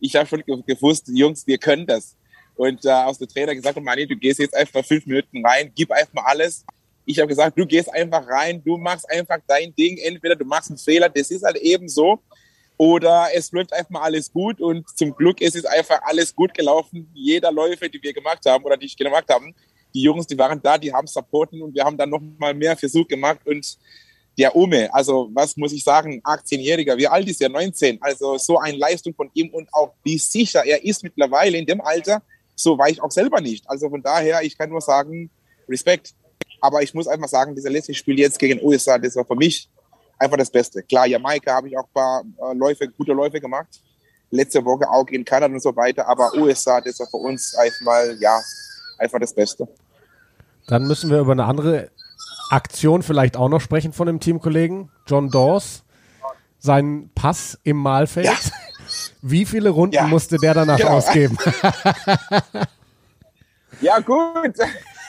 ich 0.00 0.16
habe 0.16 0.26
schon 0.26 0.42
gewusst, 0.66 1.06
Jungs, 1.14 1.46
wir 1.46 1.58
können 1.58 1.86
das. 1.86 2.16
Und 2.56 2.84
äh, 2.84 2.90
aus 2.90 3.18
der 3.18 3.28
Trainer 3.28 3.54
gesagt, 3.54 3.80
Mani, 3.80 4.08
du 4.08 4.16
gehst 4.16 4.40
jetzt 4.40 4.56
einfach 4.56 4.84
fünf 4.84 5.06
Minuten 5.06 5.46
rein, 5.46 5.70
gib 5.76 5.92
einfach 5.92 6.12
mal 6.12 6.24
alles. 6.26 6.64
Ich 7.04 7.18
habe 7.18 7.28
gesagt, 7.28 7.58
du 7.58 7.66
gehst 7.66 7.92
einfach 7.92 8.26
rein, 8.28 8.62
du 8.64 8.76
machst 8.76 9.10
einfach 9.10 9.38
dein 9.46 9.74
Ding. 9.74 9.98
Entweder 9.98 10.36
du 10.36 10.44
machst 10.44 10.70
einen 10.70 10.78
Fehler, 10.78 11.08
das 11.08 11.30
ist 11.30 11.42
halt 11.42 11.56
eben 11.56 11.88
so, 11.88 12.20
oder 12.76 13.28
es 13.34 13.52
läuft 13.52 13.72
einfach 13.72 13.90
mal 13.90 14.02
alles 14.02 14.32
gut. 14.32 14.60
Und 14.60 14.88
zum 14.96 15.14
Glück 15.14 15.40
ist 15.40 15.56
es 15.56 15.64
einfach 15.64 16.00
alles 16.02 16.34
gut 16.34 16.54
gelaufen. 16.54 17.10
Jeder 17.14 17.52
Läufe, 17.52 17.88
die 17.88 18.02
wir 18.02 18.12
gemacht 18.12 18.44
haben 18.46 18.64
oder 18.64 18.76
die 18.76 18.86
ich 18.86 18.96
gemacht 18.96 19.26
habe, 19.28 19.52
die 19.94 20.02
Jungs, 20.02 20.26
die 20.26 20.38
waren 20.38 20.60
da, 20.62 20.78
die 20.78 20.92
haben 20.92 21.06
supporten 21.06 21.60
und 21.62 21.74
wir 21.74 21.84
haben 21.84 21.96
dann 21.96 22.10
noch 22.10 22.20
mal 22.38 22.54
mehr 22.54 22.76
Versuch 22.76 23.06
gemacht 23.06 23.40
und 23.44 23.78
der 24.38 24.56
Ume, 24.56 24.92
also 24.94 25.28
was 25.34 25.56
muss 25.56 25.72
ich 25.72 25.84
sagen, 25.84 26.22
18-Jähriger, 26.22 26.96
wie 26.96 27.06
alt 27.06 27.28
ist 27.28 27.42
er? 27.42 27.50
19. 27.50 28.00
Also 28.00 28.38
so 28.38 28.58
eine 28.58 28.78
Leistung 28.78 29.14
von 29.14 29.30
ihm 29.34 29.50
und 29.50 29.68
auch 29.72 29.92
wie 30.02 30.16
sicher 30.16 30.64
er 30.64 30.82
ist 30.82 31.02
mittlerweile 31.02 31.58
in 31.58 31.66
dem 31.66 31.80
Alter, 31.82 32.22
so 32.54 32.78
war 32.78 32.88
ich 32.88 33.02
auch 33.02 33.10
selber 33.10 33.40
nicht. 33.40 33.68
Also 33.68 33.90
von 33.90 34.02
daher, 34.02 34.42
ich 34.42 34.56
kann 34.56 34.70
nur 34.70 34.80
sagen, 34.80 35.30
Respekt. 35.68 36.14
Aber 36.62 36.80
ich 36.80 36.94
muss 36.94 37.08
einfach 37.08 37.28
sagen, 37.28 37.56
dieser 37.56 37.70
letzte 37.70 37.92
Spiel 37.92 38.18
jetzt 38.20 38.38
gegen 38.38 38.64
USA, 38.64 38.96
das 38.96 39.16
war 39.16 39.24
für 39.24 39.34
mich 39.34 39.68
einfach 40.16 40.36
das 40.36 40.48
Beste. 40.48 40.80
Klar, 40.84 41.06
Jamaika 41.06 41.54
habe 41.54 41.68
ich 41.68 41.76
auch 41.76 41.84
ein 41.84 41.92
paar 41.92 42.22
äh, 42.22 42.54
Läufe, 42.54 42.88
gute 42.88 43.12
Läufe 43.12 43.40
gemacht. 43.40 43.82
Letzte 44.30 44.64
Woche 44.64 44.88
auch 44.88 45.08
in 45.08 45.24
Kanada 45.24 45.52
und 45.52 45.60
so 45.60 45.74
weiter. 45.74 46.06
Aber 46.06 46.32
USA, 46.34 46.80
das 46.80 47.00
war 47.00 47.08
für 47.08 47.16
uns 47.16 47.56
einfach 47.56 47.80
mal, 47.80 48.16
ja, 48.20 48.40
einfach 48.96 49.18
das 49.18 49.34
Beste. 49.34 49.66
Dann 50.68 50.86
müssen 50.86 51.10
wir 51.10 51.18
über 51.18 51.32
eine 51.32 51.44
andere 51.44 51.90
Aktion 52.50 53.02
vielleicht 53.02 53.36
auch 53.36 53.48
noch 53.48 53.60
sprechen 53.60 53.92
von 53.92 54.06
dem 54.06 54.20
Teamkollegen. 54.20 54.88
John 55.08 55.30
Dawes, 55.30 55.82
sein 56.60 57.10
Pass 57.16 57.58
im 57.64 57.78
Mahlfeld. 57.78 58.26
Ja. 58.26 58.36
Wie 59.20 59.46
viele 59.46 59.70
Runden 59.70 59.96
ja. 59.96 60.06
musste 60.06 60.36
der 60.36 60.54
danach 60.54 60.78
genau. 60.78 60.90
ausgeben? 60.90 61.36
ja, 63.80 63.98
gut. 63.98 64.54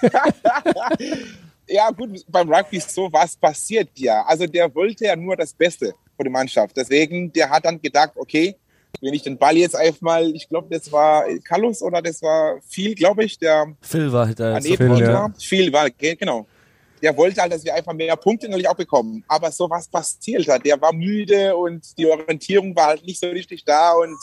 ja, 1.68 1.89
gut, 1.92 2.24
beim 2.28 2.52
Rugby 2.52 2.78
ist 2.78 2.94
so 2.94 3.12
was 3.12 3.36
passiert 3.36 3.89
ja. 3.96 4.24
Also 4.26 4.46
der 4.46 4.74
wollte 4.74 5.06
ja 5.06 5.16
nur 5.16 5.36
das 5.36 5.54
Beste 5.54 5.94
für 6.16 6.24
die 6.24 6.30
Mannschaft. 6.30 6.76
Deswegen, 6.78 7.32
der 7.32 7.50
hat 7.50 7.66
dann 7.66 7.82
gedacht, 7.82 8.12
okay, 8.16 8.56
wenn 9.02 9.13
ich 9.13 9.24
den 9.24 9.38
Ball 9.38 9.58
jetzt 9.58 9.76
einfach 9.76 10.02
mal, 10.02 10.36
ich 10.36 10.48
glaube, 10.48 10.68
das 10.70 10.92
war 10.92 11.26
Carlos 11.44 11.82
oder 11.82 12.02
das 12.02 12.22
war 12.22 12.60
Phil, 12.68 12.96
glaube 12.96 13.24
ich, 13.24 13.38
der 13.38 13.76
Phil 13.82 14.12
war 14.12 14.28
da. 14.34 14.60
Phil, 14.62 15.00
ja. 15.00 15.34
Phil 15.38 15.74
war, 15.74 15.89
genau. 15.89 16.48
Der 17.02 17.18
wollte 17.18 17.42
halt, 17.42 17.52
dass 17.52 17.66
wir 17.66 17.76
einfach 17.76 17.92
mehr 17.92 18.16
Punkte 18.16 18.48
natürlich 18.48 18.70
auch 18.70 18.76
bekommen. 18.76 19.26
Aber 19.28 19.52
so 19.52 19.70
was 19.70 19.89
passiert 19.89 20.48
hat. 20.48 20.66
Der 20.66 20.80
war 20.80 20.94
müde 20.94 21.56
und 21.56 21.98
die 21.98 22.06
Orientierung 22.06 22.74
war 22.78 22.88
halt 22.88 23.06
nicht 23.06 23.20
so 23.20 23.28
richtig 23.28 23.66
da 23.66 23.92
und 23.92 24.16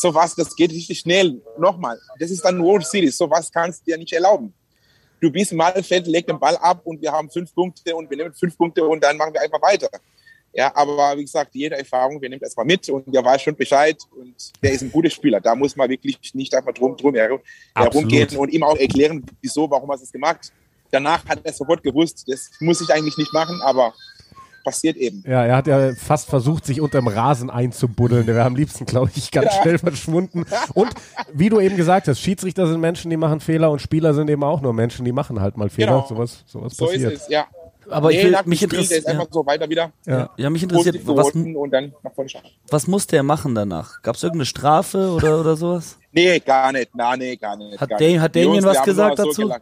so 0.00 0.12
was, 0.12 0.34
das 0.34 0.56
geht 0.56 0.72
richtig 0.72 1.00
schnell. 1.00 1.40
Nochmal, 1.58 2.00
das 2.18 2.30
ist 2.30 2.44
dann 2.44 2.60
World 2.62 2.86
Series. 2.86 3.16
So 3.16 3.30
was 3.30 3.52
kannst 3.52 3.82
du 3.82 3.92
dir 3.92 3.98
nicht 3.98 4.12
erlauben. 4.12 4.52
Du 5.20 5.30
bist 5.30 5.52
mal 5.52 5.82
fett, 5.82 6.06
leg 6.06 6.26
den 6.26 6.38
Ball 6.38 6.56
ab 6.56 6.80
und 6.84 7.00
wir 7.00 7.12
haben 7.12 7.30
fünf 7.30 7.54
Punkte 7.54 7.94
und 7.94 8.08
wir 8.08 8.16
nehmen 8.16 8.32
fünf 8.32 8.56
Punkte 8.56 8.84
und 8.84 9.02
dann 9.02 9.16
machen 9.16 9.34
wir 9.34 9.42
einfach 9.42 9.60
weiter. 9.60 9.88
Ja, 10.52 10.74
aber 10.74 11.16
wie 11.16 11.22
gesagt, 11.22 11.54
jede 11.54 11.76
Erfahrung, 11.76 12.20
wir 12.20 12.28
nehmen 12.28 12.42
erstmal 12.42 12.66
mit 12.66 12.88
und 12.88 13.06
der 13.14 13.24
weiß 13.24 13.42
schon 13.42 13.54
Bescheid 13.54 13.96
und 14.18 14.34
der 14.62 14.72
ist 14.72 14.82
ein 14.82 14.90
guter 14.90 15.10
Spieler. 15.10 15.40
Da 15.40 15.54
muss 15.54 15.76
man 15.76 15.88
wirklich 15.88 16.18
nicht 16.34 16.52
einfach 16.54 16.72
drum, 16.72 16.96
drum 16.96 17.14
herum, 17.14 17.40
herumgehen 17.74 18.36
und 18.36 18.52
ihm 18.52 18.64
auch 18.64 18.76
erklären, 18.76 19.24
wieso, 19.40 19.70
warum 19.70 19.90
hast 19.92 20.00
du 20.00 20.04
es 20.04 20.12
gemacht. 20.12 20.52
Danach 20.90 21.24
hat 21.26 21.40
er 21.44 21.52
sofort 21.52 21.82
gewusst, 21.84 22.24
das 22.26 22.50
muss 22.58 22.80
ich 22.80 22.92
eigentlich 22.92 23.16
nicht 23.16 23.32
machen, 23.32 23.60
aber 23.62 23.94
passiert 24.64 24.96
eben. 24.96 25.24
Ja, 25.26 25.44
er 25.44 25.56
hat 25.56 25.66
ja 25.66 25.94
fast 25.94 26.28
versucht, 26.28 26.66
sich 26.66 26.80
unter 26.80 26.98
dem 26.98 27.08
Rasen 27.08 27.50
einzubuddeln. 27.50 28.26
Der 28.26 28.34
wäre 28.34 28.46
am 28.46 28.56
liebsten, 28.56 28.86
glaube 28.86 29.10
ich, 29.14 29.30
ganz 29.30 29.54
ja. 29.54 29.62
schnell 29.62 29.78
verschwunden. 29.78 30.44
Und 30.74 30.90
wie 31.32 31.48
du 31.48 31.60
eben 31.60 31.76
gesagt 31.76 32.08
hast, 32.08 32.20
Schiedsrichter 32.20 32.66
sind 32.66 32.80
Menschen, 32.80 33.10
die 33.10 33.16
machen 33.16 33.40
Fehler 33.40 33.70
und 33.70 33.80
Spieler 33.80 34.14
sind 34.14 34.30
eben 34.30 34.44
auch 34.44 34.60
nur 34.60 34.72
Menschen, 34.72 35.04
die 35.04 35.12
machen 35.12 35.40
halt 35.40 35.56
mal 35.56 35.68
Fehler. 35.68 35.92
Genau. 35.92 36.06
Sowas, 36.06 36.44
sowas 36.46 36.76
so 36.76 36.86
passiert. 36.86 37.12
ist 37.12 37.22
es, 37.22 37.28
ja 37.28 37.46
aber 37.90 38.10
nee, 38.10 38.18
ich 38.18 38.24
will, 38.24 38.36
mich 38.44 38.62
interessiert. 38.62 39.04
Ja. 39.06 39.26
so 39.30 39.44
weiter 39.44 39.68
wieder. 39.68 39.92
Ja, 40.06 40.30
ja 40.36 40.50
mich 40.50 40.62
interessiert, 40.62 40.96
was, 41.06 41.32
was 42.70 42.86
musste 42.86 43.16
er 43.16 43.22
machen 43.22 43.54
danach? 43.54 44.00
Gab 44.02 44.16
es 44.16 44.22
irgendeine 44.22 44.46
Strafe 44.46 45.10
oder, 45.10 45.40
oder 45.40 45.56
sowas? 45.56 45.98
Nee, 46.12 46.40
gar 46.40 46.72
nicht. 46.72 46.90
Na, 46.94 47.16
nee, 47.16 47.36
gar 47.36 47.56
nicht. 47.56 47.80
Hat, 47.80 47.88
gar 47.88 48.00
nicht. 48.00 48.18
hat 48.18 48.36
Damien 48.36 48.64
was 48.64 48.82
gesagt 48.82 49.18
dazu? 49.18 49.32
So 49.32 49.54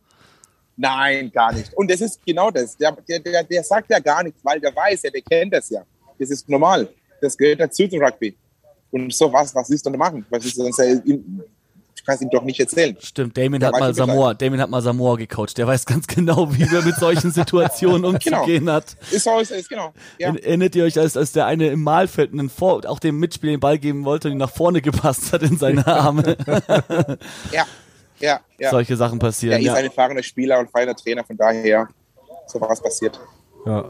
Nein, 0.80 1.30
gar 1.32 1.52
nicht. 1.52 1.74
Und 1.74 1.90
das 1.90 2.00
ist 2.00 2.24
genau 2.24 2.50
das. 2.50 2.76
Der, 2.76 2.96
der, 3.08 3.44
der, 3.44 3.64
sagt 3.64 3.90
ja 3.90 3.98
gar 3.98 4.22
nichts, 4.22 4.40
weil 4.42 4.60
der 4.60 4.74
weiß 4.74 5.02
ja, 5.02 5.10
der 5.10 5.22
kennt 5.22 5.52
das 5.52 5.68
ja. 5.68 5.82
Das 6.18 6.30
ist 6.30 6.48
normal. 6.48 6.88
Das 7.20 7.36
gehört 7.36 7.60
dazu 7.60 7.86
zum 7.88 8.00
Rugby. 8.00 8.36
Und 8.90 9.12
so 9.12 9.30
was, 9.32 9.54
was 9.54 9.68
willst 9.68 9.84
du 9.84 9.90
denn 9.90 9.98
machen? 9.98 10.24
Was 10.30 10.44
ist 10.44 10.56
denn 10.56 11.42
kannst 12.08 12.22
ihm 12.22 12.30
doch 12.30 12.42
nicht 12.42 12.58
erzählen. 12.58 12.96
Stimmt, 13.00 13.36
Damien 13.36 13.60
Der 13.60 13.68
hat 13.68 13.78
mal. 13.78 13.94
Samoa, 13.94 14.32
Damien 14.32 14.60
hat 14.62 14.70
mal 14.70 14.80
Samoa 14.80 15.16
gecoacht. 15.16 15.58
Der 15.58 15.66
weiß 15.66 15.84
ganz 15.84 16.06
genau, 16.06 16.54
wie 16.54 16.62
er 16.62 16.82
mit 16.82 16.96
solchen 16.96 17.30
Situationen 17.30 18.04
umzugehen 18.14 18.70
hat. 18.70 18.96
Ist 19.10 19.24
so, 19.24 19.38
ist, 19.38 19.50
ist 19.50 19.68
genau. 19.68 19.92
Ja. 20.18 20.34
Erinnert 20.34 20.74
ihr 20.74 20.84
euch, 20.84 20.98
als, 20.98 21.18
als 21.18 21.32
der 21.32 21.44
eine 21.44 21.68
im 21.68 21.82
Mahlfeld 21.82 22.32
einen 22.32 22.48
Vor 22.48 22.86
auch 22.86 22.98
dem 22.98 23.18
Mitspieler 23.20 23.52
den 23.52 23.60
Ball 23.60 23.78
geben 23.78 24.04
wollte 24.06 24.28
und 24.28 24.32
ihn 24.32 24.38
nach 24.38 24.50
vorne 24.50 24.80
gepasst 24.88 25.32
hat 25.32 25.42
in 25.42 25.58
seine 25.58 25.86
Arme? 25.86 26.36
ja, 27.52 27.66
ja, 28.20 28.40
ja. 28.58 28.70
Solche 28.70 28.96
Sachen 28.96 29.18
Er 29.18 29.26
passieren. 29.26 29.58
ist 29.60 29.66
Ja. 29.66 29.74
ein 29.74 29.84
erfahrener 29.84 30.22
Spieler 30.22 30.58
und 30.58 30.70
feiner 30.70 30.94
Trainer, 30.94 31.24
von 31.24 31.36
daher 31.36 31.88
so 32.46 32.60
was 32.60 32.80
passiert. 32.82 33.18
Ja. 33.66 33.84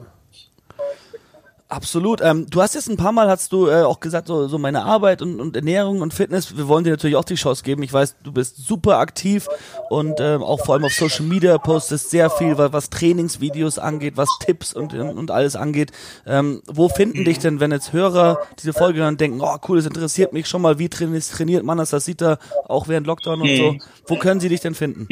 Absolut. 1.70 2.22
Ähm, 2.22 2.46
du 2.48 2.62
hast 2.62 2.74
jetzt 2.74 2.88
ein 2.88 2.96
paar 2.96 3.12
Mal 3.12 3.28
hast 3.28 3.52
du 3.52 3.66
äh, 3.68 3.83
auch 3.83 4.00
gesagt, 4.00 4.26
so, 4.28 4.48
so 4.48 4.57
meine 4.57 4.85
Arbeit 4.85 5.20
und, 5.20 5.38
und 5.38 5.54
Ernährung 5.54 6.00
und 6.00 6.14
Fitness. 6.14 6.57
Wir 6.57 6.66
wollen 6.66 6.83
dir 6.85 6.90
natürlich 6.92 7.16
auch 7.16 7.26
die 7.26 7.35
Chance 7.35 7.62
geben. 7.62 7.83
Ich 7.83 7.92
weiß, 7.92 8.16
du 8.22 8.33
bist 8.33 8.57
super 8.57 8.96
aktiv 8.98 9.48
und 9.90 10.18
ähm, 10.18 10.42
auch 10.42 10.64
vor 10.64 10.76
allem 10.76 10.85
auf 10.87 10.94
Social 10.94 11.26
Media 11.26 11.59
postest 11.59 12.09
sehr 12.09 12.31
viel, 12.31 12.57
wa- 12.57 12.72
was 12.72 12.88
Trainingsvideos 12.88 13.78
angeht, 13.78 14.16
was 14.16 14.31
Tipps 14.40 14.72
und, 14.72 14.94
und 14.94 15.31
alles 15.31 15.57
angeht. 15.57 15.92
Ähm, 16.26 16.62
wo 16.66 16.88
finden 16.88 17.26
dich 17.26 17.38
denn, 17.38 17.61
wenn 17.61 17.70
jetzt 17.70 17.92
Hörer 17.92 18.38
diese 18.59 18.72
Folge 18.72 19.00
dann 19.00 19.18
denken, 19.18 19.40
oh 19.42 19.57
cool, 19.68 19.76
das 19.76 19.85
interessiert 19.87 20.33
mich 20.33 20.48
schon 20.48 20.62
mal, 20.62 20.78
wie 20.78 20.88
trainiert, 20.88 21.28
trainiert 21.31 21.64
man 21.64 21.76
das, 21.76 21.90
das 21.90 22.07
sieht 22.07 22.22
er 22.22 22.38
auch 22.66 22.88
während 22.88 23.07
Lockdown 23.07 23.42
und 23.42 23.48
so. 23.59 23.76
Wo 24.07 24.16
können 24.16 24.40
sie 24.40 24.48
dich 24.48 24.61
denn 24.61 24.74
finden? 24.74 25.07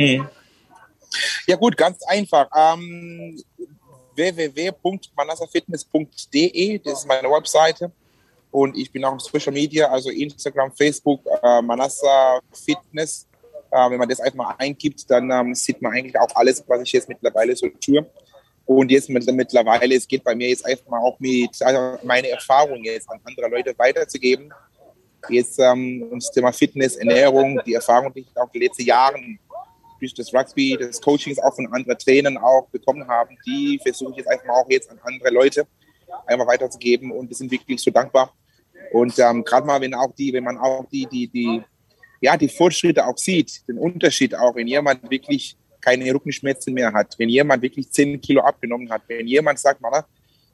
Ja 1.46 1.56
gut, 1.56 1.76
ganz 1.76 1.98
einfach. 2.08 2.46
Ähm, 2.56 3.42
www.manassafitness.de, 4.16 6.78
das 6.78 7.00
ist 7.00 7.06
meine 7.06 7.30
Webseite. 7.30 7.92
Und 8.50 8.76
ich 8.76 8.90
bin 8.90 9.04
auch 9.04 9.14
auf 9.14 9.20
Social 9.20 9.52
Media, 9.52 9.88
also 9.90 10.10
Instagram, 10.10 10.72
Facebook, 10.72 11.20
äh, 11.42 11.62
Manassa 11.62 12.40
Fitness. 12.52 13.28
Äh, 13.70 13.90
wenn 13.90 13.98
man 13.98 14.08
das 14.08 14.18
einfach 14.20 14.36
mal 14.36 14.54
eingibt, 14.58 15.08
dann 15.10 15.30
ähm, 15.30 15.54
sieht 15.54 15.82
man 15.82 15.92
eigentlich 15.92 16.18
auch 16.18 16.34
alles, 16.34 16.64
was 16.66 16.80
ich 16.82 16.92
jetzt 16.92 17.08
mittlerweile 17.08 17.54
so 17.54 17.68
tue. 17.68 18.06
Und 18.64 18.90
jetzt 18.90 19.10
mit, 19.10 19.30
mittlerweile, 19.32 19.94
es 19.94 20.08
geht 20.08 20.24
bei 20.24 20.34
mir 20.34 20.48
jetzt 20.48 20.66
einfach 20.66 20.88
mal 20.88 21.00
auch 21.00 21.20
mit 21.20 21.62
also 21.62 21.98
meine 22.04 22.30
Erfahrungen 22.30 22.84
jetzt 22.84 23.08
an 23.10 23.20
andere 23.24 23.48
Leute 23.48 23.78
weiterzugeben. 23.78 24.52
Jetzt 25.28 25.58
ähm, 25.58 26.08
das 26.12 26.30
Thema 26.30 26.52
Fitness, 26.52 26.96
Ernährung, 26.96 27.60
die 27.66 27.74
Erfahrung, 27.74 28.12
die 28.12 28.20
ich 28.20 28.36
auch 28.36 28.50
die 28.50 28.60
letzten 28.60 28.84
Jahre 28.84 29.18
durch 30.00 30.14
das 30.14 30.32
Rugby, 30.32 30.76
das 30.78 31.00
Coachings 31.00 31.38
auch 31.38 31.54
von 31.54 31.66
anderen 31.72 31.98
Trainern 31.98 32.36
auch 32.38 32.68
bekommen 32.68 33.06
haben, 33.06 33.36
die 33.46 33.78
versuche 33.82 34.12
ich 34.12 34.16
jetzt 34.18 34.28
einfach 34.28 34.46
mal 34.46 34.54
auch 34.54 34.70
jetzt 34.70 34.90
an 34.90 34.98
andere 35.02 35.30
Leute 35.30 35.66
einmal 36.26 36.46
weiterzugeben 36.46 37.10
und 37.10 37.28
wir 37.28 37.36
sind 37.36 37.50
wirklich 37.50 37.80
so 37.80 37.90
dankbar. 37.90 38.32
Und 38.92 39.18
ähm, 39.18 39.44
gerade 39.44 39.66
mal, 39.66 39.80
wenn 39.80 39.94
auch 39.94 40.14
die, 40.14 40.32
wenn 40.32 40.44
man 40.44 40.58
auch 40.58 40.86
die, 40.90 41.06
die, 41.06 41.28
die, 41.28 41.62
ja, 42.20 42.36
die 42.36 42.48
Fortschritte 42.48 43.06
auch 43.06 43.18
sieht, 43.18 43.66
den 43.68 43.78
Unterschied 43.78 44.34
auch, 44.34 44.54
wenn 44.54 44.66
jemand 44.66 45.10
wirklich 45.10 45.56
keine 45.80 46.12
Rückenschmerzen 46.12 46.74
mehr 46.74 46.92
hat, 46.92 47.14
wenn 47.18 47.28
jemand 47.28 47.62
wirklich 47.62 47.90
10 47.90 48.20
Kilo 48.20 48.40
abgenommen 48.40 48.90
hat, 48.90 49.02
wenn 49.08 49.26
jemand 49.26 49.58
sagt, 49.58 49.80
man, 49.80 50.02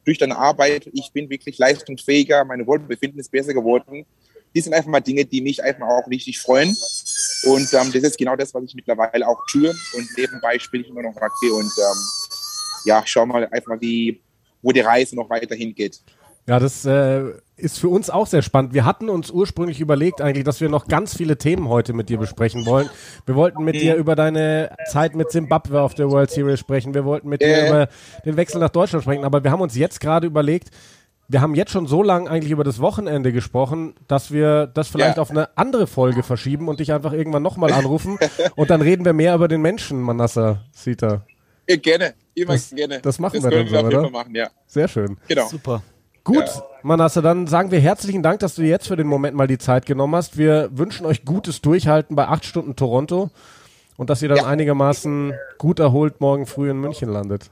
durch 0.05 0.19
deine 0.19 0.37
Arbeit, 0.37 0.89
ich 0.93 1.13
bin 1.13 1.31
wirklich 1.31 1.59
leistungsfähiger, 1.59 2.45
meine 2.45 2.67
Wohlbefinden 2.67 3.21
ist 3.21 3.31
besser 3.31 3.55
geworden. 3.55 4.05
Die 4.55 4.61
sind 4.61 4.75
einfach 4.75 4.91
mal 4.91 5.01
Dinge, 5.01 5.25
die 5.25 5.41
mich 5.41 5.63
einfach 5.63 5.89
auch 5.89 6.07
richtig 6.09 6.39
freuen. 6.39 6.77
Und 7.45 7.73
ähm, 7.73 7.93
das 7.93 8.03
ist 8.03 8.19
genau 8.19 8.37
das, 8.37 8.55
was 8.55 8.65
ich 8.65 8.75
mittlerweile 8.75 9.27
auch 9.27 9.41
tue. 9.51 9.71
Und 9.97 10.09
nebenbei 10.17 10.59
spiele 10.59 10.85
ich 10.85 10.91
immer 10.91 11.03
noch 11.03 11.15
Rugby 11.17 11.51
und 11.51 11.65
ähm, 11.79 11.99
ja, 12.85 13.03
schau 13.05 13.27
mal 13.27 13.49
einfach 13.51 13.81
wie, 13.81 14.21
wo 14.63 14.73
die 14.73 14.81
Reise 14.81 15.17
noch 15.17 15.29
weiterhin 15.31 15.75
geht. 15.75 16.01
Ja, 16.49 16.59
das 16.59 16.85
äh, 16.85 17.23
ist 17.57 17.79
für 17.79 17.89
uns 17.89 18.11
auch 18.11 18.27
sehr 18.27 18.43
spannend. 18.43 18.75
Wir 18.75 18.85
hatten 18.85 19.09
uns 19.09 19.31
ursprünglich 19.31 19.81
überlegt 19.81 20.21
eigentlich, 20.21 20.43
dass 20.43 20.61
wir 20.61 20.69
noch 20.69 20.89
ganz 20.89 21.17
viele 21.17 21.39
Themen 21.39 21.69
heute 21.69 21.93
mit 21.93 22.09
dir 22.09 22.19
besprechen 22.19 22.67
wollen. 22.67 22.91
Wir 23.27 23.37
wollten 23.37 23.63
mit 23.63 23.77
dir 23.77 23.95
über 23.95 24.17
deine 24.17 24.75
Zeit 24.91 25.15
mit 25.15 25.31
Zimbabwe 25.31 25.81
auf 25.81 25.95
der 25.95 26.11
World 26.11 26.33
Series 26.33 26.59
sprechen. 26.59 26.95
Wir 26.95 27.05
wollten 27.05 27.29
mit 27.29 27.43
dir 27.43 27.47
Äh. 27.57 27.69
über 27.69 27.89
den 28.25 28.37
Wechsel 28.37 28.59
nach 28.59 28.71
Deutschland 28.71 29.05
sprechen. 29.05 29.25
Aber 29.25 29.45
wir 29.45 29.53
haben 29.53 29.61
uns 29.61 29.77
jetzt 29.77 30.01
gerade 30.01 30.27
überlegt, 30.27 30.71
wir 31.33 31.41
haben 31.41 31.55
jetzt 31.55 31.71
schon 31.73 31.87
so 31.87 32.03
lange 32.03 32.29
eigentlich 32.31 32.53
über 32.53 32.63
das 32.65 32.79
Wochenende 32.81 33.33
gesprochen, 33.33 33.95
dass 34.07 34.31
wir 34.31 34.67
das 34.67 34.89
vielleicht 34.89 35.17
Ja. 35.17 35.23
auf 35.23 35.31
eine 35.31 35.49
andere 35.57 35.87
Folge 35.87 36.23
verschieben 36.23 36.69
und 36.69 36.79
dich 36.81 36.93
einfach 36.93 37.13
irgendwann 37.13 37.43
nochmal 37.43 37.73
anrufen. 37.73 38.19
und 38.57 38.71
dann 38.71 38.83
reden 38.83 39.05
wir 39.05 39.13
mehr 39.15 39.35
über 39.35 39.49
den 39.49 39.63
Menschen, 39.63 40.01
Manassa 40.01 40.61
Sita. 40.73 41.25
Ja, 41.69 41.77
gerne, 41.77 42.15
immer 42.35 42.53
Das- 42.53 42.71
gerne. 42.71 43.01
das 43.01 43.19
machen 43.19 43.37
das 43.37 43.45
wir 43.45 43.51
können 43.51 43.65
dann 43.65 43.73
wir 43.73 43.81
so, 43.81 43.87
auf 43.87 43.91
jeden 43.93 43.99
oder? 44.05 44.11
Fall 44.11 44.23
machen, 44.25 44.35
ja. 44.35 44.49
Sehr 44.67 44.89
schön. 44.89 45.17
Genau. 45.29 45.47
Super. 45.49 45.83
Gut, 46.25 46.45
Ja. 46.47 46.63
Manasse, 46.83 47.23
dann 47.23 47.47
sagen 47.47 47.71
wir 47.71 47.81
herzlichen 47.81 48.23
Dank, 48.23 48.41
dass 48.41 48.55
du 48.57 48.63
dir 48.63 48.69
jetzt 48.69 48.87
für 48.89 48.97
den 48.97 49.07
Moment 49.07 49.37
mal 49.37 49.47
die 49.49 49.59
Zeit 49.59 49.87
genommen 49.87 50.15
hast. 50.15 50.37
Wir 50.39 50.69
wünschen 50.73 51.07
euch 51.07 51.25
gutes 51.25 51.61
Durchhalten 51.63 52.15
bei 52.15 52.29
acht 52.29 52.45
Stunden 52.45 52.77
Toronto 52.77 53.31
und 53.97 54.11
dass 54.11 54.23
ihr 54.23 54.29
dann 54.29 54.39
Ja. 54.39 54.47
einigermaßen 54.47 55.33
gut 55.59 55.79
erholt 55.81 56.21
morgen 56.21 56.47
früh 56.47 56.71
in 56.71 56.79
München 56.81 57.09
landet. 57.09 57.51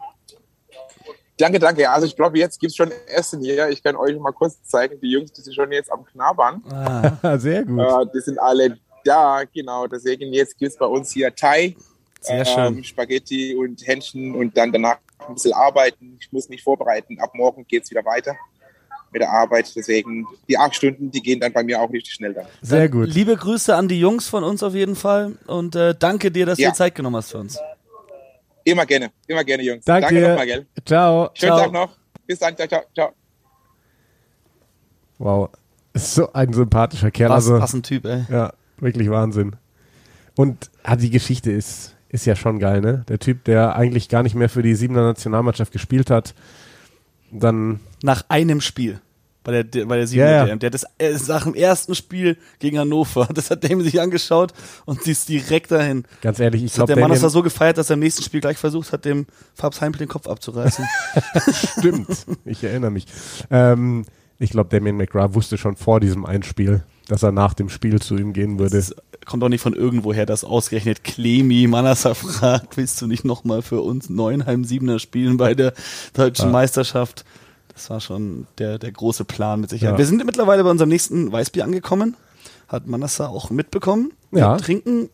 Danke, 1.40 1.58
danke. 1.58 1.88
Also 1.90 2.06
ich 2.06 2.14
glaube, 2.14 2.38
jetzt 2.38 2.60
gibt 2.60 2.70
es 2.70 2.76
schon 2.76 2.90
Essen 3.06 3.40
hier. 3.42 3.68
Ich 3.70 3.82
kann 3.82 3.96
euch 3.96 4.18
mal 4.18 4.32
kurz 4.32 4.62
zeigen. 4.64 5.00
Die 5.00 5.10
Jungs, 5.10 5.32
die 5.32 5.40
sind 5.40 5.54
schon 5.54 5.72
jetzt 5.72 5.90
am 5.90 6.04
Knabbern. 6.04 6.62
Ah, 6.70 7.38
Sehr 7.38 7.64
gut. 7.64 7.80
Äh, 7.80 8.06
die 8.14 8.20
sind 8.20 8.38
alle 8.38 8.78
da, 9.04 9.42
genau. 9.52 9.86
Deswegen 9.86 10.32
jetzt 10.32 10.58
gibt 10.58 10.72
es 10.72 10.78
bei 10.78 10.86
uns 10.86 11.10
hier 11.12 11.34
Thai, 11.34 11.74
sehr 12.20 12.44
schön. 12.44 12.76
ähm, 12.76 12.84
Spaghetti 12.84 13.54
und 13.54 13.80
Hähnchen 13.86 14.34
und 14.34 14.54
dann 14.56 14.70
danach 14.70 14.98
ein 15.26 15.34
bisschen 15.34 15.54
arbeiten. 15.54 16.18
Ich 16.20 16.30
muss 16.30 16.48
mich 16.50 16.62
vorbereiten. 16.62 17.18
Ab 17.20 17.30
morgen 17.34 17.66
geht 17.66 17.84
es 17.84 17.90
wieder 17.90 18.04
weiter 18.04 18.36
mit 19.10 19.22
der 19.22 19.30
Arbeit. 19.30 19.72
Deswegen 19.74 20.26
die 20.48 20.58
acht 20.58 20.74
Stunden, 20.74 21.10
die 21.10 21.22
gehen 21.22 21.40
dann 21.40 21.52
bei 21.54 21.62
mir 21.62 21.80
auch 21.80 21.90
richtig 21.90 22.12
schnell 22.12 22.34
dann. 22.34 22.46
Sehr 22.60 22.88
gut. 22.90 23.08
Liebe 23.08 23.34
Grüße 23.34 23.74
an 23.74 23.88
die 23.88 23.98
Jungs 23.98 24.28
von 24.28 24.44
uns 24.44 24.62
auf 24.62 24.74
jeden 24.74 24.96
Fall 24.96 25.38
und 25.46 25.74
äh, 25.74 25.94
danke 25.98 26.30
dir, 26.30 26.44
dass 26.44 26.56
du 26.58 26.62
Ja. 26.64 26.68
dir 26.70 26.74
Zeit 26.74 26.94
genommen 26.94 27.16
hast 27.16 27.30
für 27.30 27.38
uns. 27.38 27.58
Immer 28.64 28.86
gerne, 28.86 29.10
immer 29.26 29.44
gerne, 29.44 29.62
Jungs. 29.62 29.84
Danke, 29.84 30.14
Danke 30.14 30.28
nochmal, 30.28 30.46
gell? 30.46 30.66
Ciao. 30.84 31.30
Schönen 31.34 31.52
Ciao. 31.52 31.60
Tag 31.62 31.72
noch. 31.72 31.96
Bis 32.26 32.38
dann. 32.38 32.56
Ciao, 32.56 32.68
ciao, 32.68 32.82
ciao. 32.94 33.12
Wow. 35.18 35.50
Ist 35.92 36.14
so 36.14 36.32
ein 36.32 36.52
sympathischer 36.52 37.10
Kerl. 37.10 37.30
Was, 37.30 37.46
Also, 37.46 37.60
was 37.60 37.74
ein 37.74 37.82
Typ, 37.82 38.04
ey. 38.04 38.24
ja, 38.30 38.52
wirklich 38.78 39.10
Wahnsinn. 39.10 39.56
Und 40.36 40.70
ah, 40.82 40.96
die 40.96 41.10
Geschichte 41.10 41.50
ist, 41.50 41.96
ist 42.08 42.26
ja 42.26 42.36
schon 42.36 42.58
geil, 42.58 42.80
ne? 42.80 43.04
Der 43.08 43.18
Typ, 43.18 43.44
der 43.44 43.76
eigentlich 43.76 44.08
gar 44.08 44.22
nicht 44.22 44.34
mehr 44.34 44.48
für 44.48 44.62
die 44.62 44.74
Siebener 44.74 45.02
Nationalmannschaft 45.02 45.72
gespielt 45.72 46.10
hat, 46.10 46.34
dann 47.32 47.80
Nach 48.02 48.24
einem 48.28 48.60
Spiel. 48.60 49.00
Bei 49.42 49.62
der, 49.62 49.86
bei 49.86 49.96
der 49.96 50.06
Sieben 50.06 50.20
Ja, 50.20 50.30
ja. 50.30 50.44
DM. 50.44 50.58
Der 50.58 50.66
hat 50.68 50.74
das 50.74 50.84
äh, 50.98 51.16
nach 51.28 51.44
dem 51.44 51.54
ersten 51.54 51.94
Spiel 51.94 52.36
gegen 52.58 52.78
Hannover, 52.78 53.26
das 53.34 53.50
hat 53.50 53.64
Damon 53.64 53.84
sich 53.84 53.98
angeschaut 54.00 54.52
und 54.84 55.02
sie 55.02 55.12
ist 55.12 55.28
direkt 55.30 55.70
dahin. 55.70 56.04
ganz 56.20 56.38
ehrlich, 56.40 56.62
ich 56.62 56.74
glaube, 56.74 56.88
der 56.88 56.96
Mann 56.96 57.08
Damien- 57.10 57.22
das 57.22 57.32
so 57.32 57.42
gefeiert, 57.42 57.78
dass 57.78 57.88
er 57.90 57.94
im 57.94 58.00
nächsten 58.00 58.22
Spiel 58.22 58.40
gleich 58.42 58.58
versucht 58.58 58.92
hat, 58.92 59.04
dem 59.06 59.26
Fabs 59.54 59.80
Heimpel 59.80 59.98
den 60.00 60.08
Kopf 60.08 60.26
abzureißen. 60.28 60.84
Stimmt, 61.78 62.26
ich 62.44 62.62
erinnere 62.64 62.90
mich. 62.90 63.06
Ähm, 63.50 64.04
ich 64.38 64.50
glaube, 64.50 64.68
Damien 64.70 64.96
McGrath 64.96 65.34
wusste 65.34 65.58
schon 65.58 65.76
vor 65.76 66.00
diesem 66.00 66.24
Einspiel, 66.26 66.82
dass 67.08 67.22
er 67.22 67.32
nach 67.32 67.54
dem 67.54 67.68
Spiel 67.68 68.00
zu 68.00 68.16
ihm 68.16 68.32
gehen 68.32 68.58
würde. 68.58 68.76
Das 68.76 68.94
kommt 69.26 69.42
doch 69.42 69.48
nicht 69.48 69.60
von 69.62 69.74
irgendwoher, 69.74 70.26
dass 70.26 70.44
ausgerechnet 70.44 71.04
Clemi 71.04 71.66
Manassa 71.66 72.14
fragt, 72.14 72.76
willst 72.76 73.00
du 73.02 73.06
nicht 73.06 73.24
nochmal 73.24 73.62
für 73.62 73.80
uns 73.82 74.08
Neuenheim 74.08 74.64
Siebener 74.64 74.98
spielen 74.98 75.36
bei 75.36 75.54
der 75.54 75.72
deutschen 76.14 76.46
Ja. 76.46 76.52
Meisterschaft? 76.52 77.24
Das 77.80 77.88
war 77.88 78.00
schon 78.02 78.46
der, 78.58 78.78
der 78.78 78.92
große 78.92 79.24
Plan 79.24 79.58
mit 79.58 79.70
Sicherheit. 79.70 79.94
Ja. 79.94 79.98
Wir 79.98 80.04
sind 80.04 80.22
mittlerweile 80.26 80.62
bei 80.62 80.70
unserem 80.70 80.90
nächsten 80.90 81.32
Weißbier 81.32 81.64
angekommen. 81.64 82.14
Hat 82.68 82.86
Manassa 82.86 83.28
auch 83.28 83.48
mitbekommen. 83.48 84.12
Ja. 84.32 84.56
Wir 84.56 84.62
trinken 84.62 85.08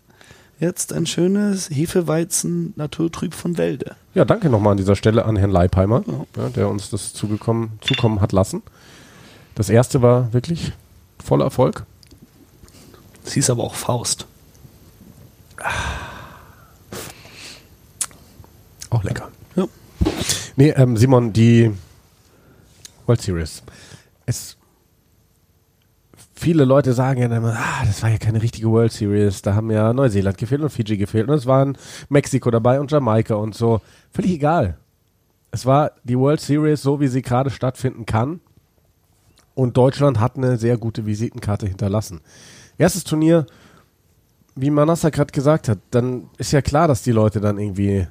jetzt 0.59 0.92
ein 0.92 1.07
schönes 1.07 1.70
Hefeweizen 1.70 2.72
Naturtrüb 2.74 3.35
von 3.35 3.57
Wälde. 3.57 3.94
Ja, 4.14 4.24
danke 4.24 4.50
nochmal 4.50 4.72
an 4.72 4.79
dieser 4.79 4.96
Stelle 4.96 5.26
an 5.26 5.37
Herrn 5.37 5.52
Leipheimer, 5.52 6.02
ja, 6.37 6.48
der 6.48 6.68
uns 6.68 6.90
das 6.90 7.12
zugekommen, 7.12 7.79
zukommen 7.83 8.20
hat 8.20 8.33
lassen. 8.33 8.62
Das 9.55 9.70
erste 9.70 10.02
war 10.02 10.33
wirklich 10.33 10.72
voller 11.24 11.44
Erfolg. 11.44 11.85
Es 13.24 13.35
hieß 13.35 13.48
aber 13.50 13.62
auch 13.62 13.76
Faust. 13.76 14.26
Auch 18.90 19.05
lecker. 19.05 19.29
Ja. 19.55 19.68
Nee, 20.57 20.70
ähm, 20.70 20.96
Simon, 20.96 21.33
die 21.33 21.72
World 23.07 23.21
Series. 23.21 23.62
Es, 24.27 24.57
viele 26.35 26.64
Leute 26.64 26.92
sagen 26.92 27.21
ja 27.21 27.35
immer, 27.35 27.57
ah, 27.57 27.85
das 27.85 28.03
war 28.03 28.11
ja 28.11 28.19
keine 28.19 28.42
richtige 28.42 28.71
World 28.71 28.92
Series. 28.92 29.42
Da 29.42 29.55
haben 29.55 29.71
ja 29.71 29.92
Neuseeland 29.92 30.38
gefehlt 30.38 30.62
und 30.62 30.71
Fiji 30.71 30.97
gefehlt. 30.97 31.29
Und 31.29 31.35
es 31.35 31.47
waren 31.47 31.79
Mexiko 32.09 32.51
dabei 32.51 32.81
und 32.81 32.90
Jamaika 32.90 33.35
und 33.35 33.54
so. 33.54 33.81
Völlig 34.11 34.33
egal. 34.33 34.77
Es 35.50 35.65
war 35.65 35.92
die 36.04 36.19
World 36.19 36.40
Series 36.40 36.83
so, 36.83 37.00
wie 37.00 37.09
sie 37.09 37.23
gerade 37.23 37.50
stattfinden 37.50 38.07
kann. 38.07 38.40
Und 39.54 39.77
Deutschland 39.77 40.21
hat 40.21 40.37
eine 40.37 40.59
sehr 40.59 40.77
gute 40.77 41.07
Visitenkarte 41.07 41.67
hinterlassen. 41.67 42.21
Erstes 42.77 43.04
Turnier, 43.04 43.46
wie 44.54 44.71
Manassa 44.71 45.09
gerade 45.09 45.33
gesagt 45.33 45.69
hat, 45.69 45.79
dann 45.90 46.29
ist 46.37 46.52
ja 46.52 46.61
klar, 46.61 46.88
dass 46.88 47.02
die 47.02 47.13
Leute 47.13 47.40
dann 47.40 47.59
irgendwie 47.59 48.07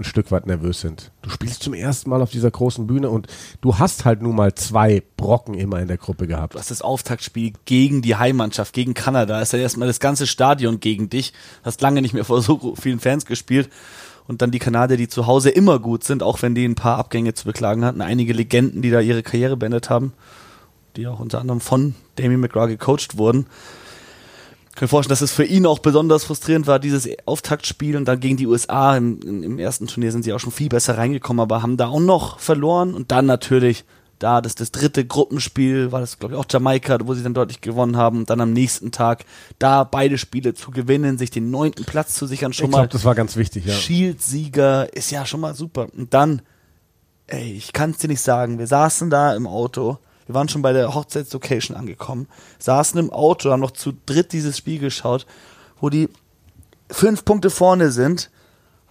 ein 0.00 0.04
Stück 0.04 0.30
weit 0.30 0.46
nervös 0.46 0.80
sind. 0.80 1.12
Du 1.22 1.30
spielst 1.30 1.62
zum 1.62 1.74
ersten 1.74 2.10
Mal 2.10 2.22
auf 2.22 2.30
dieser 2.30 2.50
großen 2.50 2.86
Bühne 2.86 3.10
und 3.10 3.26
du 3.60 3.78
hast 3.78 4.04
halt 4.04 4.22
nun 4.22 4.34
mal 4.34 4.54
zwei 4.54 5.02
Brocken 5.16 5.54
immer 5.54 5.78
in 5.78 5.88
der 5.88 5.98
Gruppe 5.98 6.26
gehabt. 6.26 6.54
Du 6.54 6.58
hast 6.58 6.70
das 6.70 6.82
Auftaktspiel 6.82 7.52
gegen 7.66 8.00
die 8.00 8.16
Heimmannschaft, 8.16 8.72
gegen 8.72 8.94
Kanada. 8.94 9.34
Da 9.34 9.42
ist 9.42 9.52
ja 9.52 9.58
erstmal 9.58 9.88
das 9.88 10.00
ganze 10.00 10.26
Stadion 10.26 10.80
gegen 10.80 11.10
dich. 11.10 11.32
Hast 11.62 11.82
lange 11.82 12.00
nicht 12.02 12.14
mehr 12.14 12.24
vor 12.24 12.40
so 12.40 12.74
vielen 12.80 12.98
Fans 12.98 13.26
gespielt. 13.26 13.68
Und 14.26 14.42
dann 14.42 14.50
die 14.50 14.58
Kanadier, 14.58 14.96
die 14.96 15.08
zu 15.08 15.26
Hause 15.26 15.50
immer 15.50 15.78
gut 15.78 16.04
sind, 16.04 16.22
auch 16.22 16.40
wenn 16.40 16.54
die 16.54 16.64
ein 16.64 16.76
paar 16.76 16.98
Abgänge 16.98 17.34
zu 17.34 17.44
beklagen 17.44 17.84
hatten. 17.84 18.00
Einige 18.00 18.32
Legenden, 18.32 18.80
die 18.80 18.90
da 18.90 19.00
ihre 19.00 19.22
Karriere 19.22 19.56
beendet 19.56 19.90
haben, 19.90 20.12
die 20.96 21.06
auch 21.06 21.20
unter 21.20 21.40
anderem 21.40 21.60
von 21.60 21.94
Damien 22.16 22.40
McGraw 22.40 22.68
gecoacht 22.68 23.18
wurden. 23.18 23.46
Ich 24.80 24.82
kann 24.82 24.86
mir 24.86 24.96
vorstellen, 24.96 25.12
dass 25.12 25.20
es 25.20 25.32
für 25.32 25.44
ihn 25.44 25.66
auch 25.66 25.80
besonders 25.80 26.24
frustrierend 26.24 26.66
war, 26.66 26.78
dieses 26.78 27.06
Auftaktspiel 27.26 27.98
und 27.98 28.06
dann 28.06 28.18
gegen 28.18 28.38
die 28.38 28.46
USA. 28.46 28.96
Im, 28.96 29.20
im 29.20 29.58
ersten 29.58 29.86
Turnier 29.86 30.10
sind 30.10 30.22
sie 30.22 30.32
auch 30.32 30.40
schon 30.40 30.52
viel 30.52 30.70
besser 30.70 30.96
reingekommen, 30.96 31.38
aber 31.38 31.60
haben 31.60 31.76
da 31.76 31.88
auch 31.88 32.00
noch 32.00 32.38
verloren 32.38 32.94
und 32.94 33.12
dann 33.12 33.26
natürlich 33.26 33.84
da 34.18 34.40
das, 34.40 34.54
das 34.54 34.72
dritte 34.72 35.04
Gruppenspiel, 35.04 35.92
war 35.92 36.00
das 36.00 36.18
glaube 36.18 36.32
ich 36.32 36.40
auch 36.40 36.46
Jamaika, 36.48 36.96
wo 37.04 37.12
sie 37.12 37.22
dann 37.22 37.34
deutlich 37.34 37.60
gewonnen 37.60 37.98
haben 37.98 38.20
und 38.20 38.30
dann 38.30 38.40
am 38.40 38.54
nächsten 38.54 38.90
Tag 38.90 39.26
da 39.58 39.84
beide 39.84 40.16
Spiele 40.16 40.54
zu 40.54 40.70
gewinnen, 40.70 41.18
sich 41.18 41.30
den 41.30 41.50
neunten 41.50 41.84
Platz 41.84 42.14
zu 42.14 42.26
sichern, 42.26 42.54
schon 42.54 42.68
ich 42.68 42.72
mal. 42.72 42.78
glaube, 42.78 42.92
das 42.92 43.04
war 43.04 43.14
ganz 43.14 43.36
wichtig, 43.36 43.66
ja. 43.66 43.74
Shield-Sieger 43.74 44.94
ist 44.94 45.10
ja 45.10 45.26
schon 45.26 45.40
mal 45.40 45.54
super. 45.54 45.88
Und 45.94 46.14
dann, 46.14 46.40
ey, 47.26 47.52
ich 47.52 47.74
kann 47.74 47.90
es 47.90 47.98
dir 47.98 48.08
nicht 48.08 48.22
sagen, 48.22 48.58
wir 48.58 48.66
saßen 48.66 49.10
da 49.10 49.34
im 49.34 49.46
Auto, 49.46 49.98
wir 50.30 50.34
waren 50.34 50.48
schon 50.48 50.62
bei 50.62 50.72
der 50.72 50.94
Hochzeitslocation 50.94 51.76
angekommen, 51.76 52.28
saßen 52.60 53.00
im 53.00 53.12
Auto, 53.12 53.50
haben 53.50 53.58
noch 53.58 53.72
zu 53.72 53.92
dritt 54.06 54.32
dieses 54.32 54.56
Spiel 54.56 54.78
geschaut, 54.78 55.26
wo 55.80 55.90
die 55.90 56.08
fünf 56.88 57.24
Punkte 57.24 57.50
vorne 57.50 57.90
sind, 57.90 58.30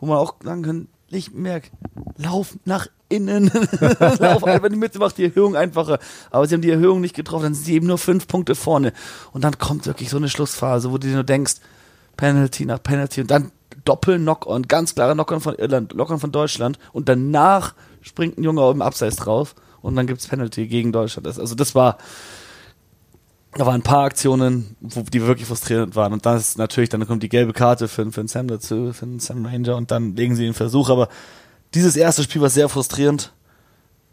wo 0.01 0.07
man 0.07 0.17
auch 0.17 0.35
sagen 0.43 0.63
kann, 0.63 0.87
ich 1.07 1.31
merke, 1.31 1.69
lauf 2.17 2.57
nach 2.65 2.87
innen, 3.07 3.45
lauf 4.19 4.43
einfach 4.43 4.65
in 4.65 4.73
die 4.73 4.79
Mitte, 4.79 4.99
macht 4.99 5.17
die 5.17 5.23
Erhöhung 5.23 5.55
einfacher. 5.55 5.99
Aber 6.29 6.45
sie 6.45 6.55
haben 6.55 6.61
die 6.61 6.71
Erhöhung 6.71 6.99
nicht 6.99 7.15
getroffen, 7.15 7.43
dann 7.43 7.53
sind 7.53 7.63
sie 7.63 7.75
eben 7.75 7.87
nur 7.87 7.97
fünf 7.97 8.27
Punkte 8.27 8.53
vorne. 8.53 8.91
Und 9.31 9.45
dann 9.45 9.57
kommt 9.57 9.85
wirklich 9.85 10.09
so 10.09 10.17
eine 10.17 10.27
Schlussphase, 10.27 10.91
wo 10.91 10.97
du 10.97 11.07
dir 11.07 11.13
nur 11.13 11.23
denkst, 11.23 11.55
Penalty 12.17 12.65
nach 12.65 12.83
Penalty 12.83 13.21
und 13.21 13.31
dann 13.31 13.53
Doppel-Knock-On, 13.85 14.63
ganz 14.63 14.93
klarer 14.93 15.13
Knock-On 15.13 15.39
von 15.39 15.55
Irland, 15.55 15.93
Knock-On 15.93 16.19
von 16.19 16.33
Deutschland 16.33 16.79
und 16.91 17.07
danach 17.07 17.75
springt 18.01 18.37
ein 18.37 18.43
Junge 18.43 18.69
im 18.69 18.81
Abseits 18.81 19.15
drauf 19.15 19.55
und 19.81 19.95
dann 19.95 20.07
gibt's 20.07 20.27
Penalty 20.27 20.67
gegen 20.67 20.91
Deutschland. 20.91 21.27
Also 21.27 21.55
das 21.55 21.75
war, 21.75 21.97
da 23.53 23.65
waren 23.65 23.75
ein 23.75 23.83
paar 23.83 24.03
Aktionen, 24.05 24.75
wo, 24.79 25.01
die 25.01 25.21
wirklich 25.25 25.47
frustrierend 25.47 25.95
waren. 25.95 26.13
Und 26.13 26.25
dann 26.25 26.37
ist 26.37 26.57
natürlich, 26.57 26.89
dann 26.89 27.05
kommt 27.07 27.23
die 27.23 27.29
gelbe 27.29 27.53
Karte 27.53 27.87
für, 27.87 28.11
für 28.11 28.21
den 28.21 28.27
Sam 28.27 28.47
dazu, 28.47 28.93
für 28.93 29.05
den 29.05 29.19
Sam 29.19 29.45
Ranger 29.45 29.75
und 29.75 29.91
dann 29.91 30.15
legen 30.15 30.35
sie 30.35 30.43
den 30.45 30.53
Versuch. 30.53 30.89
Aber 30.89 31.09
dieses 31.73 31.95
erste 31.95 32.23
Spiel 32.23 32.41
war 32.41 32.49
sehr 32.49 32.69
frustrierend. 32.69 33.33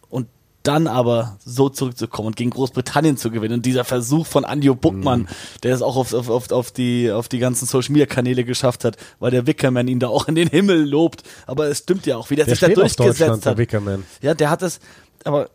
Und 0.09 0.29
dann 0.63 0.89
aber 0.89 1.39
so 1.45 1.69
zurückzukommen 1.69 2.29
und 2.29 2.37
gegen 2.37 2.51
Großbritannien 2.51 3.17
zu 3.17 3.31
gewinnen. 3.31 3.55
Und 3.55 3.67
dieser 3.67 3.85
Versuch 3.85 4.27
von 4.27 4.45
Anjo 4.45 4.75
Buckmann, 4.75 5.21
Mhm. 5.21 5.27
der 5.63 5.75
es 5.75 5.83
auch 5.83 5.97
auf, 5.97 6.13
auf, 6.13 6.29
auf, 6.29 6.51
auf, 6.51 6.71
die, 6.73 7.13
auf 7.13 7.29
die 7.29 7.39
ganzen 7.39 7.67
Social 7.67 7.93
Media 7.93 8.07
Kanäle 8.07 8.43
geschafft 8.43 8.85
hat, 8.85 8.97
weil 9.21 9.31
der 9.31 9.47
Wickerman 9.47 9.87
ihn 9.87 10.01
da 10.01 10.09
auch 10.09 10.27
in 10.29 10.35
den 10.35 10.49
Himmel 10.49 10.89
lobt. 10.89 11.23
Aber 11.47 11.69
es 11.69 11.79
stimmt 11.79 12.05
ja 12.07 12.17
auch, 12.17 12.31
wie 12.31 12.37
der, 12.37 12.47
Der 12.47 12.57
sich 12.57 12.61
da 12.61 12.75
durchgesetzt 12.75 13.45
der 13.45 13.53
hat. 13.53 13.59
Wickerman. 13.59 14.05
Ja, 14.23 14.35
der 14.35 14.51
hat 14.51 14.63
es, 14.63 14.81
aber 15.27 15.51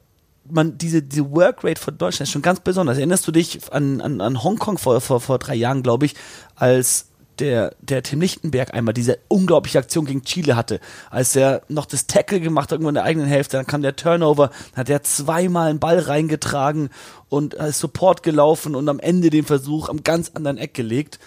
man, 0.50 0.78
diese, 0.78 1.02
diese 1.02 1.32
Workrate 1.32 1.80
von 1.80 1.98
Deutschland 1.98 2.28
ist 2.28 2.32
schon 2.32 2.42
ganz 2.42 2.60
besonders. 2.60 2.98
Erinnerst 2.98 3.28
du 3.28 3.32
dich 3.32 3.60
an, 3.72 4.02
an, 4.02 4.22
an 4.22 4.44
Hongkong 4.44 4.78
vor, 4.78 5.00
vor, 5.02 5.22
vor 5.22 5.40
drei 5.40 5.56
Jahren, 5.56 5.84
glaube 5.84 6.06
ich, 6.06 6.16
als 6.56 7.08
der, 7.40 7.76
der 7.82 8.04
Tim 8.04 8.22
Lichtenberg 8.22 8.74
einmal 8.74 8.94
diese 8.94 9.18
unglaubliche 9.28 9.80
Aktion 9.80 10.06
gegen 10.06 10.24
Chile 10.24 10.56
hatte, 10.56 10.80
als 11.10 11.36
er 11.36 11.64
noch 11.70 11.86
das 11.86 12.06
Tackle 12.08 12.40
gemacht 12.40 12.66
hat, 12.66 12.74
irgendwo 12.74 12.90
in 12.90 12.96
der 12.96 13.04
eigenen 13.04 13.28
Hälfte, 13.28 13.58
dann 13.58 13.66
kam 13.66 13.82
der 13.82 13.96
Turnover, 13.96 14.52
dann 14.72 14.82
hat 14.82 14.90
er 14.90 15.04
zweimal 15.04 15.70
einen 15.70 15.80
Ball 15.80 16.00
reingetragen 16.00 16.90
und 17.30 17.56
ist 17.56 17.80
Support 17.80 18.24
gelaufen 18.24 18.76
und 18.76 18.88
am 18.90 19.00
Ende 19.00 19.30
den 19.30 19.46
Versuch 19.46 19.90
am 19.90 20.04
ganz 20.04 20.32
anderen 20.34 20.58
Eck 20.58 20.74
gelegt. 20.74 21.20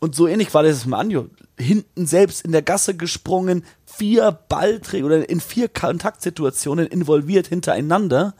Und 0.00 0.14
so 0.14 0.26
ähnlich 0.26 0.54
war 0.54 0.62
das 0.62 0.86
mit 0.86 0.94
Anjo. 0.94 1.28
Hinten 1.58 2.06
selbst 2.06 2.44
in 2.44 2.52
der 2.52 2.62
Gasse 2.62 2.96
gesprungen, 2.96 3.64
vier 3.98 4.32
Ballträger 4.48 5.06
oder 5.06 5.28
in 5.28 5.40
vier 5.40 5.68
Kontaktsituationen 5.68 6.86
involviert 6.86 7.48
hintereinander 7.48 8.34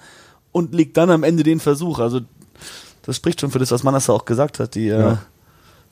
und 0.52 0.72
legt 0.74 0.96
dann 0.96 1.10
am 1.10 1.24
Ende 1.24 1.42
den 1.42 1.60
Versuch. 1.60 1.98
Also 1.98 2.20
das 3.02 3.16
spricht 3.16 3.40
schon 3.40 3.50
für 3.50 3.58
das, 3.58 3.70
was 3.70 3.82
Manassa 3.82 4.12
auch 4.12 4.24
gesagt 4.24 4.58
hat. 4.60 4.74
Die, 4.74 4.86
Ja. 4.86 5.12
äh, 5.12 5.16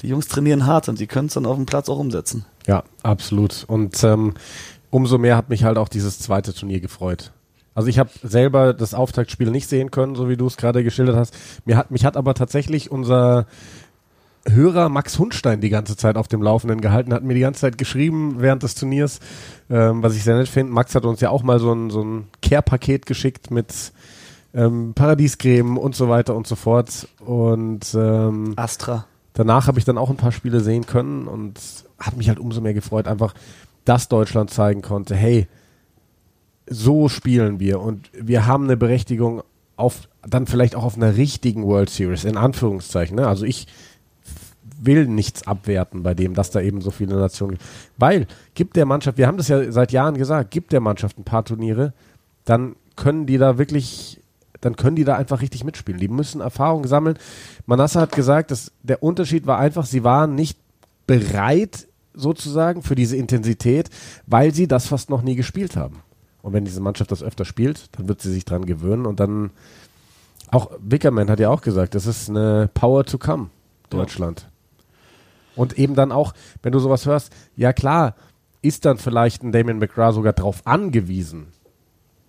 die 0.01 0.09
Jungs 0.09 0.29
trainieren 0.29 0.67
hart 0.67 0.89
und 0.89 1.01
die 1.01 1.07
können 1.07 1.29
es 1.29 1.35
dann 1.35 1.47
auf 1.47 1.57
dem 1.57 1.67
Platz 1.67 1.89
auch 1.89 1.99
umsetzen. 1.99 2.45
Ja, 2.67 2.85
absolut. 3.03 3.64
Und 3.67 4.03
ähm, 4.05 4.35
umso 4.91 5.19
mehr 5.19 5.37
hat 5.37 5.49
mich 5.49 5.64
halt 5.64 5.79
auch 5.79 5.89
dieses 5.89 6.19
zweite 6.19 6.53
Turnier 6.55 6.81
gefreut. 6.81 7.33
Also 7.75 7.89
ich 7.89 7.99
habe 7.99 8.11
selber 8.23 8.73
das 8.73 8.95
Auftaktspiel 8.95 9.51
nicht 9.51 9.69
sehen 9.69 9.91
können, 9.91 10.14
so 10.14 10.29
wie 10.31 10.37
du 10.39 10.47
es 10.47 10.57
gerade 10.57 10.83
geschildert 10.83 11.17
hast. 11.17 11.35
Mir 11.67 11.77
hat, 11.77 11.91
mich 11.91 12.05
hat 12.07 12.17
aber 12.17 12.33
tatsächlich 12.35 12.91
unser 12.91 13.47
Hörer 14.49 14.88
Max 14.88 15.18
Hundstein 15.18 15.61
die 15.61 15.70
ganze 15.70 15.97
Zeit 15.97 16.16
auf 16.16 16.28
dem 16.28 16.42
Laufenden 16.42 16.80
gehalten, 16.80 17.12
hat 17.12 17.24
mir 17.24 17.34
die 17.34 17.40
ganze 17.40 17.61
Zeit 17.61 17.78
geschrieben 17.78 18.36
während 18.38 18.62
des 18.62 18.74
Turniers, 18.74 19.20
ähm, 19.68 20.03
was 20.03 20.14
ich 20.14 20.24
sehr 20.24 20.36
nett 20.36 20.49
finde. 20.49 20.72
Max 20.72 20.94
hat 20.94 21.05
uns 21.05 21.20
ja 21.20 21.30
auch 21.30 21.42
mal 21.42 21.59
so 21.59 21.72
ein, 21.72 21.90
so 21.90 22.03
ein 22.03 22.28
Care-Paket 22.42 23.07
geschickt 23.07 23.51
mit 23.51 23.92
ähm, 24.55 24.92
Paradiescreme 24.94 25.76
und 25.76 25.94
so 25.94 26.09
weiter 26.09 26.34
und 26.34 26.47
so 26.47 26.57
fort. 26.57 27.09
Und 27.24 27.94
ähm, 27.94 28.55
Astra. 28.57 29.07
danach 29.32 29.66
habe 29.66 29.78
ich 29.78 29.84
dann 29.84 29.99
auch 29.99 30.11
ein 30.11 30.16
paar 30.16 30.32
Spiele 30.32 30.61
sehen 30.61 30.86
können 30.86 31.26
und 31.28 31.61
hat 31.99 32.16
mich 32.16 32.28
halt 32.28 32.38
umso 32.38 32.61
mehr 32.61 32.74
gefreut, 32.74 33.09
einfach, 33.09 33.34
dass 33.84 34.09
Deutschland 34.09 34.51
zeigen 34.51 34.82
konnte, 34.82 35.14
hey, 35.14 35.47
so 36.68 37.09
spielen 37.09 37.61
wir 37.61 37.80
und 37.80 38.11
wir 38.12 38.47
haben 38.47 38.64
eine 38.64 38.76
Berechtigung 38.76 39.42
auf, 39.76 40.09
dann 40.26 40.47
vielleicht 40.47 40.74
auch 40.74 40.84
auf 40.84 40.97
einer 40.97 41.16
richtigen 41.16 41.64
World 41.64 41.90
Series, 41.90 42.24
in 42.24 42.36
Anführungszeichen. 42.36 43.16
Ne? 43.16 43.28
Also 43.28 43.44
ich 43.44 43.66
will 44.87 45.07
nichts 45.07 45.47
abwerten 45.47 46.03
bei 46.03 46.14
dem, 46.14 46.34
dass 46.34 46.51
da 46.51 46.61
eben 46.61 46.80
so 46.80 46.91
viele 46.91 47.16
Nationen 47.16 47.53
gibt. 47.53 47.64
Weil, 47.99 48.26
gibt 48.55 48.76
der 48.76 48.87
Mannschaft, 48.87 49.18
wir 49.18 49.26
haben 49.26 49.37
das 49.37 49.49
ja 49.49 49.70
seit 49.70 49.93
Jahren 49.93 50.16
gesagt, 50.16 50.51
gibt 50.51 50.72
der 50.72 50.80
Mannschaft 50.80 51.18
ein 51.18 51.24
paar 51.24 51.45
Turniere, 51.45 51.93
dann 52.45 52.76
können 52.95 53.26
die 53.26 53.39
da 53.39 53.59
wirklich, 53.59 54.20
dann 54.61 54.76
können 54.76 54.97
die 54.97 55.05
da 55.05 55.16
einfach 55.16 55.43
richtig 55.43 55.64
mitspielen. 55.64 56.01
Die 56.01 56.09
müssen 56.09 56.41
Erfahrung 56.41 56.87
sammeln. 56.87 57.18
Manasse 57.66 58.01
hat 58.01 58.12
gesagt, 58.12 58.51
dass 58.51 58.72
der 58.82 59.03
Unterschied 59.03 59.47
war 59.47 59.59
einfach, 59.59 59.84
sie 59.84 60.05
waren 60.05 60.34
nicht 60.34 60.59
bereit 61.07 61.87
sozusagen 62.14 62.82
für 62.82 62.95
diese 62.95 63.16
Intensität, 63.16 63.91
weil 64.26 64.55
sie 64.55 64.66
das 64.66 64.87
fast 64.87 65.11
noch 65.11 65.22
nie 65.22 65.37
gespielt 65.37 65.76
haben. 65.76 66.01
Und 66.43 66.53
wenn 66.53 66.64
diese 66.64 66.80
Mannschaft 66.80 67.12
das 67.12 67.22
öfter 67.22 67.45
spielt, 67.45 67.97
dann 67.97 68.09
wird 68.09 68.22
sie 68.22 68.32
sich 68.32 68.45
dran 68.45 68.64
gewöhnen 68.66 69.05
und 69.05 69.20
dann 69.20 69.51
auch 70.51 70.70
Wickerman 70.78 71.28
hat 71.28 71.41
ja 71.41 71.51
auch 71.51 71.61
gesagt, 71.61 71.95
das 71.95 72.07
ist 72.07 72.30
eine 72.30 72.70
Power 72.72 73.05
to 73.05 73.18
come, 73.18 73.51
Deutschland. 73.91 74.49
Und 75.57 75.79
eben 75.79 75.95
dann 75.95 76.13
auch, 76.13 76.35
wenn 76.63 76.73
du 76.73 76.79
sowas 76.79 77.07
hörst, 77.07 77.33
ja 77.57 77.73
klar, 77.73 78.15
ist 78.63 78.85
dann 78.85 78.99
vielleicht 78.99 79.43
ein 79.43 79.53
Damien 79.53 79.79
McGrath 79.79 80.15
sogar 80.15 80.33
darauf 80.33 80.67
angewiesen, 80.67 81.49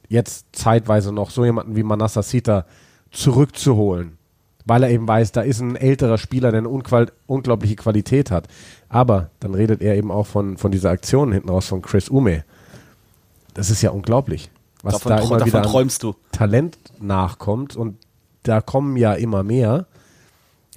jetzt 0.10 0.46
zeitweise 0.54 1.12
noch 1.12 1.30
so 1.30 1.46
jemanden 1.46 1.76
wie 1.76 1.84
Manassa 1.84 2.24
Sita 2.24 2.66
zurückzuholen, 3.12 4.18
weil 4.66 4.84
er 4.84 4.90
eben 4.90 5.08
weiß, 5.08 5.32
da 5.32 5.42
ist 5.42 5.60
ein 5.60 5.76
älterer 5.76 6.18
Spieler, 6.18 6.52
der 6.52 6.60
eine 6.60 6.70
unglaubliche 6.70 7.76
Qualität 7.76 8.32
hat. 8.32 8.48
Aber 8.90 9.30
dann 9.40 9.54
redet 9.54 9.82
er 9.82 9.96
eben 9.96 10.12
auch 10.12 10.28
von, 10.28 10.58
von 10.58 10.72
dieser 10.72 10.92
Aktion 10.92 11.32
hinten 11.32 11.50
raus 11.50 11.68
von 11.68 11.82
Chris 11.82 12.10
Ume. 12.10 12.44
Das 13.54 13.70
ist 13.70 13.82
ja 13.82 13.90
unglaublich, 13.90 14.52
was 14.84 14.94
davon 14.96 15.10
da 15.10 15.18
immer 15.20 15.38
davon 15.38 15.48
wieder 15.48 15.62
träumst 15.64 16.04
du. 16.04 16.16
Talent 16.32 16.78
nachkommt 17.00 17.76
und 17.76 17.98
da 18.44 18.62
kommen 18.62 18.96
ja 18.98 19.14
immer 19.14 19.44
mehr. 19.44 19.88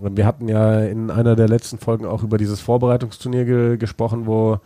Wir 0.00 0.26
hatten 0.26 0.48
ja 0.48 0.80
in 0.80 1.10
einer 1.10 1.36
der 1.36 1.48
letzten 1.48 1.78
Folgen 1.78 2.06
auch 2.06 2.22
über 2.22 2.38
dieses 2.38 2.60
Vorbereitungsturnier 2.60 3.44
ge 3.44 3.76
gesprochen, 3.76 4.26
wo 4.26 4.60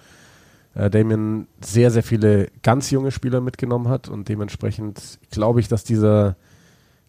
äh, 0.74 0.91
Damien 0.91 1.47
sehr, 1.61 1.91
sehr 1.91 2.03
viele 2.03 2.49
ganz 2.62 2.91
junge 2.91 3.11
Spieler 3.11 3.41
mitgenommen 3.41 3.89
hat 3.89 4.09
und 4.09 4.28
dementsprechend 4.28 5.18
glaube 5.30 5.61
ich, 5.61 5.68
dass 5.68 5.85
dieser 5.85 6.37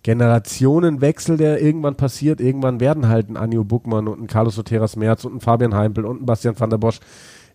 Generationenwechsel, 0.04 1.38
der 1.38 1.62
irgendwann 1.62 1.96
passiert, 1.96 2.40
irgendwann 2.40 2.80
werden 2.80 3.08
halt 3.08 3.30
ein 3.30 3.38
Anjo 3.38 3.64
Buckmann 3.64 4.08
und 4.08 4.22
ein 4.22 4.28
Carlos 4.28 4.56
Soteras 4.56 4.96
Merz 4.96 5.26
und 5.26 5.36
ein 5.36 5.42
Fabian 5.42 5.74
Heimpel 5.74 6.06
und 6.06 6.22
ein 6.22 6.26
Bastian 6.28 6.60
van 6.60 6.70
der 6.70 6.78
Bosch, 6.78 7.00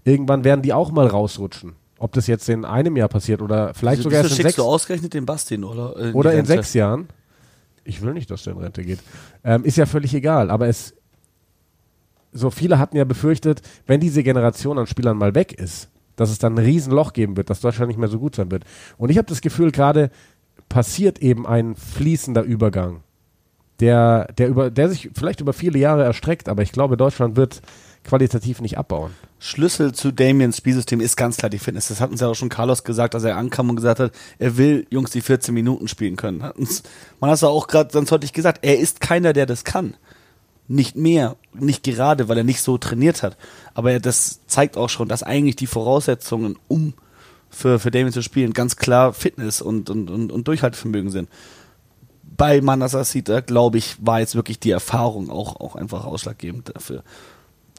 irgendwann 0.04 0.42
werden 0.42 0.62
die 0.62 0.72
auch 0.72 0.90
mal 0.90 1.06
rausrutschen. 1.06 1.74
Ob 2.00 2.12
das 2.12 2.26
jetzt 2.26 2.48
in 2.48 2.64
einem 2.64 2.96
Jahr 2.96 3.08
passiert 3.08 3.40
oder 3.40 3.72
vielleicht 3.74 3.98
Wieso, 3.98 4.08
sogar 4.08 4.22
erst 4.22 4.38
in 4.38 4.42
sechs 4.42 4.56
du 4.56 4.64
ausgerechnet 4.64 5.14
den 5.14 5.26
Bastin, 5.26 5.62
oder? 5.62 5.94
äh, 5.96 6.12
oder 6.12 6.32
in 6.32 6.44
sechs 6.44 6.74
Jahren. 6.74 7.08
Ich 7.84 8.02
will 8.02 8.12
nicht, 8.12 8.30
dass 8.30 8.44
der 8.44 8.54
in 8.54 8.60
Rente 8.60 8.82
geht. 8.82 9.00
Ähm, 9.44 9.64
ist 9.64 9.76
ja 9.76 9.86
völlig 9.86 10.14
egal, 10.14 10.50
aber 10.50 10.68
es. 10.68 10.94
So 12.32 12.50
viele 12.50 12.78
hatten 12.78 12.96
ja 12.96 13.04
befürchtet, 13.04 13.60
wenn 13.86 13.98
diese 13.98 14.22
Generation 14.22 14.78
an 14.78 14.86
Spielern 14.86 15.16
mal 15.16 15.34
weg 15.34 15.52
ist, 15.52 15.90
dass 16.14 16.30
es 16.30 16.38
dann 16.38 16.54
ein 16.54 16.64
Riesenloch 16.64 17.12
geben 17.12 17.36
wird, 17.36 17.50
dass 17.50 17.60
Deutschland 17.60 17.88
nicht 17.88 17.98
mehr 17.98 18.08
so 18.08 18.20
gut 18.20 18.36
sein 18.36 18.52
wird. 18.52 18.64
Und 18.98 19.10
ich 19.10 19.18
habe 19.18 19.26
das 19.26 19.40
Gefühl, 19.40 19.72
gerade 19.72 20.10
passiert 20.68 21.18
eben 21.18 21.44
ein 21.46 21.74
fließender 21.74 22.42
Übergang, 22.42 23.02
der, 23.80 24.28
der, 24.38 24.48
über, 24.48 24.70
der 24.70 24.88
sich 24.88 25.10
vielleicht 25.14 25.40
über 25.40 25.52
viele 25.52 25.78
Jahre 25.78 26.04
erstreckt, 26.04 26.48
aber 26.48 26.62
ich 26.62 26.70
glaube, 26.70 26.96
Deutschland 26.96 27.36
wird 27.36 27.62
qualitativ 28.04 28.60
nicht 28.60 28.78
abbauen. 28.78 29.12
Schlüssel 29.38 29.92
zu 29.92 30.12
Damiens 30.12 30.58
Spielsystem 30.58 31.00
ist 31.00 31.16
ganz 31.16 31.36
klar 31.36 31.48
die 31.48 31.58
Fitness. 31.58 31.88
Das 31.88 32.00
hat 32.00 32.10
uns 32.10 32.20
ja 32.20 32.28
auch 32.28 32.34
schon 32.34 32.48
Carlos 32.48 32.84
gesagt, 32.84 33.14
als 33.14 33.24
er 33.24 33.36
ankam 33.36 33.70
und 33.70 33.76
gesagt 33.76 34.00
hat, 34.00 34.12
er 34.38 34.56
will 34.56 34.86
Jungs, 34.90 35.10
die 35.10 35.22
14 35.22 35.54
Minuten 35.54 35.88
spielen 35.88 36.16
können. 36.16 36.38
Man 36.38 37.30
hat 37.30 37.36
es 37.36 37.44
auch 37.44 37.66
gerade 37.66 37.92
ganz 37.92 38.10
deutlich 38.10 38.32
gesagt, 38.32 38.60
er 38.62 38.78
ist 38.78 39.00
keiner, 39.00 39.32
der 39.32 39.46
das 39.46 39.64
kann. 39.64 39.94
Nicht 40.68 40.94
mehr, 40.94 41.36
nicht 41.52 41.82
gerade, 41.82 42.28
weil 42.28 42.38
er 42.38 42.44
nicht 42.44 42.60
so 42.60 42.78
trainiert 42.78 43.22
hat. 43.22 43.36
Aber 43.74 43.98
das 43.98 44.40
zeigt 44.46 44.76
auch 44.76 44.88
schon, 44.88 45.08
dass 45.08 45.22
eigentlich 45.22 45.56
die 45.56 45.66
Voraussetzungen, 45.66 46.56
um 46.68 46.94
für, 47.48 47.78
für 47.80 47.90
Damien 47.90 48.12
zu 48.12 48.22
spielen, 48.22 48.52
ganz 48.52 48.76
klar 48.76 49.12
Fitness 49.12 49.60
und, 49.60 49.90
und, 49.90 50.10
und, 50.10 50.30
und 50.30 50.48
Durchhaltevermögen 50.48 51.10
sind. 51.10 51.28
Bei 52.36 52.60
Manasasita, 52.60 53.40
glaube 53.40 53.78
ich, 53.78 53.96
war 54.00 54.20
jetzt 54.20 54.36
wirklich 54.36 54.60
die 54.60 54.70
Erfahrung 54.70 55.30
auch, 55.30 55.56
auch 55.56 55.74
einfach 55.74 56.04
ausschlaggebend 56.04 56.72
dafür. 56.74 57.02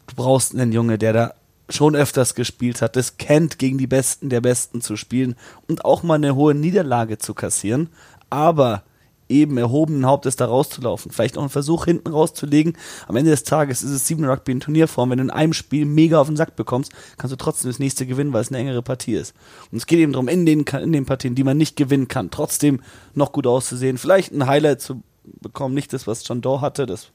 Du 0.07 0.15
brauchst 0.15 0.53
einen 0.53 0.71
Junge, 0.71 0.97
der 0.97 1.13
da 1.13 1.33
schon 1.69 1.95
öfters 1.95 2.35
gespielt 2.35 2.81
hat, 2.81 2.95
das 2.95 3.17
kennt, 3.17 3.57
gegen 3.57 3.77
die 3.77 3.87
Besten 3.87 4.29
der 4.29 4.41
Besten 4.41 4.81
zu 4.81 4.97
spielen 4.97 5.35
und 5.67 5.85
auch 5.85 6.03
mal 6.03 6.15
eine 6.15 6.35
hohe 6.35 6.53
Niederlage 6.53 7.17
zu 7.17 7.33
kassieren, 7.33 7.89
aber 8.29 8.83
eben 9.31 9.57
erhobenen 9.57 10.05
Hauptes 10.05 10.35
da 10.35 10.45
rauszulaufen. 10.45 11.11
Vielleicht 11.11 11.37
auch 11.37 11.41
einen 11.41 11.49
Versuch 11.49 11.85
hinten 11.85 12.09
rauszulegen. 12.09 12.77
Am 13.07 13.15
Ende 13.15 13.31
des 13.31 13.43
Tages 13.43 13.81
ist 13.81 13.91
es 13.91 14.05
7 14.07 14.25
Rugby 14.25 14.51
in 14.51 14.59
Turnierform. 14.59 15.09
Wenn 15.09 15.17
du 15.17 15.23
in 15.23 15.29
einem 15.29 15.53
Spiel 15.53 15.85
mega 15.85 16.19
auf 16.19 16.27
den 16.27 16.35
Sack 16.35 16.55
bekommst, 16.55 16.91
kannst 17.17 17.31
du 17.31 17.37
trotzdem 17.37 17.71
das 17.71 17.79
nächste 17.79 18.05
gewinnen, 18.05 18.33
weil 18.33 18.41
es 18.41 18.49
eine 18.49 18.57
engere 18.57 18.83
Partie 18.83 19.13
ist. 19.13 19.33
Und 19.71 19.77
es 19.77 19.87
geht 19.87 19.99
eben 19.99 20.11
darum, 20.11 20.27
in 20.27 20.45
den, 20.45 20.65
in 20.65 20.91
den 20.91 21.05
Partien, 21.05 21.33
die 21.33 21.45
man 21.45 21.57
nicht 21.57 21.77
gewinnen 21.77 22.09
kann, 22.09 22.29
trotzdem 22.29 22.81
noch 23.13 23.31
gut 23.31 23.47
auszusehen. 23.47 23.97
Vielleicht 23.97 24.33
ein 24.33 24.47
Highlight 24.47 24.81
zu 24.81 25.01
bekommen, 25.23 25.75
nicht 25.75 25.93
das, 25.93 26.07
was 26.07 26.27
John 26.27 26.41
Doe 26.41 26.61
hatte, 26.61 26.85
das 26.85 27.11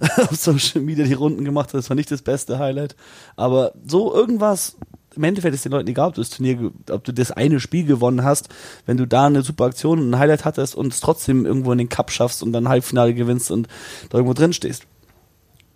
auf 0.16 0.36
Social 0.36 0.80
Media 0.82 1.04
die 1.04 1.14
Runden 1.14 1.44
gemacht 1.44 1.68
hat. 1.68 1.74
Das 1.74 1.90
war 1.90 1.96
nicht 1.96 2.10
das 2.10 2.22
beste 2.22 2.58
Highlight. 2.58 2.96
Aber 3.36 3.72
so 3.86 4.14
irgendwas, 4.14 4.76
im 5.14 5.24
Endeffekt 5.24 5.54
ist 5.54 5.64
den 5.64 5.72
Leuten 5.72 5.88
egal, 5.88 6.08
ob 6.08 6.14
du 6.14 6.20
das 6.20 6.30
Turnier, 6.30 6.70
ob 6.90 7.04
du 7.04 7.12
das 7.12 7.32
eine 7.32 7.60
Spiel 7.60 7.84
gewonnen 7.84 8.22
hast, 8.22 8.48
wenn 8.86 8.96
du 8.96 9.06
da 9.06 9.26
eine 9.26 9.42
super 9.42 9.64
Aktion 9.64 9.98
und 9.98 10.10
ein 10.10 10.18
Highlight 10.18 10.44
hattest 10.44 10.74
und 10.74 10.92
es 10.92 11.00
trotzdem 11.00 11.44
irgendwo 11.44 11.72
in 11.72 11.78
den 11.78 11.88
Cup 11.88 12.10
schaffst 12.10 12.42
und 12.42 12.52
dann 12.52 12.68
Halbfinale 12.68 13.14
gewinnst 13.14 13.50
und 13.50 13.68
da 14.10 14.18
irgendwo 14.18 14.34
drin 14.34 14.52
stehst. 14.52 14.84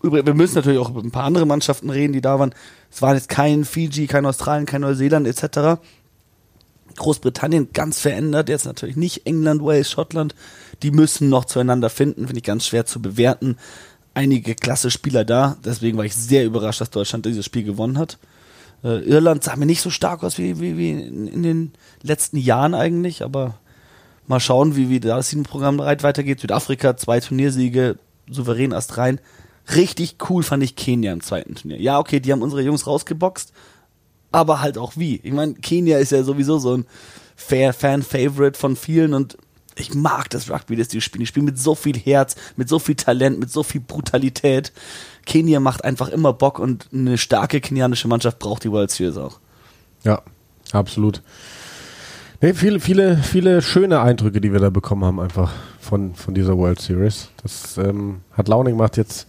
Übrigens, 0.02 0.26
wir 0.26 0.34
müssen 0.34 0.56
natürlich 0.56 0.78
auch 0.78 0.90
über 0.90 1.00
ein 1.00 1.12
paar 1.12 1.24
andere 1.24 1.46
Mannschaften 1.46 1.90
reden, 1.90 2.12
die 2.12 2.20
da 2.20 2.38
waren. 2.38 2.54
Es 2.90 3.02
waren 3.02 3.14
jetzt 3.14 3.28
kein 3.28 3.64
Fiji, 3.64 4.06
kein 4.06 4.26
Australien, 4.26 4.66
kein 4.66 4.80
Neuseeland 4.80 5.26
etc. 5.26 5.80
Großbritannien 6.96 7.72
ganz 7.72 8.00
verändert, 8.00 8.48
jetzt 8.48 8.66
natürlich 8.66 8.96
nicht 8.96 9.26
England, 9.26 9.62
Wales, 9.62 9.90
Schottland. 9.90 10.34
Die 10.82 10.90
müssen 10.90 11.28
noch 11.28 11.44
zueinander 11.44 11.88
finden, 11.88 12.26
finde 12.26 12.38
ich 12.38 12.44
ganz 12.44 12.66
schwer 12.66 12.84
zu 12.84 13.00
bewerten 13.00 13.56
einige 14.14 14.54
klasse 14.54 14.90
Spieler 14.90 15.24
da. 15.24 15.56
Deswegen 15.64 15.98
war 15.98 16.04
ich 16.04 16.14
sehr 16.14 16.44
überrascht, 16.44 16.80
dass 16.80 16.90
Deutschland 16.90 17.26
dieses 17.26 17.44
Spiel 17.44 17.64
gewonnen 17.64 17.98
hat. 17.98 18.18
Äh, 18.84 19.00
Irland 19.04 19.44
sah 19.44 19.56
mir 19.56 19.66
nicht 19.66 19.80
so 19.80 19.90
stark 19.90 20.22
aus 20.22 20.38
wie, 20.38 20.60
wie, 20.60 20.76
wie 20.76 20.90
in, 20.90 21.42
den 21.42 21.72
letzten 22.02 22.36
Jahren 22.36 22.74
eigentlich, 22.74 23.22
aber 23.22 23.58
mal 24.26 24.40
schauen, 24.40 24.76
wie, 24.76 24.88
wie 24.88 25.00
das 25.00 25.34
Programm 25.44 25.78
weitergeht. 25.78 26.40
Südafrika, 26.40 26.96
zwei 26.96 27.20
Turniersiege, 27.20 27.98
souverän 28.28 28.72
erst 28.72 28.96
rein. 28.96 29.20
Richtig 29.74 30.16
cool 30.28 30.42
fand 30.42 30.62
ich 30.62 30.74
Kenia 30.74 31.12
im 31.12 31.22
zweiten 31.22 31.54
Turnier. 31.54 31.80
Ja, 31.80 31.98
okay, 31.98 32.20
die 32.20 32.32
haben 32.32 32.42
unsere 32.42 32.62
Jungs 32.62 32.86
rausgeboxt, 32.86 33.52
aber 34.32 34.60
halt 34.60 34.76
auch 34.76 34.94
wie. 34.96 35.20
Ich 35.22 35.32
meine, 35.32 35.54
Kenia 35.54 35.98
ist 35.98 36.10
ja 36.10 36.24
sowieso 36.24 36.58
so 36.58 36.78
ein 36.78 36.86
Fan-Favorite 37.36 38.58
von 38.58 38.76
vielen 38.76 39.14
und 39.14 39.36
ich 39.76 39.94
mag 39.94 40.30
das 40.30 40.50
Rugby, 40.50 40.76
das 40.76 40.88
die 40.88 41.00
spielen. 41.00 41.20
Die 41.20 41.26
spielen 41.26 41.46
mit 41.46 41.58
so 41.58 41.74
viel 41.74 41.96
Herz, 41.96 42.36
mit 42.56 42.68
so 42.68 42.78
viel 42.78 42.94
Talent, 42.94 43.38
mit 43.38 43.50
so 43.50 43.62
viel 43.62 43.80
Brutalität. 43.80 44.72
Kenia 45.26 45.60
macht 45.60 45.84
einfach 45.84 46.08
immer 46.08 46.32
Bock 46.32 46.58
und 46.58 46.88
eine 46.92 47.18
starke 47.18 47.60
kenianische 47.60 48.08
Mannschaft 48.08 48.38
braucht 48.38 48.64
die 48.64 48.70
World 48.70 48.90
Series 48.90 49.16
auch. 49.16 49.38
Ja, 50.04 50.22
absolut. 50.72 51.22
Nee, 52.40 52.54
viele, 52.54 52.80
viele, 52.80 53.16
viele 53.18 53.62
schöne 53.62 54.00
Eindrücke, 54.00 54.40
die 54.40 54.52
wir 54.52 54.58
da 54.58 54.70
bekommen 54.70 55.04
haben, 55.04 55.20
einfach 55.20 55.52
von, 55.80 56.16
von 56.16 56.34
dieser 56.34 56.58
World 56.58 56.80
Series. 56.80 57.28
Das 57.42 57.78
ähm, 57.78 58.22
hat 58.32 58.48
Laune 58.48 58.70
gemacht. 58.70 58.96
Jetzt 58.96 59.28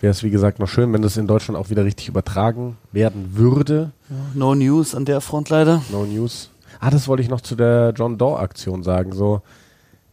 wäre 0.00 0.10
es, 0.10 0.22
wie 0.22 0.30
gesagt, 0.30 0.58
noch 0.58 0.68
schön, 0.68 0.92
wenn 0.92 1.00
das 1.00 1.16
in 1.16 1.26
Deutschland 1.26 1.58
auch 1.58 1.70
wieder 1.70 1.84
richtig 1.84 2.08
übertragen 2.08 2.76
werden 2.92 3.30
würde. 3.34 3.92
No 4.34 4.54
News 4.54 4.94
an 4.94 5.06
der 5.06 5.22
Front 5.22 5.48
leider. 5.48 5.82
No 5.90 6.04
News. 6.04 6.50
Ah, 6.80 6.90
das 6.90 7.08
wollte 7.08 7.22
ich 7.22 7.28
noch 7.28 7.40
zu 7.40 7.56
der 7.56 7.92
John 7.96 8.18
Doe-Aktion 8.18 8.82
sagen. 8.82 9.12
So, 9.12 9.42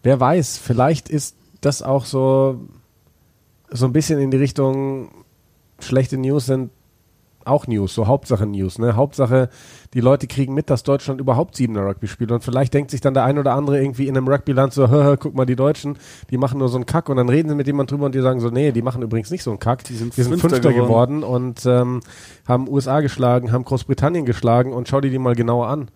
wer 0.04 0.20
weiß, 0.20 0.58
vielleicht 0.58 1.10
ist 1.10 1.36
das 1.62 1.82
auch 1.82 2.06
so, 2.06 2.62
so 3.70 3.86
ein 3.86 3.94
bisschen 3.94 4.20
in 4.20 4.32
die 4.32 4.38
Richtung, 4.38 5.10
schlechte 5.80 6.18
News 6.18 6.46
sind 6.46 6.72
auch 7.46 7.68
News, 7.68 7.94
so 7.94 8.08
Hauptsache 8.08 8.46
News, 8.46 8.80
ne? 8.80 8.96
Hauptsache, 8.96 9.50
die 9.94 10.02
Leute 10.02 10.28
kriegen 10.28 10.54
mit, 10.54 10.70
dass 10.70 10.84
Deutschland 10.84 11.22
überhaupt 11.22 11.56
siebener 11.56 11.86
Rugby 11.86 12.08
spielt 12.08 12.32
und 12.32 12.44
vielleicht 12.44 12.74
denkt 12.74 12.92
sich 12.92 13.02
dann 13.02 13.14
der 13.14 13.24
ein 13.24 13.38
oder 13.38 13.54
andere 13.54 13.80
irgendwie 13.80 14.08
in 14.08 14.18
einem 14.18 14.28
Rugby-Land 14.28 14.74
so, 14.74 14.90
hör, 14.90 15.16
guck 15.18 15.36
mal, 15.36 15.46
die 15.46 15.56
Deutschen, 15.56 15.98
die 16.32 16.38
machen 16.38 16.60
nur 16.60 16.70
so 16.70 16.78
einen 16.78 16.86
Kack 16.86 17.08
und 17.10 17.18
dann 17.18 17.30
reden 17.30 17.50
sie 17.50 17.56
mit 17.56 17.68
jemand 17.68 17.92
drüber 17.92 18.08
und 18.08 18.16
die 18.16 18.22
sagen 18.22 18.40
so, 18.40 18.50
nee, 18.50 18.72
die 18.72 18.82
machen 18.82 19.02
übrigens 19.02 19.30
nicht 19.30 19.44
so 19.44 19.52
einen 19.52 19.60
Kack. 19.60 19.84
Die 19.86 19.96
sind, 19.96 20.18
die 20.18 20.24
sind 20.24 20.32
Fünfter, 20.32 20.50
Fünfter 20.50 20.74
geworden. 20.74 21.22
geworden, 21.22 21.24
und 21.24 21.66
ähm, 21.66 22.02
haben 22.48 22.68
USA 22.68 23.02
geschlagen, 23.02 23.52
haben 23.52 23.64
Großbritannien 23.64 24.26
geschlagen 24.26 24.74
und 24.74 24.88
schau 24.88 25.00
dir 25.00 25.12
die 25.12 25.20
mal 25.20 25.36
genauer 25.36 25.68
an. 25.68 25.90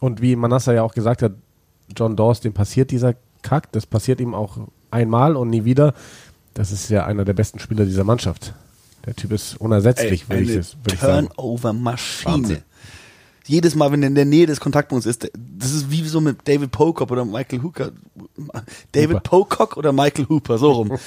Und 0.00 0.20
wie 0.20 0.36
Manassa 0.36 0.72
ja 0.72 0.82
auch 0.82 0.94
gesagt 0.94 1.22
hat, 1.22 1.32
John 1.96 2.16
Dawes, 2.16 2.40
dem 2.40 2.52
passiert 2.52 2.90
dieser 2.90 3.14
Kack, 3.42 3.72
das 3.72 3.86
passiert 3.86 4.20
ihm 4.20 4.34
auch 4.34 4.58
einmal 4.90 5.36
und 5.36 5.50
nie 5.50 5.64
wieder. 5.64 5.94
Das 6.54 6.72
ist 6.72 6.88
ja 6.88 7.06
einer 7.06 7.24
der 7.24 7.34
besten 7.34 7.58
Spieler 7.58 7.84
dieser 7.84 8.04
Mannschaft. 8.04 8.54
Der 9.04 9.14
Typ 9.14 9.32
ist 9.32 9.60
unersetzlich, 9.60 10.28
würde 10.28 10.42
ich, 10.42 10.50
würd 10.50 10.92
ich 10.92 10.98
sagen. 10.98 11.28
Turnover-Maschine. 11.28 12.62
Jedes 13.46 13.76
Mal, 13.76 13.92
wenn 13.92 14.02
er 14.02 14.08
in 14.08 14.16
der 14.16 14.24
Nähe 14.24 14.46
des 14.46 14.58
Kontaktpunkts 14.58 15.06
ist, 15.06 15.30
das 15.32 15.72
ist 15.72 15.90
wie 15.90 16.02
so 16.08 16.20
mit 16.20 16.48
David 16.48 16.72
Pocock 16.72 17.12
oder 17.12 17.24
Michael 17.24 17.62
Hooker. 17.62 17.92
David 18.90 19.18
Hooper. 19.18 19.20
Pocock 19.20 19.76
oder 19.76 19.92
Michael 19.92 20.26
Hooper, 20.28 20.58
so 20.58 20.72
rum. 20.72 20.92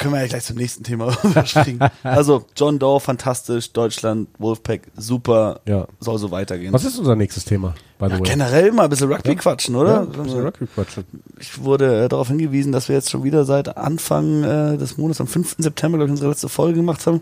können 0.00 0.14
wir 0.14 0.20
ja 0.22 0.26
gleich 0.26 0.44
zum 0.44 0.56
nächsten 0.56 0.82
Thema 0.82 1.16
überspringen. 1.22 1.78
also 2.02 2.46
John 2.56 2.78
Doe, 2.78 2.98
fantastisch, 2.98 3.72
Deutschland, 3.72 4.28
Wolfpack, 4.38 4.88
super, 4.96 5.60
ja. 5.66 5.86
soll 6.00 6.18
so 6.18 6.30
weitergehen. 6.30 6.72
Was 6.72 6.84
ist 6.84 6.98
unser 6.98 7.14
nächstes 7.14 7.44
Thema? 7.44 7.74
Ja, 8.00 8.18
generell 8.18 8.72
mal 8.72 8.84
ein 8.84 8.90
bisschen 8.90 9.12
Rugby 9.12 9.28
ja. 9.28 9.34
quatschen, 9.34 9.76
oder? 9.76 10.00
Ein 10.00 10.08
bisschen 10.08 10.40
Rugby 10.40 10.66
quatschen. 10.66 11.04
Ich 11.38 11.62
wurde 11.62 12.04
äh, 12.04 12.08
darauf 12.08 12.28
hingewiesen, 12.28 12.72
dass 12.72 12.88
wir 12.88 12.96
jetzt 12.96 13.10
schon 13.10 13.24
wieder 13.24 13.44
seit 13.44 13.76
Anfang 13.76 14.42
äh, 14.42 14.78
des 14.78 14.96
Monats, 14.96 15.20
am 15.20 15.26
5. 15.26 15.56
September, 15.58 15.98
glaube 15.98 16.08
ich, 16.08 16.12
unsere 16.12 16.30
letzte 16.30 16.48
Folge 16.48 16.76
gemacht 16.76 17.06
haben. 17.06 17.20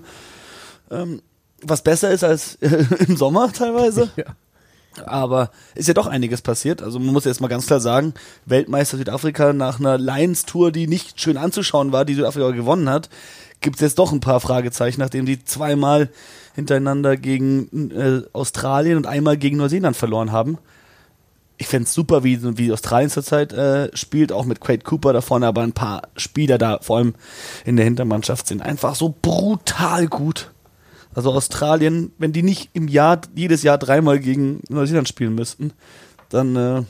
Ähm, 0.90 1.20
was 1.62 1.82
besser 1.82 2.10
ist 2.12 2.22
als 2.22 2.54
äh, 2.56 2.84
im 3.08 3.16
Sommer 3.16 3.52
teilweise. 3.52 4.10
Ja. 4.16 4.24
Aber 5.04 5.50
ist 5.74 5.88
ja 5.88 5.94
doch 5.94 6.06
einiges 6.06 6.42
passiert. 6.42 6.82
Also 6.82 6.98
man 6.98 7.12
muss 7.12 7.24
jetzt 7.24 7.40
mal 7.40 7.48
ganz 7.48 7.66
klar 7.66 7.80
sagen, 7.80 8.14
Weltmeister 8.46 8.96
Südafrika 8.96 9.52
nach 9.52 9.78
einer 9.78 9.98
Lions-Tour, 9.98 10.72
die 10.72 10.86
nicht 10.86 11.20
schön 11.20 11.36
anzuschauen 11.36 11.92
war, 11.92 12.04
die 12.04 12.14
Südafrika 12.14 12.50
gewonnen 12.50 12.88
hat, 12.88 13.08
gibt 13.60 13.76
es 13.76 13.82
jetzt 13.82 13.98
doch 13.98 14.12
ein 14.12 14.20
paar 14.20 14.40
Fragezeichen, 14.40 15.00
nachdem 15.00 15.26
die 15.26 15.44
zweimal 15.44 16.10
hintereinander 16.54 17.16
gegen 17.16 17.90
äh, 17.90 18.22
Australien 18.32 18.96
und 18.96 19.06
einmal 19.06 19.36
gegen 19.36 19.56
Neuseeland 19.56 19.96
verloren 19.96 20.32
haben. 20.32 20.58
Ich 21.56 21.66
fände 21.66 21.88
super, 21.88 22.22
wie, 22.22 22.56
wie 22.56 22.72
Australien 22.72 23.10
zurzeit 23.10 23.52
äh, 23.52 23.96
spielt, 23.96 24.30
auch 24.30 24.44
mit 24.44 24.60
Quade 24.60 24.84
Cooper 24.84 25.12
da 25.12 25.20
vorne, 25.20 25.46
aber 25.48 25.62
ein 25.62 25.72
paar 25.72 26.02
Spieler 26.16 26.56
da, 26.56 26.78
vor 26.80 26.98
allem 26.98 27.14
in 27.64 27.76
der 27.76 27.84
Hintermannschaft, 27.84 28.46
sind 28.46 28.62
einfach 28.62 28.94
so 28.94 29.14
brutal 29.20 30.06
gut. 30.06 30.52
Also 31.18 31.32
Australien, 31.32 32.12
wenn 32.18 32.32
die 32.32 32.44
nicht 32.44 32.70
im 32.74 32.86
Jahr, 32.86 33.20
jedes 33.34 33.64
Jahr 33.64 33.76
dreimal 33.76 34.20
gegen 34.20 34.60
Neuseeland 34.68 35.08
spielen 35.08 35.34
müssten, 35.34 35.72
dann 36.28 36.54
äh, 36.54 36.82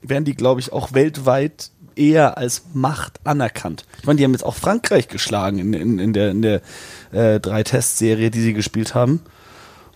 wären 0.00 0.24
die, 0.24 0.36
glaube 0.36 0.60
ich, 0.60 0.72
auch 0.72 0.92
weltweit 0.92 1.72
eher 1.96 2.38
als 2.38 2.66
Macht 2.72 3.18
anerkannt. 3.24 3.84
Ich 3.98 4.06
meine, 4.06 4.18
die 4.18 4.22
haben 4.22 4.30
jetzt 4.30 4.44
auch 4.44 4.54
Frankreich 4.54 5.08
geschlagen 5.08 5.58
in, 5.58 5.72
in, 5.72 5.98
in 5.98 6.12
der, 6.12 6.30
in 6.30 6.42
der 6.42 6.60
äh, 7.10 7.40
Drei-Test-Serie, 7.40 8.30
die 8.30 8.42
sie 8.42 8.52
gespielt 8.52 8.94
haben. 8.94 9.22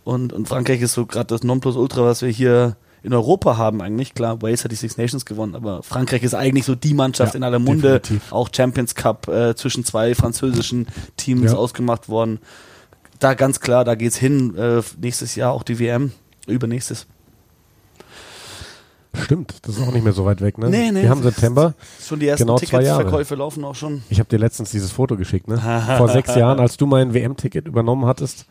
Und, 0.03 0.33
und 0.33 0.49
Frankreich 0.49 0.81
ist 0.81 0.95
so 0.95 1.07
gerade 1.07 1.29
das 1.29 1.45
Nonplusultra, 1.45 2.03
was 2.03 2.22
wir 2.22 2.31
hier 2.31 2.76
in 3.05 3.14
Europa 3.14 3.59
haben 3.59 3.81
eigentlich. 3.81 4.12
Klar, 4.12 4.43
Wales 4.43 4.64
hat 4.64 4.72
die 4.72 4.76
Six 4.76 4.97
Nations 4.97 5.24
gewonnen, 5.24 5.55
aber 5.55 5.85
Frankreich 5.85 6.24
ist 6.24 6.35
eigentlich 6.35 6.64
so 6.64 6.74
die 6.74 6.95
Mannschaft 6.95 7.35
ja, 7.35 7.39
in 7.39 7.45
aller 7.45 7.61
Munde. 7.61 8.01
Definitiv. 8.01 8.33
Auch 8.33 8.49
Champions 8.53 8.97
Cup 8.97 9.29
äh, 9.29 9.55
zwischen 9.55 9.85
zwei 9.85 10.16
französischen 10.16 10.89
Teams 11.16 11.53
ja. 11.53 11.57
ausgemacht 11.57 12.09
worden 12.09 12.41
da 13.19 13.35
ganz 13.35 13.61
klar, 13.61 13.85
da 13.85 13.95
geht's 13.95 14.16
hin. 14.16 14.57
Äh, 14.57 14.83
nächstes 15.01 15.35
Jahr 15.35 15.53
auch 15.53 15.62
die 15.62 15.79
WM, 15.79 16.12
übernächstes. 16.47 17.07
Stimmt, 19.14 19.55
das 19.62 19.77
ist 19.77 19.83
auch 19.83 19.93
nicht 19.93 20.05
mehr 20.05 20.12
so 20.12 20.25
weit 20.25 20.41
weg, 20.41 20.59
ne? 20.59 20.69
Nee, 20.69 20.93
nee. 20.93 21.03
Wir 21.03 21.11
haben 21.11 21.23
September. 21.23 21.75
Schon 22.01 22.21
die 22.21 22.29
ersten 22.29 22.47
genau 22.47 22.59
Ticketverkäufe 22.59 23.35
laufen 23.35 23.64
auch 23.64 23.75
schon. 23.75 24.03
Ich 24.11 24.21
habe 24.21 24.29
dir 24.29 24.39
letztens 24.39 24.71
dieses 24.71 24.93
Foto 24.93 25.16
geschickt, 25.16 25.49
ne? 25.49 25.59
Vor 25.97 26.09
sechs 26.09 26.35
Jahren, 26.35 26.61
als 26.61 26.77
du 26.77 26.87
mein 26.87 27.14
WM-Ticket 27.14 27.66
übernommen 27.66 28.07
hattest, 28.07 28.47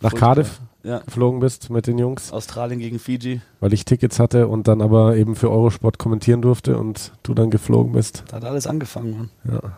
nach 0.00 0.10
Furchtbar. 0.10 0.34
Cardiff 0.34 0.60
ja. 0.82 0.98
geflogen 0.98 1.40
bist 1.40 1.70
mit 1.70 1.86
den 1.86 1.98
Jungs. 1.98 2.32
Australien 2.32 2.80
gegen 2.80 2.98
Fiji. 2.98 3.40
Weil 3.60 3.72
ich 3.72 3.84
Tickets 3.84 4.18
hatte 4.18 4.48
und 4.48 4.68
dann 4.68 4.80
aber 4.80 5.16
eben 5.16 5.36
für 5.36 5.50
Eurosport 5.50 5.98
kommentieren 5.98 6.42
durfte 6.42 6.78
und 6.78 7.12
du 7.22 7.34
dann 7.34 7.50
geflogen 7.50 7.92
bist. 7.92 8.24
Da 8.28 8.36
hat 8.36 8.44
alles 8.44 8.66
angefangen, 8.66 9.30
Mann. 9.44 9.52
Ja. 9.52 9.72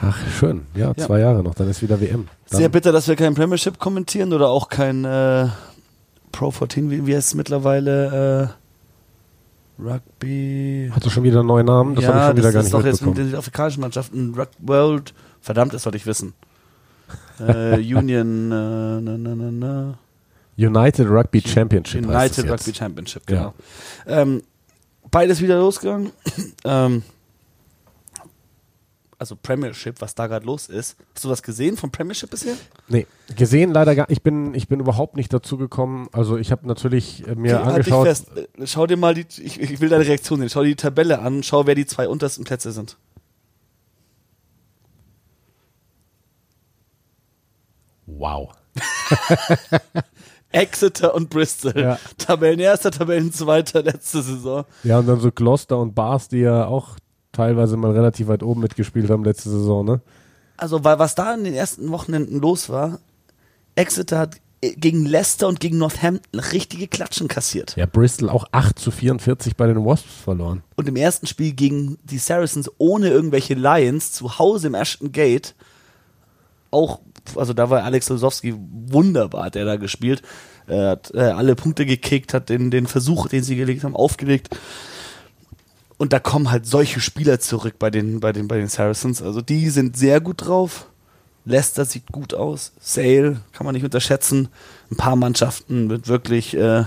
Ach, 0.00 0.16
schön. 0.38 0.62
Ja, 0.74 0.88
Ja. 0.96 0.96
zwei 1.06 1.20
Jahre 1.20 1.42
noch, 1.42 1.54
dann 1.54 1.68
ist 1.68 1.82
wieder 1.82 2.00
WM. 2.00 2.28
Dann, 2.50 2.58
Sehr 2.58 2.68
bitter, 2.68 2.92
dass 2.92 3.08
wir 3.08 3.16
kein 3.16 3.34
Premiership 3.34 3.78
kommentieren 3.78 4.32
oder 4.32 4.48
auch 4.48 4.68
kein 4.68 5.04
äh, 5.04 5.48
Pro 6.32 6.50
14, 6.50 6.90
wie, 6.90 7.06
wie 7.06 7.16
heißt 7.16 7.28
es 7.28 7.34
mittlerweile? 7.34 8.52
Äh, 9.78 9.82
Rugby. 9.82 10.90
Hat 10.92 11.04
er 11.04 11.10
schon 11.10 11.22
wieder 11.22 11.38
einen 11.40 11.48
neuen 11.48 11.66
Namen? 11.66 11.94
Das 11.94 12.04
ja, 12.04 12.10
habe 12.14 12.18
ich 12.20 12.26
schon 12.26 12.36
wieder 12.36 12.46
das 12.48 12.54
gar 12.54 12.60
ist 12.60 12.64
nicht 12.66 12.74
doch 12.74 12.84
jetzt 12.84 13.00
mit 13.00 13.06
mitbekommen. 13.10 13.30
den 13.30 13.38
afrikanischen 13.38 13.80
Mannschaften. 13.80 14.34
Rug 14.36 14.48
World. 14.60 15.14
Verdammt, 15.40 15.72
das 15.72 15.82
sollte 15.84 15.98
ich 15.98 16.06
wissen. 16.06 16.34
Äh, 17.40 17.76
Union. 17.94 18.50
Äh, 18.50 19.00
na, 19.00 19.16
na, 19.18 19.34
na, 19.34 19.50
na. 19.50 19.98
United 20.56 21.08
Rugby 21.08 21.40
Championship 21.40 22.04
United. 22.04 22.50
Rugby 22.50 22.74
Championship, 22.74 23.30
Ja. 23.30 23.36
genau. 23.36 23.54
Ähm, 24.22 24.42
beides 25.10 25.40
wieder 25.40 25.58
losgegangen. 25.58 26.10
ähm, 26.64 27.02
also 29.18 29.34
Premiership, 29.36 30.00
was 30.00 30.14
da 30.14 30.26
gerade 30.28 30.46
los 30.46 30.68
ist. 30.68 30.96
Hast 31.14 31.24
du 31.24 31.28
was 31.28 31.42
gesehen 31.42 31.76
vom 31.76 31.90
Premiership 31.90 32.30
bisher? 32.30 32.54
Nee, 32.88 33.06
gesehen 33.36 33.72
leider 33.72 33.94
gar 33.96 34.08
Ich 34.10 34.22
bin, 34.22 34.54
ich 34.54 34.68
bin 34.68 34.78
überhaupt 34.80 35.16
nicht 35.16 35.32
dazu 35.32 35.56
gekommen. 35.56 36.08
Also 36.12 36.36
ich 36.36 36.52
habe 36.52 36.66
natürlich 36.68 37.26
äh, 37.26 37.34
mir 37.34 37.56
Okay, 37.56 37.64
halt 37.64 37.74
angeschaut. 37.76 38.06
fest. 38.06 38.26
Äh, 38.36 38.66
Schau 38.66 38.86
dir 38.86 38.96
mal 38.96 39.14
die, 39.14 39.26
ich, 39.42 39.60
ich 39.60 39.80
will 39.80 39.88
deine 39.88 40.06
Reaktion 40.06 40.38
sehen. 40.38 40.50
Schau 40.50 40.62
dir 40.62 40.68
die 40.70 40.76
Tabelle 40.76 41.18
an, 41.18 41.42
schau, 41.42 41.66
wer 41.66 41.74
die 41.74 41.86
zwei 41.86 42.08
untersten 42.08 42.44
Plätze 42.44 42.70
sind. 42.72 42.96
Wow. 48.06 48.52
Exeter 50.52 51.14
und 51.14 51.28
Bristol. 51.30 51.74
Ja. 51.76 51.98
Tabellenerster, 52.16 52.90
Tabellenzweiter 52.90 53.82
letzte 53.82 54.22
Saison. 54.22 54.64
Ja, 54.82 54.98
und 54.98 55.06
dann 55.06 55.20
so 55.20 55.30
Gloucester 55.30 55.78
und 55.78 55.94
Bars, 55.94 56.28
die 56.28 56.38
ja 56.38 56.66
auch 56.66 56.96
teilweise 57.38 57.76
mal 57.76 57.92
relativ 57.92 58.26
weit 58.26 58.42
oben 58.42 58.60
mitgespielt 58.60 59.08
haben 59.10 59.24
letzte 59.24 59.48
Saison, 59.48 59.84
ne? 59.84 60.00
Also, 60.56 60.82
weil 60.82 60.98
was 60.98 61.14
da 61.14 61.34
in 61.34 61.44
den 61.44 61.54
ersten 61.54 61.90
Wochenenden 61.90 62.40
los 62.40 62.68
war, 62.68 62.98
Exeter 63.76 64.18
hat 64.18 64.40
äh, 64.60 64.72
gegen 64.72 65.06
Leicester 65.06 65.46
und 65.46 65.60
gegen 65.60 65.78
Northampton 65.78 66.40
richtige 66.40 66.88
Klatschen 66.88 67.28
kassiert. 67.28 67.76
Ja, 67.76 67.86
Bristol 67.86 68.28
auch 68.28 68.46
8 68.50 68.76
zu 68.76 68.90
44 68.90 69.56
bei 69.56 69.68
den 69.68 69.84
Wasps 69.84 70.12
verloren. 70.24 70.64
Und 70.74 70.88
im 70.88 70.96
ersten 70.96 71.28
Spiel 71.28 71.52
gegen 71.52 71.96
die 72.02 72.18
Saracens 72.18 72.68
ohne 72.78 73.08
irgendwelche 73.08 73.54
Lions 73.54 74.10
zu 74.10 74.40
Hause 74.40 74.66
im 74.66 74.74
Ashton 74.74 75.12
Gate 75.12 75.54
auch, 76.72 76.98
also 77.36 77.52
da 77.52 77.70
war 77.70 77.84
Alex 77.84 78.08
Losowski 78.08 78.54
wunderbar, 78.58 79.44
hat 79.44 79.56
er 79.56 79.64
da 79.64 79.76
gespielt. 79.76 80.22
Er 80.66 80.90
hat 80.90 81.14
äh, 81.14 81.20
alle 81.20 81.54
Punkte 81.54 81.86
gekickt, 81.86 82.34
hat 82.34 82.48
den, 82.48 82.70
den 82.72 82.88
Versuch, 82.88 83.28
den 83.28 83.44
sie 83.44 83.56
gelegt 83.56 83.84
haben, 83.84 83.96
aufgelegt. 83.96 84.50
Und 85.98 86.12
da 86.12 86.20
kommen 86.20 86.50
halt 86.50 86.64
solche 86.64 87.00
Spieler 87.00 87.40
zurück 87.40 87.74
bei 87.78 87.90
den, 87.90 88.20
bei 88.20 88.32
den, 88.32 88.48
bei 88.48 88.56
den 88.56 88.68
Saracens. 88.68 89.20
Also 89.20 89.42
die 89.42 89.68
sind 89.68 89.96
sehr 89.96 90.20
gut 90.20 90.46
drauf. 90.46 90.86
Leicester 91.44 91.84
sieht 91.84 92.12
gut 92.12 92.34
aus. 92.34 92.72
Sale 92.78 93.40
kann 93.52 93.64
man 93.64 93.74
nicht 93.74 93.84
unterschätzen. 93.84 94.48
Ein 94.90 94.96
paar 94.96 95.16
Mannschaften 95.16 95.88
mit 95.88 96.06
wirklich 96.06 96.56
äh, 96.56 96.84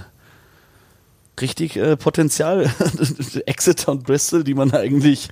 richtig 1.42 1.76
äh, 1.76 1.98
Potenzial. 1.98 2.72
Exeter 3.46 3.92
und 3.92 4.04
Bristol, 4.04 4.46
die 4.46 4.54
man 4.54 4.72
eigentlich 4.72 5.30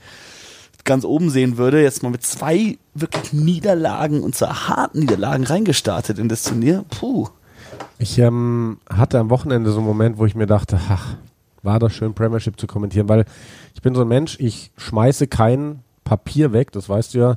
ganz 0.84 1.06
oben 1.06 1.30
sehen 1.30 1.58
würde, 1.58 1.82
jetzt 1.82 2.04
mal 2.04 2.10
mit 2.10 2.26
zwei 2.26 2.78
wirklich 2.96 3.32
Niederlagen 3.32 4.24
und 4.24 4.36
zwar 4.36 4.68
harten 4.68 5.00
Niederlagen 5.00 5.46
reingestartet 5.46 6.20
in 6.20 6.28
das 6.28 6.44
Turnier. 6.44 6.84
Puh. 6.90 7.30
Ich 8.00 8.18
ähm, 8.18 8.80
hatte 8.90 9.20
am 9.20 9.30
Wochenende 9.30 9.72
so 9.72 9.78
einen 9.78 9.88
Moment, 9.88 10.18
wo 10.18 10.26
ich 10.26 10.36
mir 10.36 10.48
dachte, 10.48 10.80
ach, 10.90 11.16
war 11.64 11.80
das 11.80 11.94
schön, 11.94 12.14
Premiership 12.14 12.60
zu 12.60 12.68
kommentieren, 12.68 13.10
weil 13.10 13.26
ich 13.76 13.82
bin 13.82 13.96
so 13.96 14.02
ein 14.02 14.08
Mensch, 14.08 14.38
ich 14.40 14.72
schmeiße 14.78 15.28
kein 15.28 15.80
Papier 16.04 16.54
weg, 16.54 16.72
das 16.72 16.90
weißt 16.90 17.14
du 17.14 17.20
ja, 17.20 17.36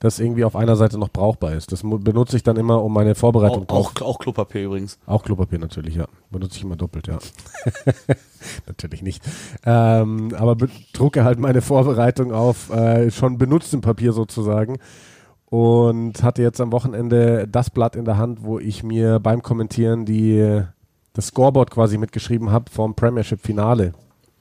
das 0.00 0.18
irgendwie 0.18 0.44
auf 0.44 0.56
einer 0.56 0.74
Seite 0.74 0.98
noch 0.98 1.10
brauchbar 1.10 1.52
ist. 1.54 1.70
Das 1.70 1.82
benutze 1.84 2.36
ich 2.36 2.42
dann 2.42 2.56
immer, 2.56 2.82
um 2.82 2.92
meine 2.92 3.14
Vorbereitung 3.14 3.68
Auch, 3.68 3.94
auch, 3.94 4.02
auch 4.02 4.18
Klopapier 4.18 4.64
übrigens. 4.64 4.98
Auch 5.06 5.22
Klopapier 5.22 5.60
natürlich, 5.60 5.94
ja. 5.94 6.06
Benutze 6.30 6.56
ich 6.56 6.64
immer 6.64 6.74
doppelt, 6.74 7.06
ja. 7.06 7.18
natürlich 8.66 9.02
nicht. 9.02 9.22
Ähm, 9.64 10.34
aber 10.36 10.56
be- 10.56 10.68
drucke 10.92 11.22
halt 11.24 11.38
meine 11.38 11.62
Vorbereitung 11.62 12.32
auf 12.32 12.70
äh, 12.70 13.10
schon 13.12 13.38
benutztem 13.38 13.80
Papier 13.80 14.12
sozusagen. 14.12 14.78
Und 15.46 16.22
hatte 16.22 16.42
jetzt 16.42 16.60
am 16.60 16.72
Wochenende 16.72 17.46
das 17.46 17.70
Blatt 17.70 17.94
in 17.94 18.04
der 18.06 18.16
Hand, 18.16 18.42
wo 18.42 18.58
ich 18.58 18.82
mir 18.82 19.20
beim 19.20 19.42
Kommentieren 19.42 20.04
die 20.06 20.62
das 21.14 21.26
Scoreboard 21.26 21.70
quasi 21.70 21.98
mitgeschrieben 21.98 22.50
habe 22.50 22.70
vom 22.70 22.94
Premiership-Finale 22.94 23.92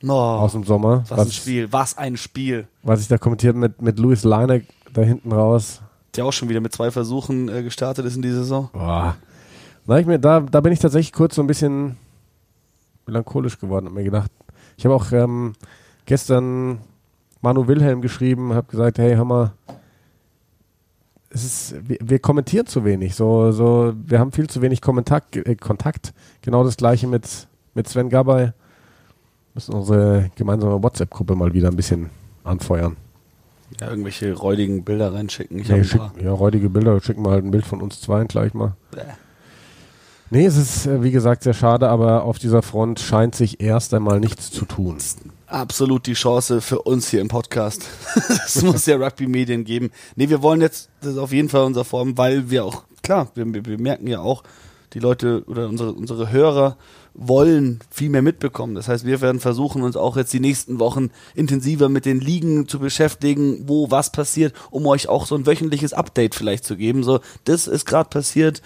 No, 0.03 0.15
aus 0.17 0.53
dem 0.53 0.63
Sommer. 0.63 1.03
was 1.09 1.19
ein 1.19 1.32
Spiel, 1.32 1.72
was 1.72 1.97
ein 1.97 2.17
Spiel. 2.17 2.67
Was 2.84 3.01
ich 3.01 3.07
da 3.07 3.17
kommentiert 3.17 3.55
mit, 3.55 3.82
mit 3.82 3.99
Louis 3.99 4.24
Leiner 4.24 4.61
da 4.93 5.01
hinten 5.01 5.32
raus. 5.32 5.82
Der 6.15 6.26
auch 6.26 6.34
schon 6.34 6.49
wieder 6.49 6.59
mit 6.59 6.74
zwei 6.74 6.89
Versuchen 6.91 7.49
äh, 7.49 7.61
gestartet 7.63 8.05
ist 8.05 8.15
in 8.15 8.22
die 8.22 8.32
Saison. 8.32 8.69
Boah. 8.74 9.15
Da, 9.86 9.97
ich 9.99 10.05
mir, 10.05 10.19
da, 10.19 10.39
da 10.39 10.61
bin 10.61 10.74
ich 10.74 10.80
tatsächlich 10.80 11.13
kurz 11.13 11.36
so 11.36 11.41
ein 11.43 11.47
bisschen 11.47 11.97
melancholisch 13.05 13.59
geworden 13.59 13.88
und 13.88 13.93
mir 13.93 14.03
gedacht, 14.03 14.32
ich 14.78 14.86
habe 14.86 14.95
auch 14.95 15.11
ähm, 15.11 15.53
gestern 16.05 16.80
Manu 17.41 17.67
Wilhelm 17.67 18.01
geschrieben, 18.01 18.53
habe 18.53 18.67
gesagt, 18.67 18.97
hey, 18.99 19.15
hör 19.15 19.26
mal, 19.26 19.53
es 21.34 21.43
ist, 21.43 21.75
wir, 21.88 21.97
wir 22.01 22.19
kommentieren 22.19 22.65
zu 22.65 22.84
wenig, 22.84 23.15
so, 23.15 23.51
so, 23.51 23.93
wir 24.05 24.19
haben 24.19 24.32
viel 24.32 24.49
zu 24.49 24.61
wenig 24.61 24.82
Kontakt, 24.82 25.36
äh, 25.36 25.55
Kontakt. 25.55 26.13
Genau 26.41 26.63
das 26.63 26.77
gleiche 26.77 27.07
mit, 27.07 27.47
mit 27.73 27.88
Sven 27.88 28.09
Gabay. 28.09 28.51
Müssen 29.53 29.73
unsere 29.73 30.32
gemeinsame 30.36 30.82
WhatsApp-Gruppe 30.82 31.36
mal 31.36 31.53
wieder 31.53 31.69
ein 31.69 31.75
bisschen 31.75 32.09
anfeuern. 32.43 32.95
Ja, 33.79 33.89
irgendwelche 33.89 34.34
räudigen 34.34 34.84
Bilder 34.84 35.13
reinschicken. 35.13 35.59
Ich 35.59 35.69
Nee, 35.69 35.84
schick, 35.84 36.01
ja, 36.21 36.32
räudige 36.32 36.69
Bilder, 36.69 36.99
schicken 37.01 37.23
wir 37.23 37.32
halt 37.32 37.45
ein 37.45 37.51
Bild 37.51 37.65
von 37.65 37.82
uns 37.82 38.01
zwei 38.01 38.23
gleich 38.25 38.53
mal. 38.53 38.75
Bäh. 38.91 39.01
Nee, 40.29 40.45
es 40.45 40.55
ist, 40.55 40.88
äh, 40.88 41.03
wie 41.03 41.11
gesagt, 41.11 41.43
sehr 41.43 41.53
schade, 41.53 41.89
aber 41.89 42.23
auf 42.23 42.39
dieser 42.39 42.61
Front 42.61 42.99
scheint 42.99 43.36
sich 43.36 43.61
erst 43.61 43.93
einmal 43.93 44.19
nichts 44.19 44.49
zu 44.49 44.65
tun. 44.65 44.97
Absolut 45.52 46.08
die 46.08 46.14
Chance 46.14 46.62
für 46.62 46.82
uns 46.82 47.10
hier 47.10 47.22
im 47.22 47.28
Podcast. 47.28 47.88
Es 48.45 48.62
muss 48.64 48.86
ja 48.86 48.97
Rugby-Medien 48.97 49.64
geben. 49.64 49.91
Nee, 50.16 50.30
wir 50.30 50.41
wollen 50.41 50.62
jetzt, 50.62 50.89
das 51.02 51.14
ist 51.14 51.18
auf 51.18 51.32
jeden 51.32 51.49
Fall 51.49 51.64
unser 51.64 51.86
Form, 51.86 52.18
weil 52.18 52.49
wir 52.49 52.66
auch, 52.66 52.84
klar, 53.04 53.30
wir, 53.36 53.54
wir, 53.54 53.66
wir 53.66 53.80
merken 53.80 54.08
ja 54.08 54.20
auch, 54.20 54.43
die 54.93 54.99
Leute 54.99 55.43
oder 55.47 55.70
unsere, 55.70 55.93
unsere 55.93 56.32
Hörer 56.32 56.78
wollen 57.14 57.80
viel 57.89 58.10
mehr 58.10 58.22
mitbekommen. 58.22 58.76
Das 58.76 58.88
heißt, 58.88 59.06
wir 59.06 59.22
werden 59.22 59.39
versuchen, 59.39 59.84
uns 59.84 59.95
auch 59.95 60.18
jetzt 60.18 60.34
die 60.34 60.39
nächsten 60.39 60.80
Wochen 60.80 61.12
intensiver 61.34 61.89
mit 61.89 62.06
den 62.06 62.20
Ligen 62.20 62.68
zu 62.68 62.80
beschäftigen, 62.80 63.68
wo 63.68 63.91
was 63.91 64.12
passiert, 64.12 64.54
um 64.70 64.86
euch 64.88 65.08
auch 65.08 65.26
so 65.26 65.36
ein 65.36 65.45
wöchentliches 65.45 65.93
Update 65.93 66.36
vielleicht 66.36 66.66
zu 66.66 66.76
geben. 66.76 67.04
So, 67.04 67.20
das 67.45 67.68
ist 67.68 67.86
gerade 67.86 68.10
passiert, 68.10 68.62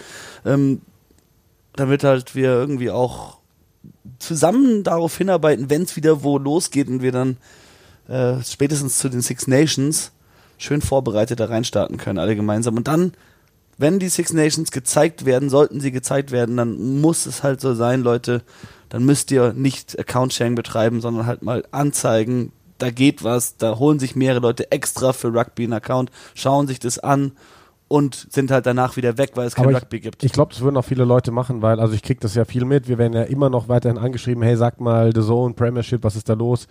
ähm, 0.46 0.82
damit 1.76 2.04
halt 2.04 2.36
wir 2.36 2.50
irgendwie 2.50 2.92
auch 2.92 3.38
zusammen 4.20 4.84
darauf 4.84 5.18
hinarbeiten, 5.18 5.70
wenn 5.70 5.84
es 5.84 5.96
wieder 5.96 6.24
wo 6.24 6.38
losgeht 6.38 6.88
und 6.88 7.02
wir 7.02 7.12
dann 7.12 7.38
äh, 8.08 8.42
spätestens 8.44 8.98
zu 8.98 9.10
den 9.10 9.22
Six 9.22 9.48
Nations 9.48 10.12
schön 10.58 10.82
vorbereitet 10.82 11.40
da 11.40 11.46
reinstarten 11.46 11.98
können, 11.98 12.20
alle 12.20 12.36
gemeinsam. 12.36 12.78
Und 12.78 12.88
dann, 12.88 13.14
wenn 13.78 14.00
die 14.00 14.10
Six 14.10 14.34
Nations 14.34 14.72
gezeigt 14.72 15.26
werden, 15.26 15.50
sollten 15.50 15.80
sie 15.80 15.92
gezeigt 15.92 16.32
werden, 16.32 16.58
dann 16.58 17.02
muss 17.02 17.26
es 17.26 17.44
halt 17.44 17.62
so 17.62 17.74
sein, 17.74 18.02
Leute, 18.02 18.42
dann 18.90 19.04
müsst 19.04 19.32
ihr 19.32 19.54
nicht 19.54 19.98
Account-Sharing 20.00 20.56
betreiben, 20.56 21.02
sondern 21.02 21.26
halt 21.26 21.42
mal 21.42 21.66
anzeigen, 21.72 22.52
da 22.78 22.92
geht 22.92 23.24
was, 23.24 23.58
da 23.58 23.80
holen 23.80 24.00
sich 24.00 24.16
mehrere 24.16 24.42
Leute 24.42 24.72
extra 24.72 25.14
für 25.14 25.34
Rugby 25.34 25.64
einen 25.64 25.74
Account, 25.74 26.12
schauen 26.34 26.68
sich 26.68 26.80
das 26.80 27.00
an 27.00 27.32
und 27.88 28.28
sind 28.32 28.52
halt 28.52 28.66
danach 28.66 28.98
wieder 28.98 29.18
weg, 29.18 29.32
weil 29.36 29.48
es 29.48 29.56
kein 29.56 29.66
Aber 29.66 29.78
Rugby 29.78 30.00
gibt. 30.00 30.24
Ich 30.24 30.32
glaube, 30.32 30.54
das 30.54 30.62
würden 30.62 30.78
auch 30.78 30.86
viele 30.86 31.06
Leute 31.06 31.32
machen, 31.32 31.62
weil, 31.62 31.80
also 31.80 31.94
ich 31.94 32.02
kriege 32.02 32.20
das 32.20 32.36
ja 32.36 32.46
viel 32.46 32.66
mit. 32.66 32.88
Wir 32.88 32.98
werden 32.98 33.14
ja 33.14 33.24
immer 33.24 33.50
noch 33.50 33.70
weiterhin 33.70 33.98
angeschrieben, 33.98 34.44
hey, 34.44 34.56
sag 34.56 34.82
mal, 34.82 35.14
The 35.14 35.22
Zone, 35.22 35.54
Premiership, 35.54 36.04
was 36.04 36.16
ist 36.16 36.30
da 36.30 36.34
los? 36.34 36.68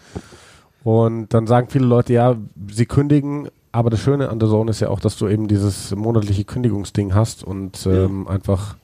Und 0.82 1.32
dann 1.32 1.46
sagen 1.46 1.68
viele 1.70 1.86
Leute, 1.86 2.12
ja, 2.12 2.36
sie 2.70 2.86
kündigen, 2.86 3.48
aber 3.72 3.90
das 3.90 4.00
Schöne 4.00 4.28
an 4.28 4.40
The 4.40 4.46
Zone 4.46 4.70
ist 4.70 4.80
ja 4.80 4.88
auch, 4.88 5.00
dass 5.00 5.16
du 5.16 5.28
eben 5.28 5.48
dieses 5.48 5.94
monatliche 5.94 6.44
Kündigungsding 6.44 7.14
hast 7.14 7.42
und 7.42 7.86
ähm, 7.86 8.28
einfach 8.28 8.76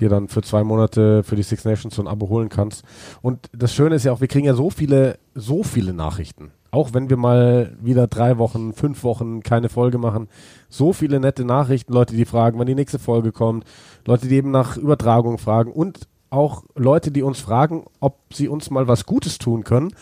dir 0.00 0.08
dann 0.08 0.28
für 0.28 0.42
zwei 0.42 0.64
Monate 0.64 1.22
für 1.22 1.36
die 1.36 1.42
Six 1.42 1.64
Nations 1.64 1.94
so 1.94 2.02
ein 2.02 2.08
Abo 2.08 2.28
holen 2.28 2.48
kannst. 2.48 2.84
Und 3.22 3.48
das 3.52 3.74
Schöne 3.74 3.94
ist 3.96 4.04
ja 4.04 4.12
auch, 4.12 4.20
wir 4.20 4.28
kriegen 4.28 4.46
ja 4.46 4.54
so 4.54 4.70
viele, 4.70 5.18
so 5.34 5.62
viele 5.62 5.92
Nachrichten. 5.92 6.50
Auch 6.74 6.92
wenn 6.92 7.08
wir 7.08 7.16
mal 7.16 7.76
wieder 7.80 8.08
drei 8.08 8.36
Wochen, 8.36 8.72
fünf 8.72 9.04
Wochen 9.04 9.44
keine 9.44 9.68
Folge 9.68 9.96
machen, 9.96 10.26
so 10.68 10.92
viele 10.92 11.20
nette 11.20 11.44
Nachrichten, 11.44 11.92
Leute, 11.92 12.16
die 12.16 12.24
fragen, 12.24 12.58
wann 12.58 12.66
die 12.66 12.74
nächste 12.74 12.98
Folge 12.98 13.30
kommt, 13.30 13.64
Leute, 14.04 14.26
die 14.26 14.34
eben 14.34 14.50
nach 14.50 14.76
Übertragung 14.76 15.38
fragen 15.38 15.70
und 15.70 16.08
auch 16.30 16.64
Leute, 16.74 17.12
die 17.12 17.22
uns 17.22 17.38
fragen, 17.38 17.84
ob 18.00 18.18
sie 18.32 18.48
uns 18.48 18.70
mal 18.70 18.88
was 18.88 19.06
Gutes 19.06 19.38
tun 19.38 19.62
können. 19.62 19.94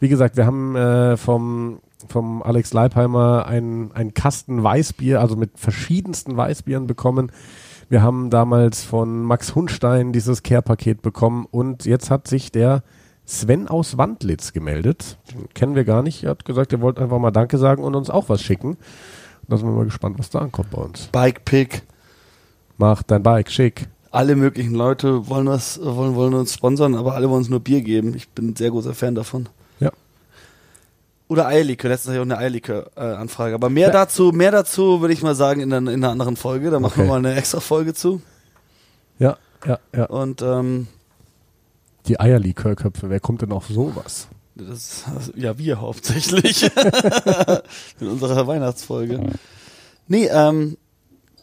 Wie 0.00 0.08
gesagt, 0.08 0.36
wir 0.36 0.46
haben 0.46 0.74
äh, 0.74 1.16
vom, 1.16 1.78
vom 2.08 2.42
Alex 2.42 2.72
Leipheimer 2.72 3.46
einen, 3.46 4.12
Kasten 4.12 4.64
Weißbier, 4.64 5.20
also 5.20 5.36
mit 5.36 5.60
verschiedensten 5.60 6.36
Weißbieren 6.36 6.88
bekommen. 6.88 7.30
Wir 7.88 8.02
haben 8.02 8.30
damals 8.30 8.82
von 8.82 9.22
Max 9.22 9.54
Hunstein 9.54 10.12
dieses 10.12 10.42
Care-Paket 10.42 11.02
bekommen 11.02 11.46
und 11.48 11.84
jetzt 11.84 12.10
hat 12.10 12.26
sich 12.26 12.50
der 12.50 12.82
Sven 13.26 13.66
aus 13.68 13.98
Wandlitz 13.98 14.52
gemeldet. 14.52 15.18
Den 15.32 15.48
kennen 15.52 15.74
wir 15.74 15.84
gar 15.84 16.02
nicht. 16.02 16.22
Er 16.24 16.30
hat 16.30 16.44
gesagt, 16.44 16.72
er 16.72 16.80
wollte 16.80 17.02
einfach 17.02 17.18
mal 17.18 17.32
Danke 17.32 17.58
sagen 17.58 17.82
und 17.82 17.94
uns 17.96 18.08
auch 18.08 18.28
was 18.28 18.40
schicken. 18.40 18.76
Da 19.48 19.56
sind 19.56 19.66
wir 19.68 19.72
mal 19.74 19.84
gespannt, 19.84 20.18
was 20.18 20.30
da 20.30 20.38
ankommt 20.38 20.70
bei 20.70 20.80
uns. 20.80 21.08
Bike 21.08 21.44
Pick. 21.44 21.82
Mach 22.78 23.02
dein 23.02 23.22
Bike 23.22 23.50
schick. 23.50 23.88
Alle 24.12 24.36
möglichen 24.36 24.74
Leute 24.74 25.28
wollen 25.28 25.46
was, 25.46 25.80
wollen, 25.82 26.14
wollen 26.14 26.34
uns 26.34 26.54
sponsern, 26.54 26.94
aber 26.94 27.14
alle 27.14 27.28
wollen 27.28 27.38
uns 27.40 27.48
nur 27.48 27.60
Bier 27.60 27.82
geben. 27.82 28.14
Ich 28.14 28.28
bin 28.28 28.48
ein 28.50 28.56
sehr 28.56 28.70
großer 28.70 28.94
Fan 28.94 29.14
davon. 29.14 29.48
Ja. 29.80 29.90
Oder 31.28 31.46
Eierlikör, 31.48 31.90
letztens 31.90 32.10
hatte 32.14 32.16
ich 32.16 32.20
auch 32.20 32.34
eine 32.34 32.38
Eierlikör-Anfrage. 32.38 33.54
aber 33.54 33.68
mehr 33.68 33.88
Ja. 33.88 33.92
dazu, 33.92 34.30
mehr 34.32 34.52
dazu 34.52 35.00
würde 35.00 35.12
ich 35.12 35.22
mal 35.22 35.34
sagen 35.34 35.60
in, 35.60 35.70
der, 35.70 35.78
in 35.80 35.88
einer 35.88 36.10
anderen 36.10 36.36
Folge. 36.36 36.70
Da 36.70 36.78
machen 36.78 36.92
Okay. 37.00 37.02
wir 37.02 37.08
mal 37.08 37.18
eine 37.18 37.34
extra 37.34 37.60
Folge 37.60 37.94
zu. 37.94 38.22
Ja, 39.18 39.36
ja, 39.66 39.78
ja. 39.94 40.04
Und 40.06 40.40
ähm, 40.42 40.86
Die 42.08 42.20
Eierlikörköpfe, 42.20 43.10
wer 43.10 43.20
kommt 43.20 43.42
denn 43.42 43.52
auf 43.52 43.66
sowas? 43.66 44.28
das, 44.56 45.04
also, 45.14 45.32
ja, 45.36 45.58
wir 45.58 45.80
hauptsächlich. 45.80 46.62
in 48.00 48.08
unserer 48.08 48.46
Weihnachtsfolge. 48.46 49.32
Nee, 50.08 50.26
ähm, 50.26 50.76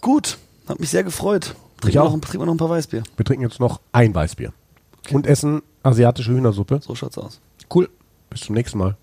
gut. 0.02 0.38
Hat 0.68 0.80
mich 0.80 0.90
sehr 0.90 1.04
gefreut. 1.04 1.56
Trinken 1.82 2.00
wir, 2.00 2.04
noch, 2.04 2.20
trinken 2.22 2.40
wir 2.40 2.46
noch 2.46 2.54
ein 2.54 2.58
paar 2.58 2.70
Weißbier. 2.70 3.04
Wir 3.18 3.26
trinken 3.26 3.44
jetzt 3.44 3.60
noch 3.60 3.82
ein 3.92 4.16
Weißbier. 4.16 4.54
Und 5.12 5.28
essen 5.28 5.62
asiatische 5.84 6.32
Hühnersuppe. 6.32 6.80
So 6.82 6.96
schaut's 6.96 7.18
aus. 7.18 7.42
Cool. 7.74 7.90
Bis 8.30 8.42
zum 8.42 8.56
nächsten 8.56 8.78
Mal. 8.78 8.96